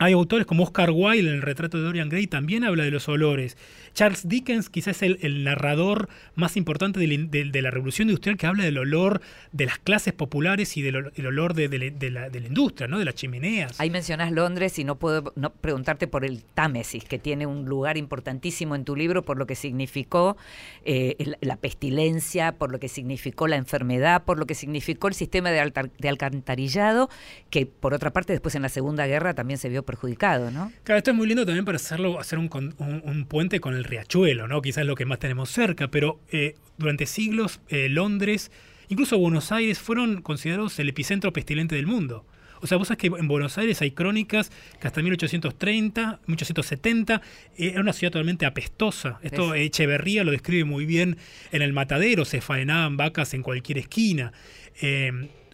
hay 0.00 0.12
autores 0.12 0.46
como 0.46 0.62
Oscar 0.62 0.90
Wilde 0.92 1.28
en 1.28 1.34
el 1.36 1.42
retrato 1.42 1.76
de 1.78 1.82
Dorian 1.82 2.08
Gray, 2.08 2.28
también 2.28 2.62
habla 2.62 2.84
de 2.84 2.92
los 2.92 3.08
olores. 3.08 3.56
Charles 3.94 4.28
Dickens, 4.28 4.68
quizás 4.70 4.96
es 4.96 5.02
el, 5.02 5.18
el 5.22 5.44
narrador 5.44 6.08
más 6.34 6.56
importante 6.56 6.98
de, 7.00 7.06
la 7.06 7.14
in- 7.14 7.30
de- 7.30 7.44
de 7.44 7.62
la 7.62 7.70
revolución 7.70 8.08
industrial, 8.08 8.36
que 8.36 8.46
habla 8.46 8.64
del 8.64 8.78
olor 8.78 9.20
de 9.52 9.66
las 9.66 9.78
clases 9.78 10.12
populares 10.12 10.76
y 10.76 10.82
del 10.82 11.12
el 11.14 11.26
olor 11.26 11.54
de, 11.54 11.68
la- 12.10 12.28
de 12.30 12.38
industria, 12.38 12.88
¿no? 12.88 12.98
de 12.98 13.04
las 13.04 13.14
chimeneas. 13.14 13.80
Ahí 13.80 13.90
mencionás 13.90 14.32
Londres 14.32 14.78
y 14.78 14.84
no 14.84 14.98
puedo 14.98 15.32
no 15.36 15.50
preguntarte 15.52 16.06
por 16.08 16.24
el 16.24 16.42
Támesis, 16.42 17.04
que 17.04 17.18
tiene 17.18 17.46
un 17.46 17.66
lugar 17.66 17.96
importantísimo 17.96 18.74
en 18.74 18.84
tu 18.84 18.96
libro 18.96 19.22
por 19.24 19.36
lo 19.38 19.46
que 19.46 19.54
significó 19.54 20.36
eh, 20.84 21.16
la 21.40 21.56
pestilencia, 21.56 22.52
por 22.52 22.70
lo 22.72 22.78
que 22.80 22.88
significó 22.88 23.48
la 23.48 23.56
enfermedad, 23.56 24.24
por 24.24 24.38
lo 24.38 24.46
que 24.46 24.54
significó 24.54 25.08
el 25.08 25.14
sistema 25.14 25.50
de, 25.50 25.60
altar- 25.60 25.90
de 25.98 26.08
alcantarillado, 26.08 27.08
que 27.50 27.66
por 27.66 27.94
otra 27.94 28.12
parte 28.12 28.32
después 28.32 28.54
en 28.54 28.62
la 28.62 28.68
Segunda 28.68 29.06
Guerra 29.06 29.34
también 29.34 29.58
se 29.58 29.68
vio 29.68 29.82
perjudicado, 29.84 30.50
¿no? 30.50 30.72
Claro, 30.84 30.98
esto 30.98 31.10
es 31.10 31.16
muy 31.16 31.26
lindo 31.26 31.44
también 31.44 31.64
para 31.64 31.76
hacerlo, 31.76 32.18
hacer 32.18 32.38
un, 32.38 32.48
con- 32.48 32.74
un- 32.78 33.02
un 33.04 33.24
puente 33.26 33.60
con 33.60 33.74
el 33.74 33.84
riachuelo, 33.88 34.46
¿no? 34.46 34.62
Quizás 34.62 34.86
lo 34.86 34.94
que 34.94 35.04
más 35.06 35.18
tenemos 35.18 35.50
cerca, 35.50 35.88
pero 35.88 36.20
eh, 36.30 36.54
durante 36.76 37.06
siglos 37.06 37.60
eh, 37.68 37.88
Londres, 37.88 38.50
incluso 38.88 39.18
Buenos 39.18 39.50
Aires, 39.52 39.78
fueron 39.78 40.22
considerados 40.22 40.78
el 40.78 40.88
epicentro 40.88 41.32
pestilente 41.32 41.74
del 41.74 41.86
mundo. 41.86 42.24
O 42.60 42.66
sea, 42.66 42.76
vos 42.76 42.88
sabés 42.88 42.98
que 42.98 43.06
en 43.06 43.28
Buenos 43.28 43.56
Aires 43.56 43.80
hay 43.82 43.92
crónicas 43.92 44.50
que 44.80 44.86
hasta 44.88 45.00
1830, 45.00 46.20
1870, 46.26 47.22
eh, 47.56 47.70
era 47.70 47.80
una 47.80 47.92
ciudad 47.92 48.10
totalmente 48.12 48.46
apestosa. 48.46 49.20
Esto 49.22 49.54
Es- 49.54 49.66
Echeverría 49.66 50.24
lo 50.24 50.32
describe 50.32 50.64
muy 50.64 50.84
bien 50.84 51.16
en 51.52 51.62
el 51.62 51.72
matadero, 51.72 52.24
se 52.24 52.40
faenaban 52.40 52.96
vacas 52.96 53.32
en 53.34 53.42
cualquier 53.42 53.78
esquina. 53.78 54.32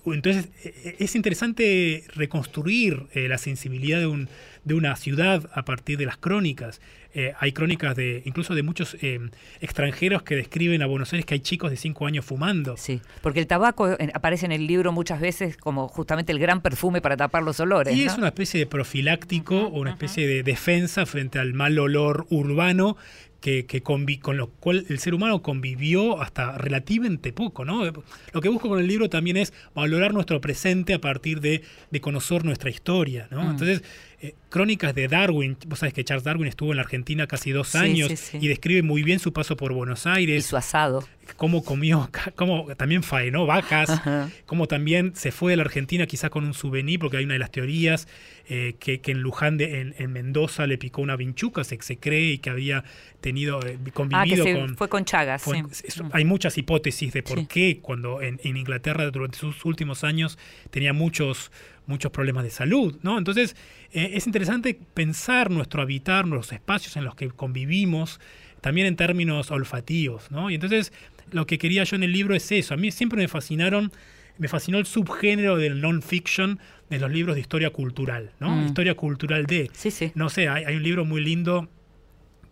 Entonces, 0.06 0.48
eh, 0.64 0.96
es 0.98 1.14
interesante 1.14 2.04
reconstruir 2.14 3.04
la 3.14 3.38
sensibilidad 3.38 3.98
de, 3.98 4.06
un, 4.06 4.28
de 4.64 4.74
una 4.74 4.96
ciudad 4.96 5.48
a 5.54 5.64
partir 5.64 5.98
de 5.98 6.06
las 6.06 6.16
crónicas. 6.16 6.80
Eh, 7.16 7.32
hay 7.38 7.52
crónicas 7.52 7.94
de 7.94 8.22
incluso 8.24 8.54
de 8.56 8.62
muchos 8.64 8.96
eh, 9.00 9.20
extranjeros 9.60 10.22
que 10.22 10.34
describen 10.34 10.82
a 10.82 10.86
Buenos 10.86 11.12
Aires 11.12 11.24
que 11.26 11.34
hay 11.34 11.40
chicos 11.40 11.70
de 11.70 11.76
5 11.76 12.06
años 12.06 12.24
fumando. 12.24 12.76
Sí, 12.76 13.00
porque 13.22 13.38
el 13.40 13.46
tabaco 13.46 13.92
eh, 13.92 14.10
aparece 14.14 14.46
en 14.46 14.52
el 14.52 14.66
libro 14.66 14.90
muchas 14.92 15.20
veces 15.20 15.56
como 15.56 15.86
justamente 15.88 16.32
el 16.32 16.38
gran 16.40 16.60
perfume 16.60 17.00
para 17.00 17.16
tapar 17.16 17.42
los 17.44 17.60
olores. 17.60 17.96
Y 17.96 18.04
¿no? 18.04 18.10
es 18.12 18.18
una 18.18 18.28
especie 18.28 18.58
de 18.58 18.66
profiláctico 18.66 19.66
o 19.68 19.80
una 19.80 19.90
especie 19.90 20.26
de 20.26 20.42
defensa 20.42 21.06
frente 21.06 21.38
al 21.38 21.54
mal 21.54 21.78
olor 21.78 22.26
urbano 22.30 22.96
que, 23.40 23.66
que 23.66 23.82
convi- 23.84 24.18
con 24.20 24.38
lo 24.38 24.48
cual 24.48 24.86
el 24.88 24.98
ser 24.98 25.12
humano 25.14 25.42
convivió 25.42 26.20
hasta 26.22 26.56
relativamente 26.56 27.32
poco. 27.32 27.64
¿no? 27.66 27.84
Lo 28.32 28.40
que 28.40 28.48
busco 28.48 28.68
con 28.70 28.80
el 28.80 28.86
libro 28.88 29.08
también 29.10 29.36
es 29.36 29.52
valorar 29.74 30.14
nuestro 30.14 30.40
presente 30.40 30.94
a 30.94 30.98
partir 31.00 31.40
de, 31.40 31.62
de 31.90 32.00
conocer 32.00 32.44
nuestra 32.44 32.70
historia. 32.70 33.28
¿no? 33.30 33.44
Mm. 33.44 33.50
Entonces, 33.50 33.82
eh, 34.28 34.34
crónicas 34.48 34.94
de 34.94 35.08
Darwin, 35.08 35.56
vos 35.66 35.78
sabés 35.80 35.92
que 35.94 36.04
Charles 36.04 36.24
Darwin 36.24 36.46
estuvo 36.48 36.70
en 36.72 36.76
la 36.76 36.82
Argentina 36.82 37.26
casi 37.26 37.50
dos 37.52 37.68
Sí, 37.68 37.78
años 37.78 38.08
sí, 38.08 38.16
sí. 38.16 38.38
y 38.40 38.48
describe 38.48 38.82
muy 38.82 39.02
bien 39.02 39.18
su 39.18 39.32
paso 39.32 39.56
por 39.56 39.72
Buenos 39.72 40.06
Y 40.06 40.08
Aires, 40.08 40.46
su 40.46 40.56
asado. 40.56 41.06
cómo 41.36 41.64
comió, 41.64 42.10
cómo 42.36 42.66
también 42.76 43.02
faenó 43.02 43.46
vacas, 43.46 43.90
Ajá. 43.90 44.30
como 44.46 44.66
también 44.68 45.14
se 45.16 45.32
fue 45.32 45.52
de 45.52 45.56
la 45.56 45.62
Argentina 45.64 46.06
quizá 46.06 46.30
con 46.30 46.44
un 46.44 46.54
souvenir, 46.54 46.98
porque 47.00 47.16
hay 47.18 47.24
una 47.24 47.32
de 47.34 47.40
las 47.40 47.50
teorías 47.50 48.06
eh, 48.48 48.76
que, 48.78 49.00
que 49.00 49.12
en 49.12 49.20
Luján, 49.20 49.56
de, 49.56 49.80
en, 49.80 49.94
en 49.98 50.12
Mendoza, 50.12 50.66
le 50.66 50.76
picó 50.78 51.00
una 51.02 51.16
vinchuca, 51.16 51.64
se, 51.64 51.78
se 51.80 51.96
cree, 51.98 52.32
y 52.32 52.38
que 52.38 52.50
había 52.50 52.84
tenido, 53.20 53.58
eh, 53.66 53.78
Ah, 53.78 53.84
que 53.84 53.90
convivido 53.92 54.44
se 54.44 54.54
con... 54.54 54.76
fue 54.76 54.88
con 54.88 55.04
Chagas. 55.04 55.42
fue- 55.42 55.62
Mm. 55.64 56.10
Hay 56.12 56.24
muchas 56.24 56.58
hipótesis 56.58 57.12
de 57.12 57.22
por 57.22 57.46
qué 57.48 57.78
cuando 57.80 58.20
en, 58.22 58.38
en 58.44 58.56
Inglaterra 58.56 59.10
durante 59.10 59.38
sus 59.38 59.64
últimos 59.64 60.04
años 60.04 60.38
tenía 60.70 60.92
muchos 60.92 61.50
muchos 61.86 62.10
problemas 62.10 62.44
de 62.44 62.50
salud, 62.50 62.98
¿no? 63.02 63.18
Entonces, 63.18 63.56
eh, 63.92 64.12
es 64.14 64.26
interesante 64.26 64.78
pensar 64.94 65.50
nuestro 65.50 65.82
habitar, 65.82 66.26
los 66.26 66.52
espacios 66.52 66.96
en 66.96 67.04
los 67.04 67.14
que 67.14 67.28
convivimos, 67.28 68.20
también 68.60 68.86
en 68.86 68.96
términos 68.96 69.50
olfativos, 69.50 70.30
¿no? 70.30 70.50
Y 70.50 70.54
entonces, 70.54 70.92
lo 71.30 71.46
que 71.46 71.58
quería 71.58 71.84
yo 71.84 71.96
en 71.96 72.02
el 72.02 72.12
libro 72.12 72.34
es 72.34 72.50
eso. 72.52 72.74
A 72.74 72.76
mí 72.76 72.90
siempre 72.90 73.18
me 73.18 73.28
fascinaron, 73.28 73.92
me 74.38 74.48
fascinó 74.48 74.78
el 74.78 74.86
subgénero 74.86 75.56
del 75.56 75.80
non-fiction 75.80 76.58
de 76.88 76.98
los 76.98 77.10
libros 77.10 77.34
de 77.34 77.40
historia 77.40 77.70
cultural, 77.70 78.32
¿no? 78.40 78.50
Mm. 78.50 78.66
Historia 78.66 78.94
cultural 78.94 79.46
de... 79.46 79.70
Sí, 79.72 79.90
sí. 79.90 80.12
No 80.14 80.30
sé, 80.30 80.48
hay, 80.48 80.64
hay 80.64 80.76
un 80.76 80.82
libro 80.82 81.04
muy 81.04 81.22
lindo, 81.22 81.68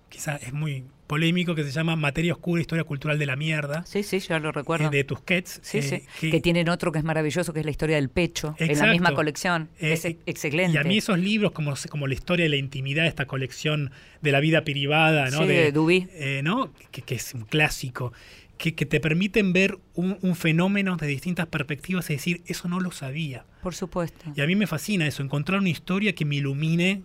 quizá 0.08 0.36
es 0.36 0.52
muy 0.52 0.84
polémico, 1.12 1.54
que 1.54 1.62
se 1.62 1.70
llama 1.72 1.94
Materia 1.94 2.32
Oscura, 2.32 2.62
Historia 2.62 2.84
Cultural 2.84 3.18
de 3.18 3.26
la 3.26 3.36
Mierda, 3.36 3.84
Sí, 3.84 4.02
sí, 4.02 4.18
ya 4.18 4.38
lo 4.38 4.50
recuerdo. 4.50 4.86
eh, 4.86 4.90
de 4.90 5.04
Tusquets. 5.04 5.60
Sí, 5.62 5.78
eh, 5.78 6.02
sí. 6.18 6.30
Que, 6.30 6.40
tienen 6.40 6.70
otro 6.70 6.90
que 6.90 6.98
es 7.00 7.04
maravilloso, 7.04 7.52
que 7.52 7.60
es 7.60 7.66
la 7.66 7.70
historia 7.70 7.96
del 7.96 8.08
pecho, 8.08 8.54
en 8.58 8.68
la 8.68 8.72
Exacto. 8.72 8.92
misma 8.92 9.14
colección. 9.14 9.68
Eh, 9.78 9.92
es 9.92 10.06
ex- 10.06 10.20
excelente. 10.24 10.72
Y 10.72 10.76
a 10.78 10.84
mí 10.84 10.96
esos 10.96 11.18
libros, 11.18 11.52
como, 11.52 11.74
como 11.90 12.06
la 12.06 12.14
historia 12.14 12.44
de 12.44 12.48
la 12.48 12.56
intimidad, 12.56 13.06
esta 13.06 13.26
colección 13.26 13.90
de 14.22 14.32
la 14.32 14.40
vida 14.40 14.64
privada, 14.64 15.28
¿no? 15.28 15.40
Sí, 15.42 15.46
de 15.48 15.70
Duby. 15.70 16.08
eh, 16.14 16.40
¿no? 16.42 16.72
Que, 16.90 17.02
que 17.02 17.16
es 17.16 17.34
un 17.34 17.42
clásico, 17.42 18.14
que, 18.56 18.74
que 18.74 18.86
te 18.86 18.98
permiten 18.98 19.52
ver 19.52 19.76
un, 19.94 20.16
un 20.22 20.34
fenómeno 20.34 20.96
de 20.96 21.08
distintas 21.08 21.46
perspectivas 21.46 22.08
y 22.08 22.14
decir, 22.14 22.40
eso 22.46 22.68
no 22.68 22.80
lo 22.80 22.90
sabía. 22.90 23.44
Por 23.62 23.74
supuesto. 23.74 24.32
Y 24.34 24.40
a 24.40 24.46
mí 24.46 24.56
me 24.56 24.66
fascina 24.66 25.06
eso, 25.06 25.22
encontrar 25.22 25.60
una 25.60 25.68
historia 25.68 26.14
que 26.14 26.24
me 26.24 26.36
ilumine 26.36 27.02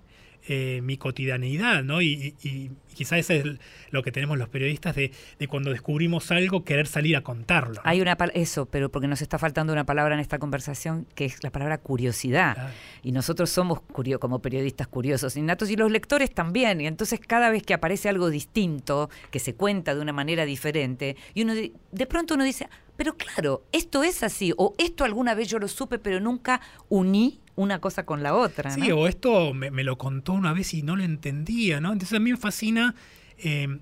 eh, 0.48 0.82
mi 0.84 0.98
cotidianeidad, 0.98 1.84
¿no? 1.84 2.02
Y, 2.02 2.36
y, 2.44 2.48
y 2.48 2.72
quizás 2.94 3.20
eso 3.20 3.34
es 3.34 3.46
lo 3.92 4.02
que 4.04 4.12
tenemos 4.12 4.38
los 4.38 4.50
periodistas 4.50 4.96
de, 4.96 5.12
de 5.40 5.48
cuando 5.48 5.72
descubrimos 5.72 6.32
algo, 6.32 6.64
querer 6.64 6.88
salir 6.88 7.16
a 7.16 7.22
contarlo. 7.22 7.76
¿no? 7.76 7.82
Hay 7.84 8.02
una 8.02 8.18
eso, 8.34 8.66
pero 8.66 8.90
porque 8.90 9.08
nos 9.08 9.22
está 9.22 9.38
faltando 9.38 9.74
una 9.74 9.86
palabra 9.86 10.14
en 10.16 10.20
esta 10.20 10.40
conversación 10.40 11.06
que 11.16 11.26
es 11.26 11.44
la 11.44 11.52
palabra 11.52 11.78
curiosidad. 11.78 12.56
Claro. 12.56 12.74
Y 13.04 13.12
nosotros 13.12 13.50
somos 13.50 13.80
curio- 13.82 14.20
como 14.20 14.40
periodistas 14.40 14.88
curiosos 14.88 15.36
innatos 15.38 15.70
y 15.70 15.76
los 15.76 15.92
lectores 15.92 16.34
también. 16.34 16.82
Y 16.82 16.88
entonces 16.88 17.20
cada 17.20 17.50
vez 17.50 17.64
que 17.64 17.74
aparece 17.74 18.10
algo 18.10 18.30
distinto, 18.30 19.10
que 19.32 19.40
se 19.40 19.54
cuenta 19.56 19.94
de 19.96 20.02
una 20.02 20.14
manera 20.14 20.46
diferente, 20.46 21.16
y 21.34 21.44
uno 21.44 21.54
de 21.54 22.06
pronto 22.08 22.34
uno 22.34 22.44
dice, 22.44 22.68
pero 22.96 23.16
claro, 23.16 23.64
esto 23.72 24.04
es 24.04 24.24
así, 24.24 24.54
o 24.58 24.74
esto 24.78 25.04
alguna 25.04 25.36
vez 25.36 25.48
yo 25.50 25.60
lo 25.60 25.68
supe, 25.68 26.00
pero 26.00 26.20
nunca 26.20 26.62
uní 26.90 27.42
una 27.58 27.80
cosa 27.82 28.06
con 28.06 28.24
la 28.24 28.34
otra. 28.36 28.70
Sí, 28.72 28.88
¿no? 28.88 28.96
o 29.00 29.08
esto 29.08 29.54
me, 29.54 29.70
me 29.72 29.84
lo 29.84 29.98
contó 29.98 30.32
una 30.34 30.54
vez 30.54 30.74
y 30.74 30.84
no 30.84 30.96
lo 30.96 31.04
entendía, 31.04 31.82
¿no? 31.82 31.92
Entonces 31.92 32.16
a 32.16 32.20
mí 32.22 32.32
me 32.32 32.38
fascina, 32.38 32.96
eh, 33.40 33.80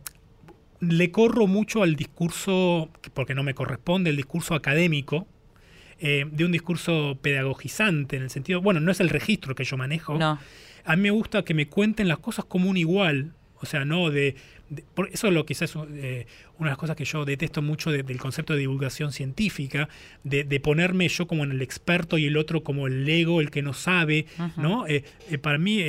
le 0.79 1.11
corro 1.11 1.45
mucho 1.45 1.83
al 1.83 1.95
discurso, 1.95 2.89
porque 3.13 3.35
no 3.35 3.43
me 3.43 3.53
corresponde, 3.53 4.09
el 4.09 4.15
discurso 4.15 4.55
académico, 4.55 5.27
eh, 5.99 6.25
de 6.31 6.45
un 6.45 6.51
discurso 6.51 7.17
pedagogizante, 7.21 8.15
en 8.17 8.23
el 8.23 8.29
sentido, 8.29 8.61
bueno, 8.61 8.79
no 8.79 8.91
es 8.91 8.99
el 8.99 9.09
registro 9.09 9.55
que 9.55 9.63
yo 9.65 9.77
manejo, 9.77 10.17
No. 10.17 10.39
a 10.85 10.95
mí 10.95 11.01
me 11.03 11.11
gusta 11.11 11.43
que 11.43 11.53
me 11.53 11.67
cuenten 11.67 12.07
las 12.07 12.19
cosas 12.19 12.45
como 12.45 12.69
un 12.69 12.77
igual, 12.77 13.33
o 13.61 13.65
sea, 13.65 13.85
no 13.85 14.09
de... 14.09 14.35
de- 14.69 14.83
por 14.93 15.09
eso 15.13 15.27
es 15.27 15.33
lo 15.33 15.45
quizás 15.45 15.73
eh, 15.93 16.25
una 16.57 16.69
de 16.69 16.71
las 16.71 16.77
cosas 16.77 16.95
que 16.95 17.05
yo 17.05 17.23
detesto 17.25 17.61
mucho 17.61 17.91
de- 17.91 18.03
del 18.03 18.17
concepto 18.17 18.53
de 18.53 18.59
divulgación 18.59 19.11
científica, 19.11 19.89
de, 20.23 20.43
de 20.43 20.59
ponerme 20.59 21.07
yo 21.07 21.27
como 21.27 21.43
en 21.43 21.51
el 21.51 21.61
experto 21.61 22.17
y 22.17 22.25
el 22.25 22.37
otro 22.37 22.63
como 22.63 22.87
el 22.87 23.07
ego, 23.07 23.41
el 23.41 23.51
que 23.51 23.61
no 23.61 23.73
sabe, 23.73 24.25
¿no? 24.57 24.87
Eh, 24.87 25.03
eh, 25.29 25.37
para 25.37 25.57
mí, 25.57 25.81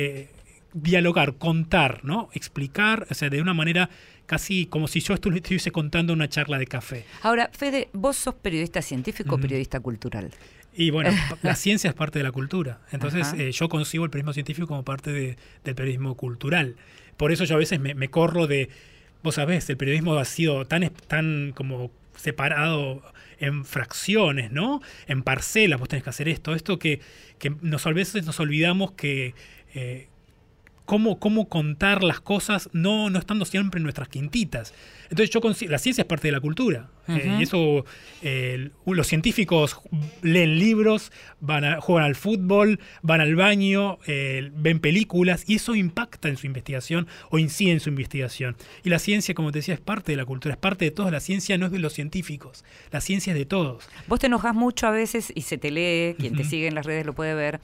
dialogar, 0.73 1.35
contar, 1.35 2.03
¿no? 2.03 2.29
Explicar, 2.33 3.07
o 3.09 3.13
sea, 3.13 3.29
de 3.29 3.41
una 3.41 3.53
manera 3.53 3.89
casi 4.25 4.65
como 4.65 4.87
si 4.87 4.99
yo 4.99 5.15
estu- 5.15 5.35
estuviese 5.35 5.71
contando 5.71 6.13
una 6.13 6.27
charla 6.27 6.59
de 6.59 6.67
café. 6.67 7.05
Ahora, 7.21 7.49
Fede, 7.53 7.89
¿vos 7.93 8.17
sos 8.17 8.35
periodista 8.35 8.81
científico 8.81 9.35
o 9.35 9.37
periodista 9.39 9.79
cultural? 9.79 10.31
Y 10.75 10.91
bueno, 10.91 11.09
la 11.41 11.55
ciencia 11.55 11.89
es 11.89 11.95
parte 11.95 12.19
de 12.19 12.23
la 12.23 12.31
cultura. 12.31 12.81
Entonces, 12.91 13.33
eh, 13.37 13.51
yo 13.51 13.69
concibo 13.69 14.03
el 14.05 14.11
periodismo 14.11 14.33
científico 14.33 14.67
como 14.67 14.83
parte 14.83 15.11
de- 15.11 15.37
del 15.63 15.73
periodismo 15.75 16.15
cultural. 16.15 16.75
Por 17.17 17.31
eso 17.31 17.43
yo 17.45 17.55
a 17.55 17.59
veces 17.59 17.79
me, 17.79 17.93
me 17.95 18.09
corro 18.09 18.47
de. 18.47 18.69
Vos 19.23 19.35
sabés, 19.35 19.69
el 19.69 19.77
periodismo 19.77 20.15
ha 20.15 20.25
sido 20.25 20.65
tan, 20.65 20.89
tan 21.07 21.51
como 21.55 21.91
separado 22.15 23.01
en 23.39 23.65
fracciones, 23.65 24.51
¿no? 24.51 24.81
En 25.07 25.23
parcelas, 25.23 25.79
vos 25.79 25.89
tenés 25.89 26.03
que 26.03 26.09
hacer 26.09 26.27
esto, 26.29 26.55
esto 26.55 26.79
que, 26.79 27.01
que 27.39 27.51
nos, 27.61 27.85
a 27.87 27.91
veces 27.91 28.25
nos 28.25 28.39
olvidamos 28.39 28.91
que. 28.91 29.33
eh, 29.73 30.07
Cómo, 30.87 31.19
cómo 31.19 31.49
contar 31.49 32.01
las 32.01 32.19
cosas 32.21 32.69
no, 32.73 33.11
no 33.11 33.19
estando 33.19 33.45
siempre 33.45 33.77
en 33.77 33.83
nuestras 33.83 34.07
quintitas. 34.07 34.73
Entonces 35.09 35.29
yo 35.29 35.41
la 35.69 35.77
ciencia 35.77 36.01
es 36.01 36.07
parte 36.07 36.27
de 36.27 36.31
la 36.31 36.39
cultura. 36.39 36.89
eh, 37.07 37.37
y 37.39 37.43
eso 37.43 37.85
eh, 38.21 38.71
los 38.85 39.07
científicos 39.07 39.79
leen 40.21 40.59
libros, 40.59 41.11
van 41.39 41.63
a, 41.63 41.81
juegan 41.81 42.05
al 42.05 42.15
fútbol, 42.15 42.79
van 43.01 43.21
al 43.21 43.35
baño, 43.35 43.99
eh, 44.07 44.51
ven 44.53 44.79
películas 44.79 45.45
y 45.47 45.55
eso 45.55 45.75
impacta 45.75 46.27
en 46.27 46.35
su 46.35 46.47
investigación 46.47 47.07
o 47.29 47.37
incide 47.37 47.71
en 47.71 47.79
su 47.79 47.89
investigación. 47.89 48.57
Y 48.83 48.89
la 48.89 48.99
ciencia, 48.99 49.33
como 49.35 49.51
te 49.51 49.59
decía, 49.59 49.73
es 49.73 49.79
parte 49.79 50.11
de 50.11 50.17
la 50.17 50.25
cultura, 50.25 50.53
es 50.55 50.59
parte 50.59 50.85
de 50.85 50.91
todos. 50.91 51.11
La 51.11 51.19
ciencia 51.19 51.57
no 51.57 51.67
es 51.67 51.71
de 51.71 51.79
los 51.79 51.93
científicos, 51.93 52.65
la 52.91 52.99
ciencia 53.01 53.31
es 53.33 53.39
de 53.39 53.45
todos. 53.45 53.87
Vos 54.07 54.19
te 54.19 54.27
enojas 54.27 54.55
mucho 54.55 54.87
a 54.87 54.91
veces 54.91 55.31
y 55.33 55.43
se 55.43 55.57
te 55.57 55.71
lee, 55.71 56.15
quien 56.17 56.35
te 56.35 56.43
sigue 56.43 56.67
en 56.67 56.75
las 56.75 56.85
redes 56.85 57.05
lo 57.05 57.13
puede 57.13 57.33
ver, 57.33 57.61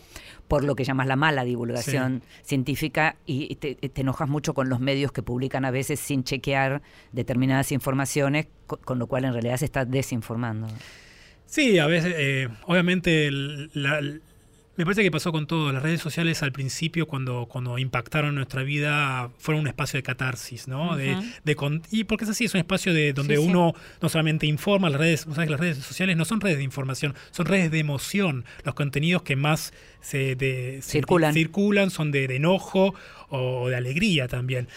por 0.47 0.63
lo 0.63 0.75
que 0.75 0.83
llamas 0.83 1.07
la 1.07 1.15
mala 1.15 1.43
divulgación 1.43 2.21
científica 2.43 3.15
y 3.25 3.55
te, 3.55 3.75
te 3.75 4.01
enojas 4.01 4.29
mucho 4.29 4.53
con 4.53 4.69
los 4.69 4.79
medios 4.79 5.11
que 5.11 5.23
publican 5.23 5.65
a 5.65 5.71
veces 5.71 5.99
sin 5.99 6.23
chequear 6.23 6.81
determinadas 7.11 7.71
informaciones, 7.71 8.47
co- 8.67 8.77
con, 8.77 8.99
lo 8.99 9.07
cual 9.07 9.25
en 9.25 9.33
realidad 9.33 9.57
se 9.57 9.65
está 9.65 9.85
desinformando. 9.85 10.67
Sí, 11.45 11.77
a 11.79 11.87
veces, 11.87 12.13
eh, 12.17 12.49
obviamente, 12.65 13.27
el- 13.27 13.69
la- 13.73 14.01
me 14.75 14.85
parece 14.85 15.03
que 15.03 15.11
pasó 15.11 15.31
con 15.31 15.45
todo. 15.47 15.71
Las 15.71 15.83
redes 15.83 16.01
sociales 16.01 16.41
al 16.43 16.51
principio, 16.51 17.07
cuando, 17.07 17.45
cuando 17.47 17.77
impactaron 17.77 18.33
nuestra 18.35 18.63
vida, 18.63 19.29
fueron 19.37 19.61
un 19.61 19.67
espacio 19.67 19.97
de 19.97 20.03
catarsis, 20.03 20.67
¿no? 20.67 20.95
de, 20.97 21.13
Ujú. 21.13 21.23
de 21.43 21.55
con- 21.55 21.81
y 21.91 22.05
porque 22.05 22.25
es 22.25 22.31
así, 22.31 22.45
es 22.45 22.53
un 22.53 22.59
espacio 22.59 22.93
de 22.93 23.13
donde 23.13 23.35
Sí, 23.37 23.41
sí. 23.43 23.47
uno 23.47 23.73
no 24.01 24.09
solamente 24.09 24.47
informa, 24.47 24.89
las 24.89 24.99
redes, 24.99 25.21
sabés 25.21 25.45
que 25.45 25.51
las 25.51 25.59
redes 25.59 25.77
sociales 25.77 26.17
no 26.17 26.25
son 26.25 26.41
redes 26.41 26.57
de 26.57 26.63
información, 26.63 27.13
son 27.31 27.45
redes 27.45 27.69
de 27.71 27.79
emoción. 27.79 28.45
Los 28.63 28.73
contenidos 28.73 29.21
que 29.21 29.35
más 29.35 29.73
se 30.01 30.35
de- 30.35 30.79
se- 30.81 30.91
Circulan. 30.91 31.33
circulan 31.33 31.89
son 31.91 32.11
de, 32.11 32.27
de 32.27 32.35
enojo 32.37 32.95
o 33.29 33.69
de 33.69 33.75
alegría 33.75 34.27
también. 34.27 34.67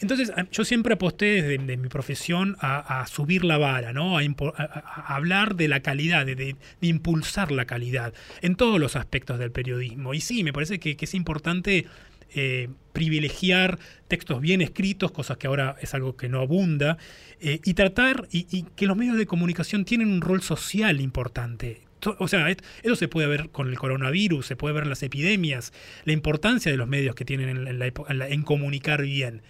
Entonces, 0.00 0.32
yo 0.52 0.64
siempre 0.64 0.94
aposté 0.94 1.42
desde 1.42 1.58
de 1.58 1.76
mi 1.76 1.88
profesión 1.88 2.56
a, 2.60 3.06
subir 3.06 3.44
la 3.44 3.58
vara, 3.58 3.92
¿no? 3.92 4.18
A, 4.18 4.22
a- 4.22 5.14
hablar 5.14 5.56
de 5.56 5.68
la 5.68 5.80
calidad, 5.80 6.26
de, 6.26 6.56
impulsar 6.80 7.50
la 7.52 7.64
calidad 7.64 8.12
en 8.42 8.56
todos 8.56 8.80
los 8.80 8.96
aspectos 8.96 9.38
del 9.38 9.50
periodismo. 9.52 10.14
Y 10.14 10.20
sí, 10.20 10.44
me 10.44 10.52
parece 10.52 10.78
que, 10.78 10.96
es 11.00 11.14
importante 11.14 11.86
eh, 12.34 12.68
privilegiar 12.92 13.78
textos 14.08 14.40
bien 14.40 14.60
escritos, 14.60 15.12
cosas 15.12 15.36
que 15.36 15.46
ahora 15.46 15.76
es 15.80 15.94
algo 15.94 16.16
que 16.16 16.28
no 16.28 16.40
abunda, 16.40 16.98
eh, 17.40 17.60
y 17.64 17.74
tratar, 17.74 18.26
y, 18.30 18.46
y 18.50 18.64
que 18.76 18.86
los 18.86 18.96
medios 18.96 19.16
de 19.16 19.26
comunicación 19.26 19.84
tienen 19.84 20.08
un 20.08 20.20
rol 20.20 20.42
social 20.42 21.00
importante. 21.00 21.82
O 22.18 22.28
sea, 22.28 22.48
eso 22.50 22.94
se 22.94 23.08
puede 23.08 23.26
ver 23.26 23.48
con 23.50 23.68
el 23.68 23.78
coronavirus, 23.78 24.46
se 24.46 24.54
puede 24.54 24.74
ver 24.74 24.86
las 24.86 25.02
epidemias, 25.02 25.72
la 26.04 26.12
importancia 26.12 26.70
de 26.70 26.76
los 26.78 26.86
medios 26.86 27.14
que 27.14 27.24
tienen 27.24 27.66
en 27.66 27.78
la- 27.78 28.28
en 28.28 28.42
comunicar 28.42 29.02
bien. 29.02 29.42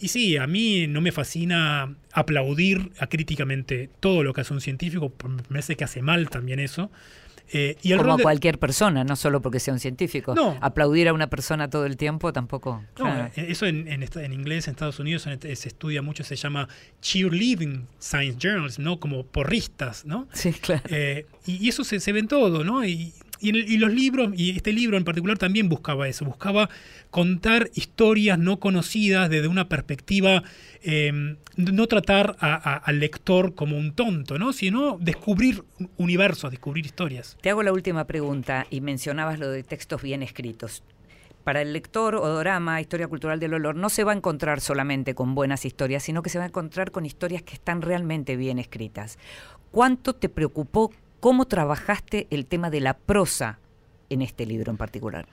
Y 0.00 0.08
sí, 0.08 0.36
a 0.36 0.46
mí 0.46 0.86
no 0.86 1.00
me 1.00 1.10
fascina 1.12 1.94
aplaudir 2.12 2.90
acríticamente 2.98 3.88
todo 4.00 4.22
lo 4.22 4.32
que 4.34 4.42
hace 4.42 4.52
un 4.54 4.60
científico, 4.60 5.12
me 5.28 5.42
parece 5.42 5.76
que 5.76 5.84
hace 5.84 6.02
mal 6.02 6.28
también 6.30 6.58
eso. 6.60 6.90
Eh, 7.52 7.76
y 7.80 7.92
el 7.92 7.98
Como 8.00 8.14
a 8.14 8.16
de- 8.16 8.24
cualquier 8.24 8.58
persona, 8.58 9.04
no 9.04 9.14
solo 9.14 9.40
porque 9.40 9.60
sea 9.60 9.72
un 9.72 9.78
científico. 9.78 10.34
No. 10.34 10.58
Aplaudir 10.60 11.06
a 11.08 11.12
una 11.12 11.28
persona 11.28 11.70
todo 11.70 11.86
el 11.86 11.96
tiempo 11.96 12.32
tampoco. 12.32 12.82
No, 12.98 13.04
claro. 13.04 13.30
eh, 13.36 13.46
eso 13.50 13.66
en, 13.66 13.86
en, 13.86 14.32
inglés, 14.32 14.66
en 14.66 14.72
Estados 14.72 14.98
Unidos, 14.98 15.28
en- 15.28 15.40
se 15.56 15.68
estudia 15.68 16.02
mucho, 16.02 16.24
se 16.24 16.34
llama 16.34 16.68
cheerleading 17.00 17.86
science 18.00 18.36
journals, 18.40 18.78
¿no? 18.80 18.98
Como 18.98 19.24
porristas, 19.24 20.04
¿no? 20.04 20.26
Sí, 20.32 20.52
claro. 20.54 20.82
Eh, 20.90 21.26
y, 21.46 21.64
y 21.64 21.68
eso 21.68 21.84
se, 21.84 22.00
se 22.00 22.10
ve 22.12 22.18
en 22.18 22.26
todo, 22.28 22.64
¿no? 22.64 22.84
Y, 22.84 23.14
y, 23.48 23.76
los 23.78 23.92
libros, 23.92 24.30
y 24.36 24.56
este 24.56 24.72
libro 24.72 24.96
en 24.96 25.04
particular 25.04 25.38
también 25.38 25.68
buscaba 25.68 26.08
eso, 26.08 26.24
buscaba 26.24 26.68
contar 27.10 27.70
historias 27.74 28.38
no 28.38 28.58
conocidas 28.58 29.30
desde 29.30 29.48
una 29.48 29.68
perspectiva, 29.68 30.42
eh, 30.82 31.36
no 31.56 31.86
tratar 31.86 32.36
al 32.40 33.00
lector 33.00 33.54
como 33.54 33.76
un 33.76 33.92
tonto, 33.92 34.38
¿no? 34.38 34.52
Sino 34.52 34.98
descubrir 34.98 35.64
universos, 35.96 36.50
descubrir 36.50 36.84
historias. 36.84 37.36
Te 37.40 37.50
hago 37.50 37.62
la 37.62 37.72
última 37.72 38.06
pregunta 38.06 38.66
y 38.70 38.80
mencionabas 38.80 39.38
lo 39.38 39.50
de 39.50 39.62
textos 39.62 40.02
bien 40.02 40.22
escritos. 40.22 40.82
Para 41.46 41.62
el 41.62 41.72
lector 41.72 42.16
Odorama, 42.16 42.80
Historia 42.80 43.06
Cultural 43.06 43.38
del 43.38 43.54
Olor, 43.54 43.76
no 43.76 43.88
se 43.88 44.02
va 44.02 44.10
a 44.10 44.16
encontrar 44.16 44.60
solamente 44.60 45.14
con 45.14 45.36
buenas 45.36 45.64
historias, 45.64 46.02
sino 46.02 46.20
que 46.20 46.28
se 46.28 46.38
va 46.38 46.44
a 46.44 46.48
encontrar 46.48 46.90
con 46.90 47.06
historias 47.06 47.42
que 47.42 47.54
están 47.54 47.82
realmente 47.82 48.36
bien 48.36 48.58
escritas. 48.58 49.16
¿Cuánto 49.70 50.14
te 50.14 50.28
preocupó 50.28 50.90
cómo 51.26 51.46
trabajaste 51.46 52.28
el 52.30 52.46
tema 52.46 52.70
de 52.70 52.78
la 52.78 52.96
prosa 52.96 53.58
en 54.10 54.22
este 54.22 54.46
libro 54.46 54.70
en 54.70 54.76
particular? 54.76 55.26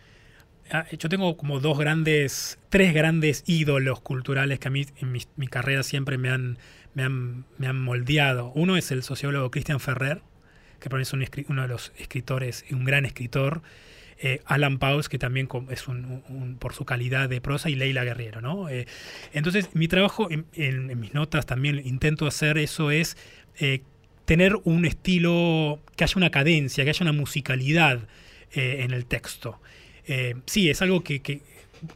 Ah, 0.71 0.87
Yo 0.97 1.07
tengo 1.07 1.37
como 1.37 1.59
dos 1.59 1.77
grandes, 1.77 2.57
tres 2.69 2.95
grandes 2.95 3.43
ídolos 3.45 4.01
culturales 4.01 4.57
que 4.57 4.69
a 4.69 4.71
mí 4.71 4.87
en 4.97 5.11
mi, 5.11 5.47
carrera 5.47 5.83
siempre 5.83 6.17
me 6.17 6.31
han, 6.31 6.57
me, 6.95 7.03
han, 7.03 7.45
me 7.59 7.67
han 7.67 7.79
moldeado. 7.79 8.51
Uno 8.55 8.75
es 8.75 8.89
el 8.89 9.03
sociólogo 9.03 9.51
Christian 9.51 9.79
Ferrer, 9.79 10.23
que 10.79 10.89
para 10.89 10.97
mí 10.97 11.03
es 11.03 11.13
uno 11.47 11.61
de 11.61 11.67
los 11.67 11.93
escritores, 11.99 12.65
un 12.71 12.85
gran 12.85 13.05
escritor. 13.05 13.61
eh, 14.17 14.41
Alan 14.45 14.79
Pauls, 14.79 15.09
que 15.09 15.19
también 15.19 15.47
es 15.69 15.87
un, 15.87 16.57
por 16.59 16.73
su 16.73 16.85
calidad 16.85 17.29
de 17.29 17.39
prosa, 17.39 17.69
y 17.69 17.75
Leila 17.75 18.03
Guerrero. 18.03 18.41
¿no? 18.41 18.67
Eh, 18.67 18.87
entonces, 19.31 19.69
mi 19.75 19.87
trabajo, 19.87 20.27
en, 20.31 20.99
mis 20.99 21.13
notas 21.13 21.45
también 21.45 21.79
intento 21.85 22.25
hacer 22.25 22.57
eso, 22.57 22.89
es 22.89 23.15
tener 24.25 24.57
un 24.63 24.85
estilo, 24.85 25.79
que 25.95 26.03
haya 26.03 26.13
una 26.15 26.29
cadencia, 26.29 26.83
que 26.83 26.89
haya 26.89 27.03
una 27.03 27.13
musicalidad 27.13 28.07
en 28.55 28.91
el 28.91 29.05
texto. 29.05 29.59
sí, 30.45 30.69
es 30.69 30.81
algo 30.81 31.03
que 31.03 31.41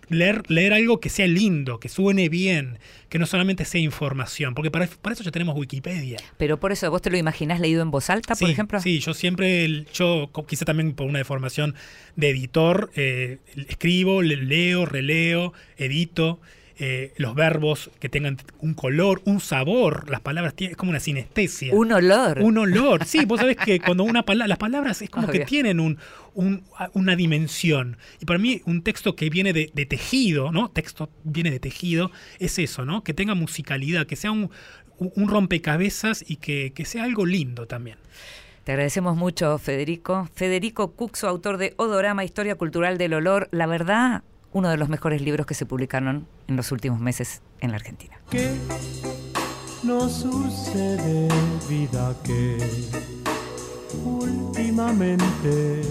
leer, 0.10 0.44
leer 0.50 0.74
algo 0.74 1.00
que 1.00 1.10
sea 1.10 1.28
lindo, 1.28 1.80
que 1.80 1.90
suene 1.90 2.30
bien, 2.30 2.80
que 3.10 3.20
no 3.20 3.26
solamente 3.26 3.66
sea 3.66 3.82
información, 3.82 4.54
porque 4.54 4.72
para, 4.72 4.86
eso 4.86 5.24
ya 5.24 5.32
tenemos 5.32 5.56
Wikipedia. 5.58 6.18
Pero 6.38 6.60
por 6.60 6.72
eso, 6.72 6.90
¿vos 6.92 7.02
te 7.02 7.10
lo 7.10 7.18
imaginás 7.18 7.60
leído 7.60 7.82
en 7.82 7.92
voz 7.92 8.10
alta, 8.10 8.36
por 8.36 8.50
ejemplo? 8.50 8.80
Sí, 8.82 9.00
yo 9.00 9.14
siempre, 9.14 9.86
yo 9.94 10.30
quizá 10.48 10.66
también 10.66 10.94
por 10.94 11.08
una 11.08 11.20
deformación 11.20 11.76
de 12.16 12.30
editor, 12.30 12.92
eh, 12.96 13.38
escribo, 13.68 14.22
leo, 14.22 14.86
releo, 14.86 15.54
edito. 15.78 16.40
Eh, 16.80 17.14
los 17.18 17.34
verbos 17.34 17.90
que 18.00 18.08
tengan 18.08 18.38
un 18.60 18.76
color, 18.76 19.24
un 19.26 19.40
sabor, 19.40 20.08
las 20.12 20.22
palabras 20.22 20.54
tienen, 20.54 20.74
es 20.74 20.78
como 20.78 20.92
una 20.92 21.00
sinestesia. 21.00 21.74
Un 21.74 21.92
olor. 21.92 22.40
Un 22.40 22.58
olor, 22.60 23.04
sí, 23.06 23.26
vos 23.26 23.40
sabés 23.40 23.58
que 23.58 23.80
cuando 23.80 24.04
una 24.04 24.24
palabra, 24.24 24.48
las 24.48 24.60
palabras 24.60 25.02
es 25.02 25.10
como 25.10 25.28
que 25.28 25.40
tienen 25.40 25.80
un, 25.80 25.98
una 26.94 27.16
dimensión. 27.16 27.98
Y 28.22 28.26
para 28.26 28.38
mí 28.38 28.62
un 28.66 28.84
texto 28.84 29.16
que 29.16 29.32
viene 29.32 29.54
de, 29.54 29.68
tejido, 29.88 30.52
¿no? 30.52 30.70
Texto 30.70 31.10
viene 31.24 31.50
de 31.50 31.60
tejido, 31.60 32.12
es 32.38 32.60
eso, 32.60 32.86
¿no? 32.86 33.04
Que 33.04 33.16
tenga 33.16 33.34
musicalidad, 33.34 34.06
que 34.06 34.16
sea 34.16 34.32
un, 34.32 34.52
rompecabezas 35.16 36.24
y 36.28 36.36
que, 36.36 36.74
que 36.74 36.86
sea 36.86 37.06
algo 37.06 37.26
lindo 37.26 37.66
también. 37.66 37.98
Te 38.66 38.74
agradecemos 38.74 39.16
mucho, 39.18 39.58
Federico. 39.58 40.30
Federico 40.36 40.92
Cuxo, 40.92 41.28
autor 41.28 41.58
de 41.58 41.74
Odorama, 41.78 42.24
Historia 42.24 42.56
Cultural 42.56 42.98
del 43.00 43.14
Olor. 43.14 43.48
La 43.52 43.66
verdad, 43.66 44.24
uno 44.54 44.70
de 44.70 44.78
los 44.78 44.90
mejores 44.90 45.22
libros 45.22 45.46
que 45.46 45.54
se 45.54 45.66
publicaron 45.66 46.28
en 46.48 46.56
los 46.56 46.72
últimos 46.72 47.00
meses 47.00 47.42
en 47.60 47.72
la 47.72 47.78
Argentina. 47.78 48.18
¿Qué 48.30 48.56
nos 49.84 50.12
sucede, 50.12 51.28
vida, 51.70 52.14
que 52.24 52.58
últimamente 54.04 55.82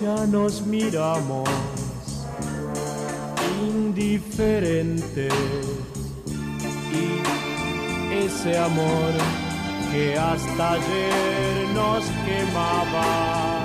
ya 0.00 0.26
nos 0.26 0.66
miramos 0.66 1.48
indiferentes 3.62 5.32
y 6.92 8.14
ese 8.14 8.58
amor 8.58 9.12
que 9.90 10.18
hasta 10.18 10.72
ayer 10.72 11.68
nos 11.74 12.04
quemaba 12.24 13.64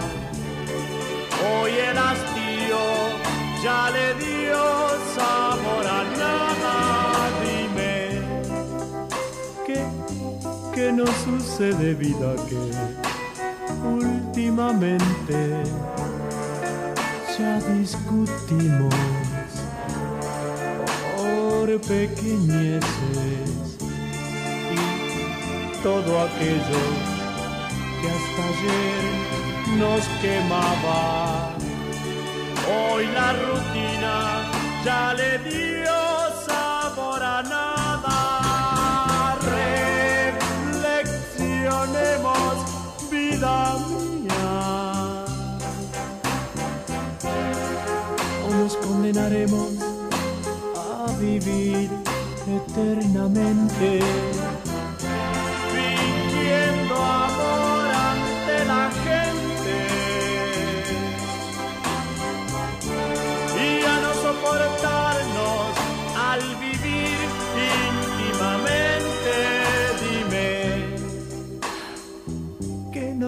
hoy 1.62 1.72
el 1.72 1.98
ya 3.64 3.90
le 3.90 4.14
dio 4.16 4.64
sabor 5.16 5.86
a 5.88 6.04
nada. 6.22 6.76
Dime, 7.42 8.22
¿qué, 9.66 9.80
qué 10.74 10.92
nos 10.92 11.10
sucede, 11.26 11.94
vida? 11.94 12.36
Que 12.48 12.60
últimamente 13.88 15.64
ya 17.38 17.60
discutimos 17.60 18.96
por 21.16 21.82
pequeñeces 21.82 22.84
y 24.72 25.84
todo 25.84 26.22
aquello 26.22 26.84
que 28.02 28.08
hasta 28.10 28.42
ayer 28.52 29.04
nos 29.78 30.04
quemaba 30.22 31.58
Hoy 32.98 33.06
la 33.14 33.30
rutina 33.32 34.50
ya 34.84 35.14
le 35.14 35.38
dio 35.48 35.98
sabor 36.48 37.22
a 37.22 37.44
nada. 37.44 38.18
Reflexionemos, 40.34 42.56
vida 43.12 43.76
mía. 43.88 45.26
O 48.48 48.50
nos 48.56 48.74
condenaremos 48.78 49.74
a 50.76 51.06
vivir 51.20 51.92
eternamente 52.48 54.00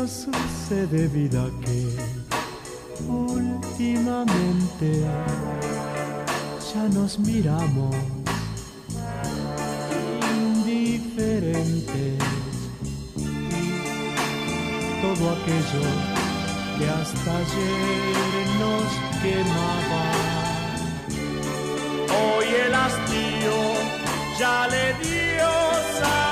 de 0.10 1.08
vida 1.08 1.46
que 1.64 1.88
últimamente 3.08 4.90
ya 6.74 6.84
nos 6.90 7.20
miramos 7.20 7.96
indiferentes 10.66 12.18
y 13.18 13.22
todo 15.04 15.30
aquello 15.30 15.86
que 16.80 16.90
hasta 16.90 17.38
ayer 17.38 18.48
nos 18.58 18.90
quemaba. 19.22 20.04
Hoy 22.20 22.48
el 22.66 22.74
hastío 22.74 23.58
ya 24.40 24.68
le 24.70 24.86
dio 25.04 25.50
sabor 26.00 26.29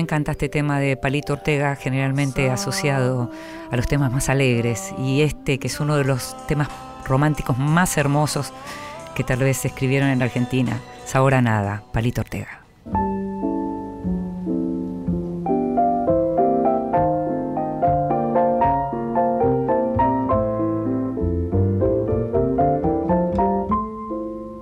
Me 0.00 0.04
encanta 0.04 0.32
este 0.32 0.48
tema 0.48 0.80
de 0.80 0.96
Palito 0.96 1.34
Ortega, 1.34 1.76
generalmente 1.76 2.48
asociado 2.48 3.30
a 3.70 3.76
los 3.76 3.86
temas 3.86 4.10
más 4.10 4.30
alegres, 4.30 4.94
y 4.96 5.20
este 5.20 5.58
que 5.58 5.66
es 5.66 5.78
uno 5.78 5.94
de 5.98 6.04
los 6.04 6.34
temas 6.46 6.68
románticos 7.04 7.58
más 7.58 7.98
hermosos 7.98 8.50
que 9.14 9.24
tal 9.24 9.40
vez 9.40 9.58
se 9.58 9.68
escribieron 9.68 10.08
en 10.08 10.20
la 10.20 10.24
Argentina. 10.24 10.80
Sabor 11.04 11.34
a 11.34 11.42
nada, 11.42 11.82
Palito 11.92 12.22
Ortega. 12.22 12.64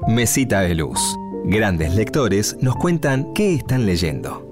Mesita 0.08 0.62
de 0.62 0.74
Luz. 0.74 0.98
Grandes 1.44 1.94
lectores 1.94 2.56
nos 2.60 2.74
cuentan 2.74 3.32
qué 3.34 3.54
están 3.54 3.86
leyendo. 3.86 4.47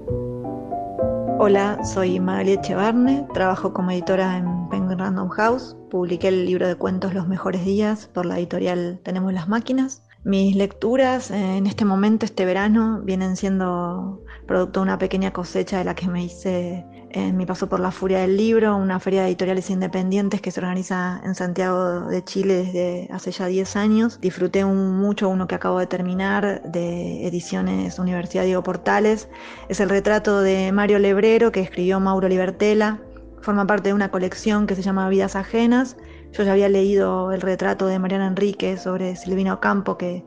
Hola, 1.39 1.85
soy 1.85 2.19
Magali 2.19 2.53
Echevarne, 2.53 3.27
trabajo 3.31 3.71
como 3.71 3.91
editora 3.91 4.37
en 4.37 4.69
Penguin 4.69 4.97
Random 4.97 5.29
House. 5.29 5.77
Publiqué 5.91 6.29
el 6.29 6.47
libro 6.47 6.67
de 6.67 6.73
cuentos 6.73 7.13
Los 7.13 7.27
Mejores 7.27 7.63
Días 7.63 8.07
por 8.07 8.25
la 8.25 8.39
editorial 8.39 8.99
Tenemos 9.03 9.31
las 9.31 9.47
Máquinas. 9.47 10.01
Mis 10.23 10.55
lecturas 10.55 11.29
en 11.29 11.67
este 11.67 11.85
momento, 11.85 12.25
este 12.25 12.43
verano, 12.43 13.01
vienen 13.03 13.37
siendo 13.37 14.23
producto 14.47 14.79
de 14.79 14.85
una 14.85 14.97
pequeña 14.97 15.31
cosecha 15.31 15.77
de 15.77 15.83
la 15.83 15.93
que 15.93 16.07
me 16.07 16.23
hice 16.23 16.83
en 17.11 17.37
mi 17.37 17.45
paso 17.45 17.67
por 17.67 17.79
la 17.79 17.91
Furia 17.91 18.19
del 18.19 18.37
Libro, 18.37 18.75
una 18.75 18.99
feria 18.99 19.21
de 19.21 19.27
editoriales 19.27 19.69
independientes 19.69 20.41
que 20.41 20.51
se 20.51 20.59
organiza 20.59 21.21
en 21.23 21.35
Santiago 21.35 22.01
de 22.01 22.23
Chile 22.23 22.55
desde 22.63 23.07
hace 23.11 23.31
ya 23.31 23.45
10 23.47 23.75
años. 23.75 24.19
Disfruté 24.21 24.65
mucho 24.65 25.29
uno 25.29 25.47
que 25.47 25.55
acabo 25.55 25.79
de 25.79 25.87
terminar 25.87 26.61
de 26.63 27.25
Ediciones 27.27 27.99
Universidad 27.99 28.43
Diego 28.43 28.63
Portales. 28.63 29.29
Es 29.69 29.79
el 29.79 29.89
retrato 29.89 30.41
de 30.41 30.71
Mario 30.71 30.99
Lebrero 30.99 31.51
que 31.51 31.61
escribió 31.61 31.99
Mauro 31.99 32.27
Libertela. 32.27 32.99
Forma 33.41 33.65
parte 33.65 33.89
de 33.89 33.93
una 33.93 34.11
colección 34.11 34.67
que 34.67 34.75
se 34.75 34.81
llama 34.81 35.07
Vidas 35.09 35.35
Ajenas. 35.35 35.97
Yo 36.33 36.43
ya 36.43 36.51
había 36.51 36.69
leído 36.69 37.31
el 37.31 37.41
retrato 37.41 37.87
de 37.87 37.99
Mariana 37.99 38.27
Enrique 38.27 38.77
sobre 38.77 39.15
Silvino 39.15 39.59
Campo 39.59 39.97
que 39.97 40.25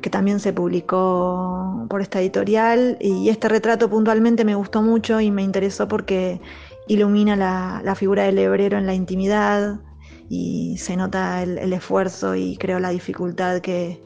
que 0.00 0.10
también 0.10 0.40
se 0.40 0.52
publicó 0.52 1.86
por 1.88 2.02
esta 2.02 2.20
editorial. 2.20 2.96
Y 3.00 3.28
este 3.28 3.48
retrato 3.48 3.88
puntualmente 3.88 4.44
me 4.44 4.54
gustó 4.54 4.82
mucho 4.82 5.20
y 5.20 5.30
me 5.30 5.42
interesó 5.42 5.88
porque 5.88 6.40
ilumina 6.86 7.36
la, 7.36 7.94
figura 7.94 8.24
del 8.24 8.38
hebrero 8.38 8.78
en 8.78 8.86
la 8.86 8.94
intimidad 8.94 9.80
y 10.28 10.76
se 10.78 10.96
nota 10.96 11.42
el, 11.42 11.72
esfuerzo 11.72 12.34
y 12.34 12.56
creo 12.56 12.80
la 12.80 12.90
dificultad 12.90 13.60
que 13.60 14.02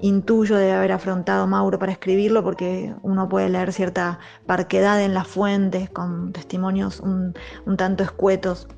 intuyo 0.00 0.56
de 0.56 0.72
haber 0.72 0.92
afrontado 0.92 1.46
Mauro 1.46 1.78
para 1.78 1.92
escribirlo 1.92 2.42
porque 2.44 2.94
uno 3.02 3.28
puede 3.28 3.48
leer 3.48 3.72
cierta 3.72 4.18
parquedad 4.46 5.02
en 5.02 5.14
las 5.14 5.26
fuentes 5.26 5.88
con 5.90 6.32
testimonios 6.32 7.00
un 7.00 7.34
tanto 7.76 8.04
escuetos 8.04 8.68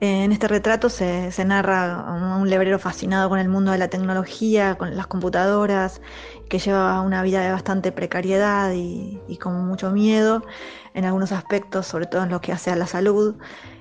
En 0.00 0.30
este 0.30 0.46
retrato 0.46 0.90
se, 0.90 1.32
narra 1.46 2.04
un 2.38 2.50
lebrero 2.50 2.78
fascinado 2.78 3.30
con 3.30 3.38
el 3.38 3.48
mundo 3.48 3.72
de 3.72 3.78
la 3.78 3.88
tecnología, 3.88 4.76
con 4.76 4.94
las 4.94 5.06
computadoras, 5.06 6.02
que 6.50 6.58
lleva 6.58 7.00
una 7.00 7.22
vida 7.22 7.40
de 7.40 7.50
bastante 7.50 7.92
precariedad 7.92 8.72
y, 8.72 9.20
y 9.26 9.38
con 9.38 9.66
mucho 9.66 9.90
miedo 9.92 10.42
en 10.92 11.06
algunos 11.06 11.32
aspectos, 11.32 11.86
sobre 11.86 12.06
todo 12.06 12.24
en 12.24 12.30
lo 12.30 12.40
que 12.42 12.52
hace 12.52 12.70
a 12.70 12.76
la 12.76 12.86
salud. 12.86 13.36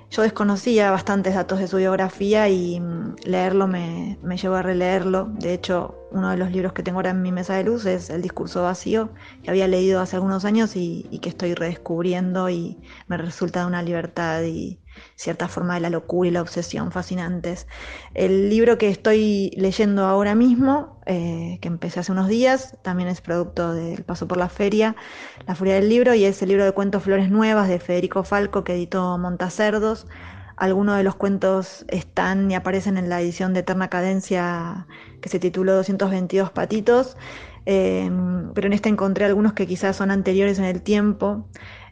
Yo 0.09 0.21
desconocía 0.21 0.91
bastantes 0.91 1.35
datos 1.35 1.59
de 1.59 1.67
su 1.67 1.77
biografía 1.77 2.47
y 2.47 2.79
mm, 2.79 3.15
leerlo 3.25 3.67
me, 3.67 4.17
llevó 4.41 4.55
a 4.55 4.61
releerlo. 4.61 5.25
De 5.25 5.53
hecho, 5.53 6.07
uno 6.11 6.29
de 6.29 6.37
los 6.37 6.51
libros 6.51 6.71
que 6.73 6.83
tengo 6.83 6.99
ahora 6.99 7.09
en 7.09 7.21
mi 7.21 7.31
mesa 7.33 7.55
de 7.55 7.65
luz 7.65 7.85
es 7.85 8.09
El 8.09 8.21
discurso 8.21 8.63
vacío, 8.63 9.09
que 9.43 9.49
había 9.49 9.67
leído 9.67 9.99
hace 9.99 10.15
algunos 10.15 10.45
años 10.45 10.75
y, 10.77 11.07
y 11.11 11.19
que 11.19 11.29
estoy 11.29 11.53
redescubriendo 11.55 12.49
y 12.49 12.79
me 13.07 13.17
resulta 13.17 13.61
de 13.61 13.65
una 13.65 13.83
libertad 13.83 14.43
y, 14.43 14.79
cierta 15.15 15.47
forma 15.47 15.75
de 15.75 15.81
la 15.81 15.89
locura 15.89 16.29
y 16.29 16.31
la 16.31 16.41
obsesión 16.41 16.91
fascinantes. 16.91 17.67
El 18.13 18.49
libro 18.49 18.77
que 18.77 18.89
estoy 18.89 19.51
leyendo 19.55 20.05
ahora 20.05 20.35
mismo, 20.35 20.99
eh, 21.05 21.59
que 21.61 21.67
empecé 21.67 21.99
hace 21.99 22.11
unos 22.11 22.27
días, 22.27 22.77
también 22.81 23.09
es 23.09 23.21
producto 23.21 23.73
del 23.73 24.03
paso 24.03 24.27
por 24.27 24.37
la 24.37 24.49
feria, 24.49 24.95
La 25.47 25.55
Furia 25.55 25.75
del 25.75 25.89
Libro, 25.89 26.13
y 26.13 26.25
es 26.25 26.41
el 26.41 26.49
libro 26.49 26.65
de 26.65 26.71
cuentos 26.71 27.03
Flores 27.03 27.29
Nuevas 27.29 27.67
de 27.67 27.79
Federico 27.79 28.23
Falco 28.23 28.63
que 28.63 28.73
editó 28.73 29.17
Montacerdos. 29.17 30.07
Algunos 30.57 30.97
de 30.97 31.03
los 31.03 31.15
cuentos 31.15 31.85
están 31.89 32.49
y 32.49 32.55
aparecen 32.55 32.97
en 32.97 33.09
la 33.09 33.21
edición 33.21 33.53
de 33.53 33.59
Eterna 33.59 33.89
Cadencia 33.89 34.87
que 35.21 35.27
se 35.27 35.39
tituló 35.39 35.75
222 35.75 36.51
Patitos, 36.51 37.17
eh, 37.65 38.09
pero 38.53 38.67
en 38.67 38.73
esta 38.73 38.89
encontré 38.89 39.25
algunos 39.25 39.53
que 39.53 39.67
quizás 39.67 39.97
son 39.97 40.11
anteriores 40.11 40.57
en 40.59 40.65
el 40.65 40.81
tiempo. 40.81 41.47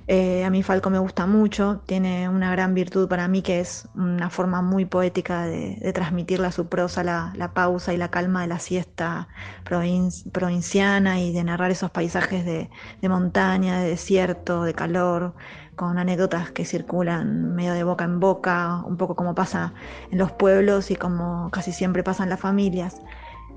Eh, 0.07 0.43
a 0.43 0.49
mí 0.49 0.63
Falco 0.63 0.89
me 0.89 0.99
gusta 0.99 1.25
mucho, 1.27 1.81
tiene 1.85 2.27
una 2.27 2.51
gran 2.51 2.73
virtud 2.73 3.07
para 3.07 3.29
mí 3.29 3.41
que 3.41 3.61
es 3.61 3.87
una 3.95 4.29
forma 4.29 4.61
muy 4.61 4.83
poética 4.83 5.45
de, 5.45 5.91
transmitirle 5.93 6.47
a 6.47 6.51
su 6.51 6.67
prosa 6.67 7.03
la, 7.03 7.51
pausa 7.53 7.93
y 7.93 7.97
la 7.97 8.09
calma 8.11 8.41
de 8.41 8.47
la 8.47 8.59
siesta 8.59 9.29
provinciana 9.63 11.21
y 11.21 11.31
de 11.31 11.43
narrar 11.45 11.71
esos 11.71 11.89
paisajes 11.91 12.45
de, 12.45 12.69
montaña, 13.07 13.79
de 13.79 13.89
desierto, 13.89 14.63
de 14.63 14.73
calor, 14.73 15.35
con 15.75 15.97
anécdotas 15.97 16.51
que 16.51 16.65
circulan 16.65 17.55
medio 17.55 17.73
de 17.73 17.83
boca 17.85 18.03
en 18.03 18.19
boca, 18.19 18.83
un 18.85 18.97
poco 18.97 19.15
como 19.15 19.33
pasa 19.35 19.73
en 20.11 20.17
los 20.17 20.31
pueblos 20.33 20.91
y 20.91 20.95
como 20.97 21.49
casi 21.51 21.71
siempre 21.71 22.03
pasa 22.03 22.23
en 22.23 22.29
las 22.29 22.39
familias. 22.41 23.01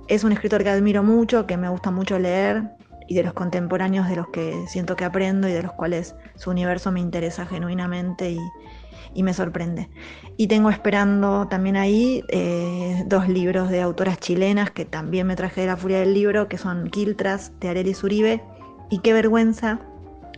Es 0.07 0.22
un 0.22 0.30
escritor 0.30 0.62
que 0.62 0.70
admiro 0.70 1.03
mucho, 1.03 1.47
que 1.47 1.57
me 1.57 1.68
gusta 1.68 1.90
mucho 1.90 2.18
leer, 2.20 2.76
y 3.09 3.14
de 3.14 3.22
los 3.22 3.32
contemporáneos 3.32 4.09
de 4.09 4.16
los 4.16 4.28
que 4.28 4.64
siento 4.66 4.96
que 4.96 5.04
aprendo 5.04 5.48
y 5.48 5.52
de 5.52 5.62
los 5.62 5.72
cuales 5.72 6.14
su 6.34 6.50
universo 6.50 6.92
me 6.92 7.00
interesa 7.00 7.46
genuinamente 7.46 8.30
y, 8.32 9.22
me 9.22 9.32
sorprende. 9.32 9.88
Y 10.36 10.46
tengo 10.46 10.68
esperando 10.68 11.48
también 11.48 11.76
ahí 11.76 12.22
eh, 12.28 13.02
dos 13.07 13.28
libros 13.28 13.70
de 13.70 13.80
autoras 13.80 14.18
chilenas 14.18 14.70
que 14.70 14.84
también 14.84 15.26
me 15.26 15.36
traje 15.36 15.62
de 15.62 15.68
la 15.68 15.76
furia 15.76 16.00
del 16.00 16.12
libro, 16.12 16.48
que 16.48 16.59
son 16.59 16.90
Quiltras 16.90 17.52
de 17.61 17.70
Arely 17.70 17.94
Zuribe 17.94 18.42
y 18.90 18.98
Qué 18.98 19.14
vergüenza 19.14 19.80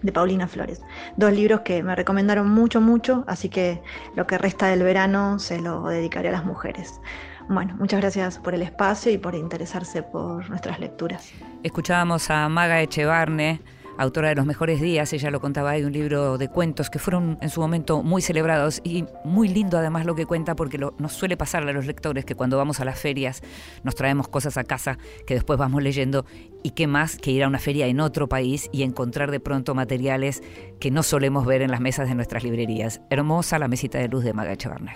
de 0.03 0.13
Paulina 0.13 0.47
Flores. 0.47 0.81
Dos 1.17 1.33
libros 1.33 1.61
que 1.61 1.83
me 1.83 1.97
recomendaron 1.97 2.49
mucho, 2.51 2.81
mucho, 2.81 3.25
así 3.27 3.49
que 3.49 3.83
lo 4.15 4.27
que 4.27 4.39
resta 4.39 4.69
del 4.69 4.83
verano 4.83 5.39
se 5.39 5.61
lo 5.61 5.89
dedicaré 5.89 6.29
a 6.29 6.33
las 6.33 6.45
mujeres. 6.45 7.01
Bueno, 7.49 7.75
muchas 7.79 8.01
gracias 8.01 8.39
por 8.39 8.55
el 8.55 8.63
espacio 8.63 9.11
y 9.11 9.19
por 9.19 9.35
interesarse 9.35 10.03
por 10.03 10.49
nuestras 10.51 10.79
lecturas. 10.79 11.33
Escuchábamos 11.65 12.31
a 12.31 12.49
Maga 12.49 12.81
Echevarne, 12.83 13.61
autora 13.99 14.29
de 14.29 14.37
Los 14.37 14.47
Mejores 14.47 14.81
Días, 14.81 15.13
ella 15.13 15.33
lo 15.33 15.41
contaba, 15.41 15.71
hay 15.71 15.83
un 15.83 15.93
libro 15.93 16.39
de 16.39 16.49
cuentos 16.49 16.89
que 16.89 17.01
fueron 17.01 17.37
en 17.41 17.51
su 17.51 17.61
momento 17.61 18.05
muy 18.05 18.23
celebrados 18.23 18.81
y 18.85 19.05
muy 19.25 19.49
lindo 19.49 19.77
además 19.77 20.07
lo 20.07 20.15
que 20.15 20.25
cuenta 20.25 20.55
porque 20.55 20.79
nos 20.79 21.13
suele 21.13 21.37
pasar 21.37 21.69
a 21.69 21.73
los 21.73 21.85
lectores 21.85 22.25
que 22.25 22.37
cuando 22.37 22.57
vamos 22.57 22.79
a 22.79 22.85
las 22.85 23.01
ferias 23.01 23.43
nos 23.83 23.97
traemos 23.97 24.29
cosas 24.29 24.57
a 24.57 24.63
casa 24.63 24.99
que 25.27 25.35
después 25.35 25.59
vamos 25.59 25.83
leyendo 25.83 26.27
y 26.63 26.71
qué 26.71 26.87
más 26.87 27.17
que 27.17 27.33
ir 27.33 27.43
a 27.43 27.49
una 27.49 27.59
feria 27.59 27.89
en 27.89 27.99
otro 27.99 28.29
país 28.29 28.71
y 28.73 28.85
encontrar 28.85 29.33
de 29.33 29.41
pronto 29.41 29.75
materiales 29.75 30.45
que 30.79 30.93
no 30.93 31.03
solemos 31.03 31.45
ver 31.45 31.63
en 31.63 31.73
las 31.73 31.81
mesas 31.81 32.09
de 32.09 32.15
nuestras 32.15 32.45
librerías. 32.45 33.01
Hermosa 33.11 33.59
la 33.59 33.67
mesita 33.67 33.99
de 33.99 34.07
luz 34.07 34.23
de 34.23 34.33
Maga 34.33 34.53
Echevarne. 34.53 34.95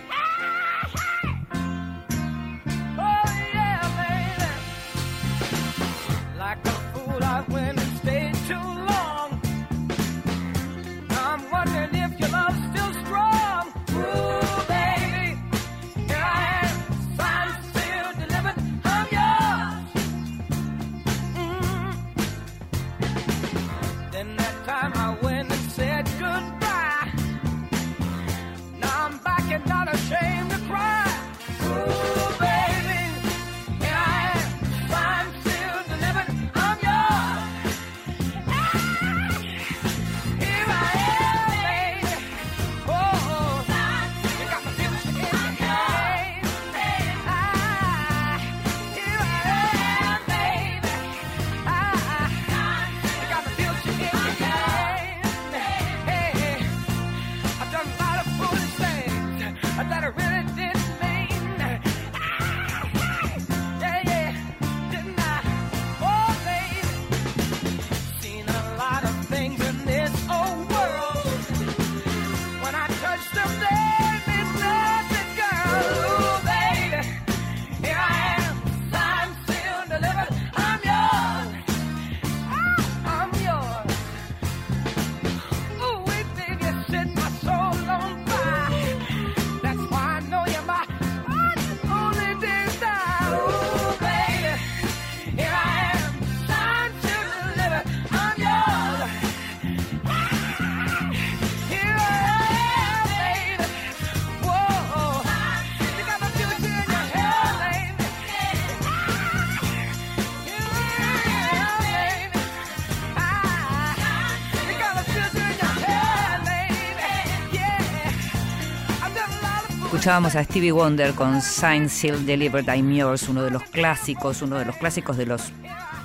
Escuchábamos 120.03 120.34
a 120.34 120.42
Stevie 120.42 120.72
Wonder 120.72 121.14
con 121.14 121.40
Sign 121.40 121.88
Seal 121.88 122.26
Delivered 122.26 122.66
I'm 122.66 122.90
Yours, 122.90 123.28
uno 123.28 123.44
de 123.44 123.53
los 123.53 123.62
clásicos, 123.62 124.42
uno 124.42 124.59
de 124.59 124.64
los 124.64 124.74
clásicos 124.74 125.16
de 125.16 125.26
los 125.26 125.53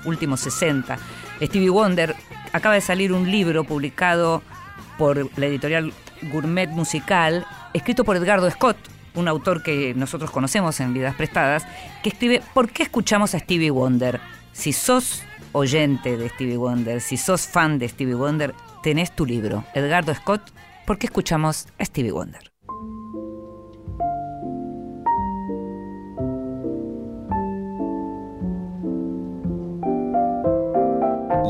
últimos 0.05 0.39
60. 0.41 0.99
Stevie 1.41 1.71
Wonder 1.71 2.15
acaba 2.53 2.75
de 2.75 2.81
salir 2.81 3.11
un 3.11 3.31
libro 3.31 3.63
publicado 3.63 4.43
por 4.99 5.27
la 5.39 5.47
editorial 5.47 5.91
Gourmet 6.31 6.69
Musical, 6.69 7.47
escrito 7.73 8.03
por 8.03 8.15
Edgardo 8.17 8.51
Scott, 8.51 8.77
un 9.15 9.27
autor 9.27 9.63
que 9.63 9.95
nosotros 9.95 10.29
conocemos 10.29 10.79
en 10.79 10.93
Vidas 10.93 11.15
Prestadas, 11.15 11.65
que 12.03 12.09
escribe 12.09 12.43
¿Por 12.53 12.69
qué 12.69 12.83
escuchamos 12.83 13.33
a 13.33 13.39
Stevie 13.39 13.71
Wonder? 13.71 14.21
Si 14.51 14.73
sos 14.73 15.23
oyente 15.53 16.17
de 16.17 16.29
Stevie 16.29 16.57
Wonder, 16.57 17.01
si 17.01 17.17
sos 17.17 17.47
fan 17.47 17.79
de 17.79 17.89
Stevie 17.89 18.13
Wonder, 18.13 18.53
tenés 18.83 19.15
tu 19.15 19.25
libro. 19.25 19.63
Edgardo 19.73 20.13
Scott, 20.13 20.51
¿por 20.85 20.99
qué 20.99 21.07
escuchamos 21.07 21.65
a 21.79 21.85
Stevie 21.85 22.11
Wonder? 22.11 22.56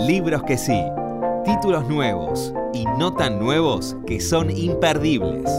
Libros 0.05 0.43
que 0.43 0.57
sí, 0.57 0.79
títulos 1.43 1.89
nuevos 1.89 2.53
y 2.71 2.85
no 2.85 3.13
tan 3.13 3.39
nuevos 3.39 3.97
que 4.05 4.21
son 4.21 4.51
imperdibles. 4.51 5.49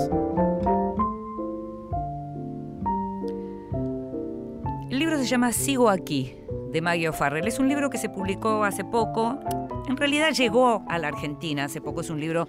El 4.91 4.99
libro 4.99 5.19
se 5.19 5.27
llama 5.27 5.53
Sigo 5.53 5.91
aquí, 5.91 6.37
de 6.71 6.81
Maggie 6.81 7.09
O'Farrell. 7.09 7.49
Es 7.49 7.59
un 7.59 7.69
libro 7.69 7.91
que 7.91 7.99
se 7.99 8.09
publicó 8.09 8.63
hace 8.63 8.85
poco. 8.85 9.41
En 9.89 9.97
realidad 9.97 10.31
llegó 10.31 10.85
a 10.89 10.99
la 10.99 11.09
Argentina 11.09 11.65
hace 11.65 11.81
poco. 11.81 12.03
Es 12.03 12.11
un 12.11 12.21
libro 12.21 12.47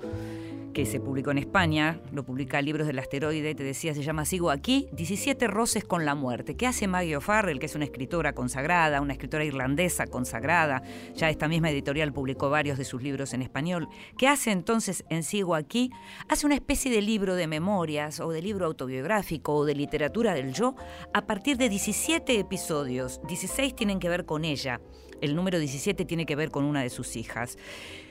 que 0.74 0.86
se 0.86 1.00
publicó 1.00 1.32
en 1.32 1.40
España, 1.40 2.00
lo 2.12 2.24
publica 2.24 2.62
Libros 2.62 2.88
del 2.88 3.00
Asteroide, 3.00 3.56
te 3.56 3.64
decía, 3.64 3.94
se 3.94 4.04
llama 4.04 4.26
Sigo 4.26 4.52
aquí, 4.52 4.88
17 4.94 5.48
roces 5.48 5.84
con 5.84 6.06
la 6.06 6.16
muerte. 6.16 6.56
¿Qué 6.56 6.68
hace 6.68 6.88
Maggie 6.88 7.18
O'Farrell, 7.18 7.60
que 7.60 7.66
es 7.66 7.76
una 7.76 7.86
escritora 7.86 8.34
consagrada, 8.34 9.02
una 9.02 9.14
escritora 9.14 9.44
irlandesa 9.44 10.08
consagrada? 10.08 10.82
Ya 11.16 11.30
esta 11.30 11.48
misma 11.48 11.70
editorial 11.72 12.14
publicó 12.14 12.50
varios 12.50 12.78
de 12.78 12.86
sus 12.86 13.02
libros 13.02 13.34
en 13.34 13.42
español. 13.42 13.90
¿Qué 14.18 14.28
hace 14.28 14.52
entonces 14.52 15.04
en 15.10 15.24
Sigo 15.24 15.56
aquí? 15.56 15.92
Hace 16.28 16.46
una 16.46 16.56
especie 16.56 16.92
de 16.92 17.02
libro 17.02 17.36
de 17.36 17.48
memorias 17.48 18.20
o 18.20 18.32
de 18.32 18.42
libro 18.42 18.66
autobiográfico 18.66 19.56
o 19.56 19.66
de 19.66 19.76
literatura 19.76 20.34
del 20.34 20.54
yo 20.54 20.76
a 21.14 21.26
partir 21.26 21.58
de 21.58 21.70
17 21.70 22.40
episodios. 22.40 23.22
16 23.28 23.76
tienen 23.76 24.00
que 24.00 24.10
ver 24.10 24.26
con 24.26 24.46
ella. 24.46 24.80
El 25.22 25.36
número 25.36 25.60
17 25.60 26.06
tiene 26.06 26.26
que 26.26 26.36
ver 26.36 26.52
con 26.52 26.64
una 26.64 26.82
de 26.82 26.90
sus 26.90 27.16
hijas, 27.16 27.58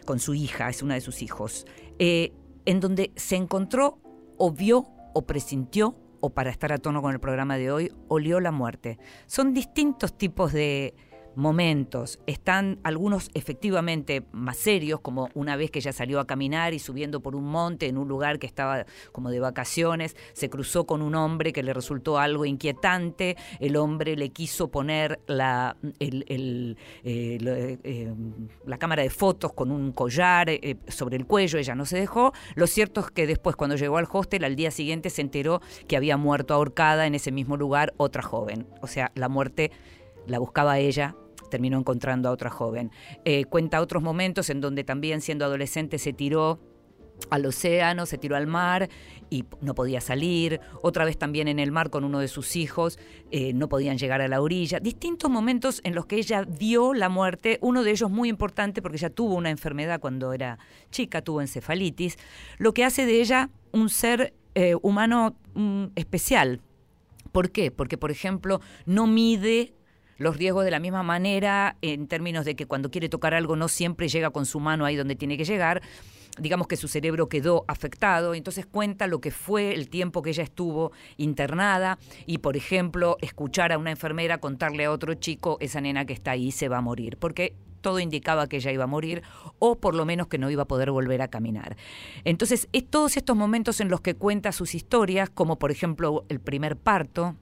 con 0.04 0.18
su 0.18 0.34
hija, 0.34 0.68
es 0.68 0.82
una 0.82 0.94
de 0.94 1.00
sus 1.00 1.22
hijos. 1.22 1.66
Eh, 1.98 2.32
en 2.68 2.80
donde 2.80 3.12
se 3.16 3.34
encontró 3.34 3.98
o 4.36 4.52
vio 4.52 4.88
o 5.14 5.22
presintió 5.22 5.96
o 6.20 6.34
para 6.34 6.50
estar 6.50 6.70
a 6.70 6.76
tono 6.76 7.00
con 7.00 7.14
el 7.14 7.18
programa 7.18 7.56
de 7.56 7.72
hoy, 7.72 7.90
olió 8.08 8.40
la 8.40 8.52
muerte. 8.52 8.98
Son 9.26 9.54
distintos 9.54 10.18
tipos 10.18 10.52
de 10.52 10.94
momentos. 11.38 12.18
Están 12.26 12.80
algunos 12.82 13.30
efectivamente 13.32 14.24
más 14.32 14.56
serios, 14.56 15.00
como 15.00 15.30
una 15.34 15.54
vez 15.54 15.70
que 15.70 15.78
ella 15.78 15.92
salió 15.92 16.18
a 16.18 16.26
caminar 16.26 16.74
y 16.74 16.80
subiendo 16.80 17.20
por 17.20 17.36
un 17.36 17.44
monte 17.44 17.86
en 17.86 17.96
un 17.96 18.08
lugar 18.08 18.40
que 18.40 18.46
estaba 18.46 18.84
como 19.12 19.30
de 19.30 19.38
vacaciones, 19.38 20.16
se 20.32 20.50
cruzó 20.50 20.84
con 20.84 21.00
un 21.00 21.14
hombre 21.14 21.52
que 21.52 21.62
le 21.62 21.72
resultó 21.72 22.18
algo 22.18 22.44
inquietante, 22.44 23.36
el 23.60 23.76
hombre 23.76 24.16
le 24.16 24.30
quiso 24.30 24.68
poner 24.68 25.20
la, 25.28 25.76
eh, 26.00 26.74
eh, 27.04 28.14
la 28.66 28.78
cámara 28.78 29.04
de 29.04 29.10
fotos 29.10 29.52
con 29.52 29.70
un 29.70 29.92
collar 29.92 30.50
eh, 30.50 30.76
sobre 30.88 31.16
el 31.16 31.24
cuello, 31.24 31.60
ella 31.60 31.76
no 31.76 31.86
se 31.86 31.98
dejó. 31.98 32.32
Lo 32.56 32.66
cierto 32.66 33.00
es 33.00 33.12
que 33.12 33.28
después 33.28 33.54
cuando 33.54 33.76
llegó 33.76 33.98
al 33.98 34.08
hostel, 34.10 34.42
al 34.42 34.56
día 34.56 34.72
siguiente 34.72 35.08
se 35.08 35.22
enteró 35.22 35.62
que 35.86 35.96
había 35.96 36.16
muerto 36.16 36.52
ahorcada 36.52 37.06
en 37.06 37.14
ese 37.14 37.30
mismo 37.30 37.56
lugar 37.56 37.94
otra 37.96 38.22
joven. 38.22 38.66
O 38.82 38.88
sea, 38.88 39.12
la 39.14 39.28
muerte 39.28 39.70
la 40.26 40.38
buscaba 40.38 40.78
ella, 40.78 41.14
terminó 41.48 41.78
encontrando 41.78 42.28
a 42.28 42.32
otra 42.32 42.50
joven. 42.50 42.90
Eh, 43.24 43.44
cuenta 43.44 43.80
otros 43.80 44.02
momentos 44.02 44.50
en 44.50 44.60
donde 44.60 44.84
también 44.84 45.20
siendo 45.20 45.44
adolescente 45.44 45.98
se 45.98 46.12
tiró 46.12 46.60
al 47.30 47.46
océano, 47.46 48.06
se 48.06 48.18
tiró 48.18 48.36
al 48.36 48.46
mar 48.46 48.88
y 49.30 49.44
no 49.60 49.74
podía 49.74 50.00
salir, 50.00 50.60
otra 50.82 51.04
vez 51.04 51.18
también 51.18 51.48
en 51.48 51.58
el 51.58 51.72
mar 51.72 51.90
con 51.90 52.04
uno 52.04 52.20
de 52.20 52.28
sus 52.28 52.56
hijos, 52.56 52.98
eh, 53.30 53.52
no 53.52 53.68
podían 53.68 53.98
llegar 53.98 54.20
a 54.20 54.28
la 54.28 54.40
orilla, 54.40 54.80
distintos 54.80 55.30
momentos 55.30 55.80
en 55.84 55.94
los 55.94 56.06
que 56.06 56.16
ella 56.16 56.44
vio 56.46 56.94
la 56.94 57.08
muerte, 57.08 57.58
uno 57.60 57.82
de 57.82 57.90
ellos 57.90 58.10
muy 58.10 58.28
importante 58.28 58.80
porque 58.80 58.96
ella 58.96 59.10
tuvo 59.10 59.34
una 59.34 59.50
enfermedad 59.50 60.00
cuando 60.00 60.32
era 60.32 60.58
chica, 60.90 61.22
tuvo 61.22 61.40
encefalitis, 61.40 62.18
lo 62.58 62.72
que 62.72 62.84
hace 62.84 63.04
de 63.04 63.20
ella 63.20 63.50
un 63.72 63.90
ser 63.90 64.34
eh, 64.54 64.74
humano 64.80 65.36
mm, 65.54 65.86
especial. 65.94 66.62
¿Por 67.32 67.50
qué? 67.50 67.70
Porque, 67.70 67.98
por 67.98 68.10
ejemplo, 68.10 68.60
no 68.86 69.06
mide 69.06 69.74
los 70.18 70.36
riesgos 70.36 70.64
de 70.64 70.70
la 70.70 70.80
misma 70.80 71.02
manera 71.02 71.76
en 71.80 72.06
términos 72.06 72.44
de 72.44 72.54
que 72.54 72.66
cuando 72.66 72.90
quiere 72.90 73.08
tocar 73.08 73.34
algo 73.34 73.56
no 73.56 73.68
siempre 73.68 74.08
llega 74.08 74.30
con 74.30 74.44
su 74.44 74.60
mano 74.60 74.84
ahí 74.84 74.96
donde 74.96 75.16
tiene 75.16 75.36
que 75.36 75.44
llegar. 75.44 75.80
Digamos 76.38 76.68
que 76.68 76.76
su 76.76 76.86
cerebro 76.86 77.28
quedó 77.28 77.64
afectado, 77.66 78.34
entonces 78.34 78.64
cuenta 78.64 79.08
lo 79.08 79.20
que 79.20 79.32
fue 79.32 79.74
el 79.74 79.88
tiempo 79.88 80.22
que 80.22 80.30
ella 80.30 80.44
estuvo 80.44 80.92
internada 81.16 81.98
y, 82.26 82.38
por 82.38 82.56
ejemplo, 82.56 83.16
escuchar 83.20 83.72
a 83.72 83.78
una 83.78 83.90
enfermera 83.90 84.38
contarle 84.38 84.84
a 84.84 84.92
otro 84.92 85.14
chico, 85.14 85.56
esa 85.60 85.80
nena 85.80 86.04
que 86.04 86.12
está 86.12 86.32
ahí 86.32 86.52
se 86.52 86.68
va 86.68 86.78
a 86.78 86.80
morir, 86.80 87.16
porque 87.18 87.54
todo 87.80 87.98
indicaba 87.98 88.48
que 88.48 88.56
ella 88.56 88.72
iba 88.72 88.84
a 88.84 88.88
morir 88.88 89.22
o 89.58 89.76
por 89.76 89.94
lo 89.94 90.04
menos 90.04 90.28
que 90.28 90.38
no 90.38 90.50
iba 90.50 90.62
a 90.62 90.68
poder 90.68 90.90
volver 90.90 91.22
a 91.22 91.28
caminar. 91.28 91.76
Entonces, 92.24 92.68
es 92.72 92.86
todos 92.88 93.16
estos 93.16 93.36
momentos 93.36 93.80
en 93.80 93.88
los 93.88 94.00
que 94.00 94.14
cuenta 94.14 94.52
sus 94.52 94.74
historias, 94.74 95.30
como 95.30 95.58
por 95.58 95.70
ejemplo 95.70 96.24
el 96.28 96.40
primer 96.40 96.76
parto, 96.76 97.36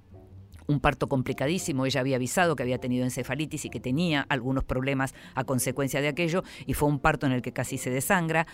un 0.67 0.81
parto 0.81 1.09
complicadísimo. 1.09 1.87
Ella 1.87 2.01
había 2.01 2.17
avisado 2.17 2.57
que 2.57 2.63
había 2.63 2.79
tenido 2.79 3.05
encefalitis 3.05 3.65
y 3.65 3.71
que 3.71 3.81
tenía 3.81 4.27
algunos 4.29 4.65
problemas 4.65 5.15
a 5.35 5.45
consecuencia 5.45 6.01
de 6.01 6.09
aquello, 6.09 6.43
y 6.67 6.75
fue 6.75 6.89
un 6.89 6.99
parto 6.99 7.27
en 7.27 7.33
el 7.33 7.43
que 7.43 7.53
casi 7.53 7.79
se 7.79 7.91
desangra. 7.91 8.47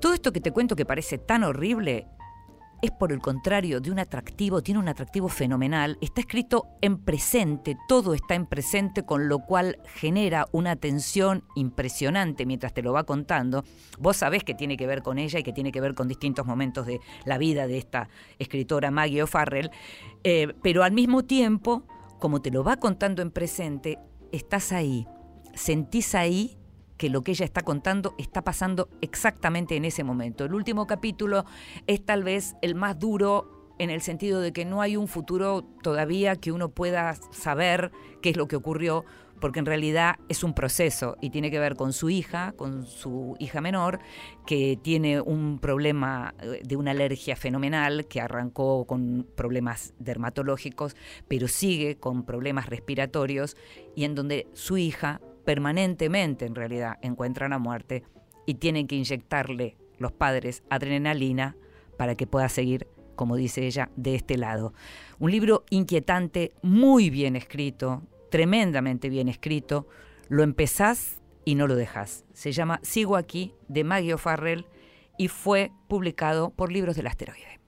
Todo 0.00 0.14
esto 0.14 0.32
que 0.32 0.40
te 0.40 0.50
cuento 0.50 0.76
que 0.76 0.84
parece 0.84 1.18
tan 1.18 1.44
horrible 1.44 2.06
es 2.82 2.90
por 2.90 3.12
el 3.12 3.20
contrario 3.20 3.80
de 3.80 3.90
un 3.90 3.98
atractivo, 3.98 4.62
tiene 4.62 4.80
un 4.80 4.88
atractivo 4.88 5.28
fenomenal, 5.28 5.98
está 6.00 6.20
escrito 6.20 6.66
en 6.80 6.98
presente, 6.98 7.76
todo 7.88 8.14
está 8.14 8.34
en 8.34 8.46
presente, 8.46 9.04
con 9.04 9.28
lo 9.28 9.38
cual 9.40 9.78
genera 9.94 10.46
una 10.52 10.76
tensión 10.76 11.44
impresionante 11.54 12.46
mientras 12.46 12.74
te 12.74 12.82
lo 12.82 12.92
va 12.92 13.04
contando. 13.04 13.64
Vos 13.98 14.18
sabés 14.18 14.44
que 14.44 14.54
tiene 14.54 14.76
que 14.76 14.86
ver 14.86 15.02
con 15.02 15.18
ella 15.18 15.38
y 15.38 15.42
que 15.42 15.52
tiene 15.52 15.72
que 15.72 15.80
ver 15.80 15.94
con 15.94 16.08
distintos 16.08 16.46
momentos 16.46 16.86
de 16.86 17.00
la 17.24 17.38
vida 17.38 17.66
de 17.66 17.78
esta 17.78 18.08
escritora 18.38 18.90
Maggie 18.90 19.22
O'Farrell, 19.22 19.70
eh, 20.24 20.52
pero 20.62 20.82
al 20.82 20.92
mismo 20.92 21.24
tiempo, 21.24 21.86
como 22.20 22.42
te 22.42 22.50
lo 22.50 22.62
va 22.62 22.76
contando 22.76 23.22
en 23.22 23.30
presente, 23.30 23.98
estás 24.32 24.72
ahí, 24.72 25.06
sentís 25.54 26.14
ahí 26.14 26.55
que 26.96 27.10
lo 27.10 27.22
que 27.22 27.32
ella 27.32 27.44
está 27.44 27.62
contando 27.62 28.14
está 28.18 28.42
pasando 28.42 28.88
exactamente 29.00 29.76
en 29.76 29.84
ese 29.84 30.04
momento. 30.04 30.44
El 30.44 30.54
último 30.54 30.86
capítulo 30.86 31.44
es 31.86 32.04
tal 32.04 32.24
vez 32.24 32.56
el 32.62 32.74
más 32.74 32.98
duro 32.98 33.56
en 33.78 33.90
el 33.90 34.00
sentido 34.00 34.40
de 34.40 34.52
que 34.52 34.64
no 34.64 34.80
hay 34.80 34.96
un 34.96 35.08
futuro 35.08 35.64
todavía 35.82 36.36
que 36.36 36.52
uno 36.52 36.70
pueda 36.70 37.14
saber 37.30 37.92
qué 38.22 38.30
es 38.30 38.36
lo 38.36 38.48
que 38.48 38.56
ocurrió, 38.56 39.04
porque 39.40 39.58
en 39.58 39.66
realidad 39.66 40.16
es 40.30 40.42
un 40.44 40.54
proceso 40.54 41.16
y 41.20 41.28
tiene 41.28 41.50
que 41.50 41.58
ver 41.58 41.76
con 41.76 41.92
su 41.92 42.08
hija, 42.08 42.52
con 42.56 42.86
su 42.86 43.36
hija 43.38 43.60
menor, 43.60 44.00
que 44.46 44.78
tiene 44.80 45.20
un 45.20 45.58
problema 45.58 46.34
eh, 46.40 46.62
de 46.64 46.76
una 46.76 46.92
alergia 46.92 47.36
fenomenal, 47.36 48.06
que 48.06 48.22
arrancó 48.22 48.86
con 48.86 49.26
problemas 49.34 49.92
dermatológicos, 49.98 50.96
pero 51.28 51.48
sigue 51.48 51.96
con 51.96 52.24
problemas 52.24 52.66
respiratorios 52.66 53.56
y 53.94 54.04
en 54.04 54.14
donde 54.14 54.46
su 54.54 54.78
hija 54.78 55.20
permanentemente 55.46 56.44
en 56.44 56.54
realidad 56.54 56.98
encuentran 57.00 57.54
a 57.54 57.58
muerte 57.58 58.02
y 58.44 58.54
tienen 58.54 58.86
que 58.86 58.96
inyectarle 58.96 59.78
los 59.96 60.12
padres 60.12 60.62
adrenalina 60.68 61.56
para 61.96 62.16
que 62.16 62.26
pueda 62.26 62.48
seguir, 62.50 62.88
como 63.14 63.36
dice 63.36 63.66
ella, 63.66 63.88
de 63.96 64.16
este 64.16 64.36
lado. 64.36 64.74
Un 65.18 65.30
libro 65.30 65.64
inquietante, 65.70 66.52
muy 66.62 67.08
bien 67.08 67.36
escrito, 67.36 68.02
tremendamente 68.30 69.08
bien 69.08 69.28
escrito. 69.28 69.86
Lo 70.28 70.42
empezás 70.42 71.22
y 71.44 71.54
no 71.54 71.66
lo 71.66 71.76
dejas. 71.76 72.24
Se 72.34 72.52
llama 72.52 72.80
Sigo 72.82 73.16
aquí, 73.16 73.54
de 73.68 73.84
Maggie 73.84 74.14
O'Farrell, 74.14 74.66
y 75.16 75.28
fue 75.28 75.70
publicado 75.88 76.50
por 76.50 76.72
Libros 76.72 76.96
del 76.96 77.06
Asteroide. 77.06 77.60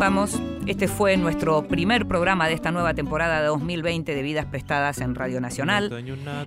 Vamos. 0.00 0.40
Este 0.66 0.88
fue 0.88 1.18
nuestro 1.18 1.68
primer 1.68 2.08
programa 2.08 2.48
de 2.48 2.54
esta 2.54 2.70
nueva 2.70 2.94
temporada 2.94 3.42
de 3.42 3.48
2020 3.48 4.14
de 4.14 4.22
Vidas 4.22 4.46
Prestadas 4.46 4.98
en 5.02 5.14
Radio 5.14 5.42
Nacional. 5.42 5.92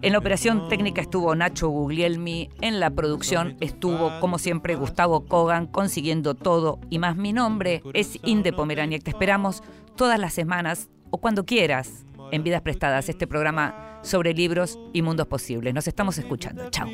En 0.02 0.12
la 0.12 0.18
operación 0.18 0.70
técnica 0.70 1.02
estuvo 1.02 1.36
Nacho 1.36 1.70
Guglielmi, 1.70 2.50
en 2.62 2.80
la 2.80 2.90
producción 2.90 3.56
estuvo, 3.60 4.20
como 4.20 4.40
siempre, 4.40 4.76
Gustavo 4.76 5.28
Kogan, 5.28 5.68
consiguiendo 5.68 6.34
todo 6.34 6.80
y 6.90 6.98
más. 6.98 7.16
Mi 7.16 7.32
nombre 7.32 7.84
es 7.94 8.18
Inde 8.24 8.54
Pomeraniec. 8.54 9.04
Te 9.04 9.12
esperamos 9.12 9.62
todas 9.96 10.20
las 10.20 10.34
semanas 10.34 10.90
o 11.12 11.20
cuando 11.20 11.46
quieras 11.46 12.08
en 12.32 12.44
Vidas 12.44 12.62
Prestadas, 12.62 13.08
este 13.08 13.28
programa 13.28 14.00
sobre 14.02 14.34
libros 14.34 14.80
y 14.94 15.04
mundos 15.04 15.28
posibles. 15.28 15.76
Nos 15.76 15.88
estamos 15.88 16.18
escuchando. 16.18 16.72
Chao. 16.72 16.90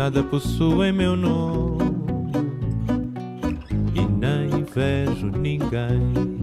Nada 0.00 0.22
possui 0.22 0.92
meu 0.92 1.14
nome 1.14 1.84
e 3.94 4.00
nem 4.00 4.64
vejo 4.64 5.26
ninguém. 5.26 6.39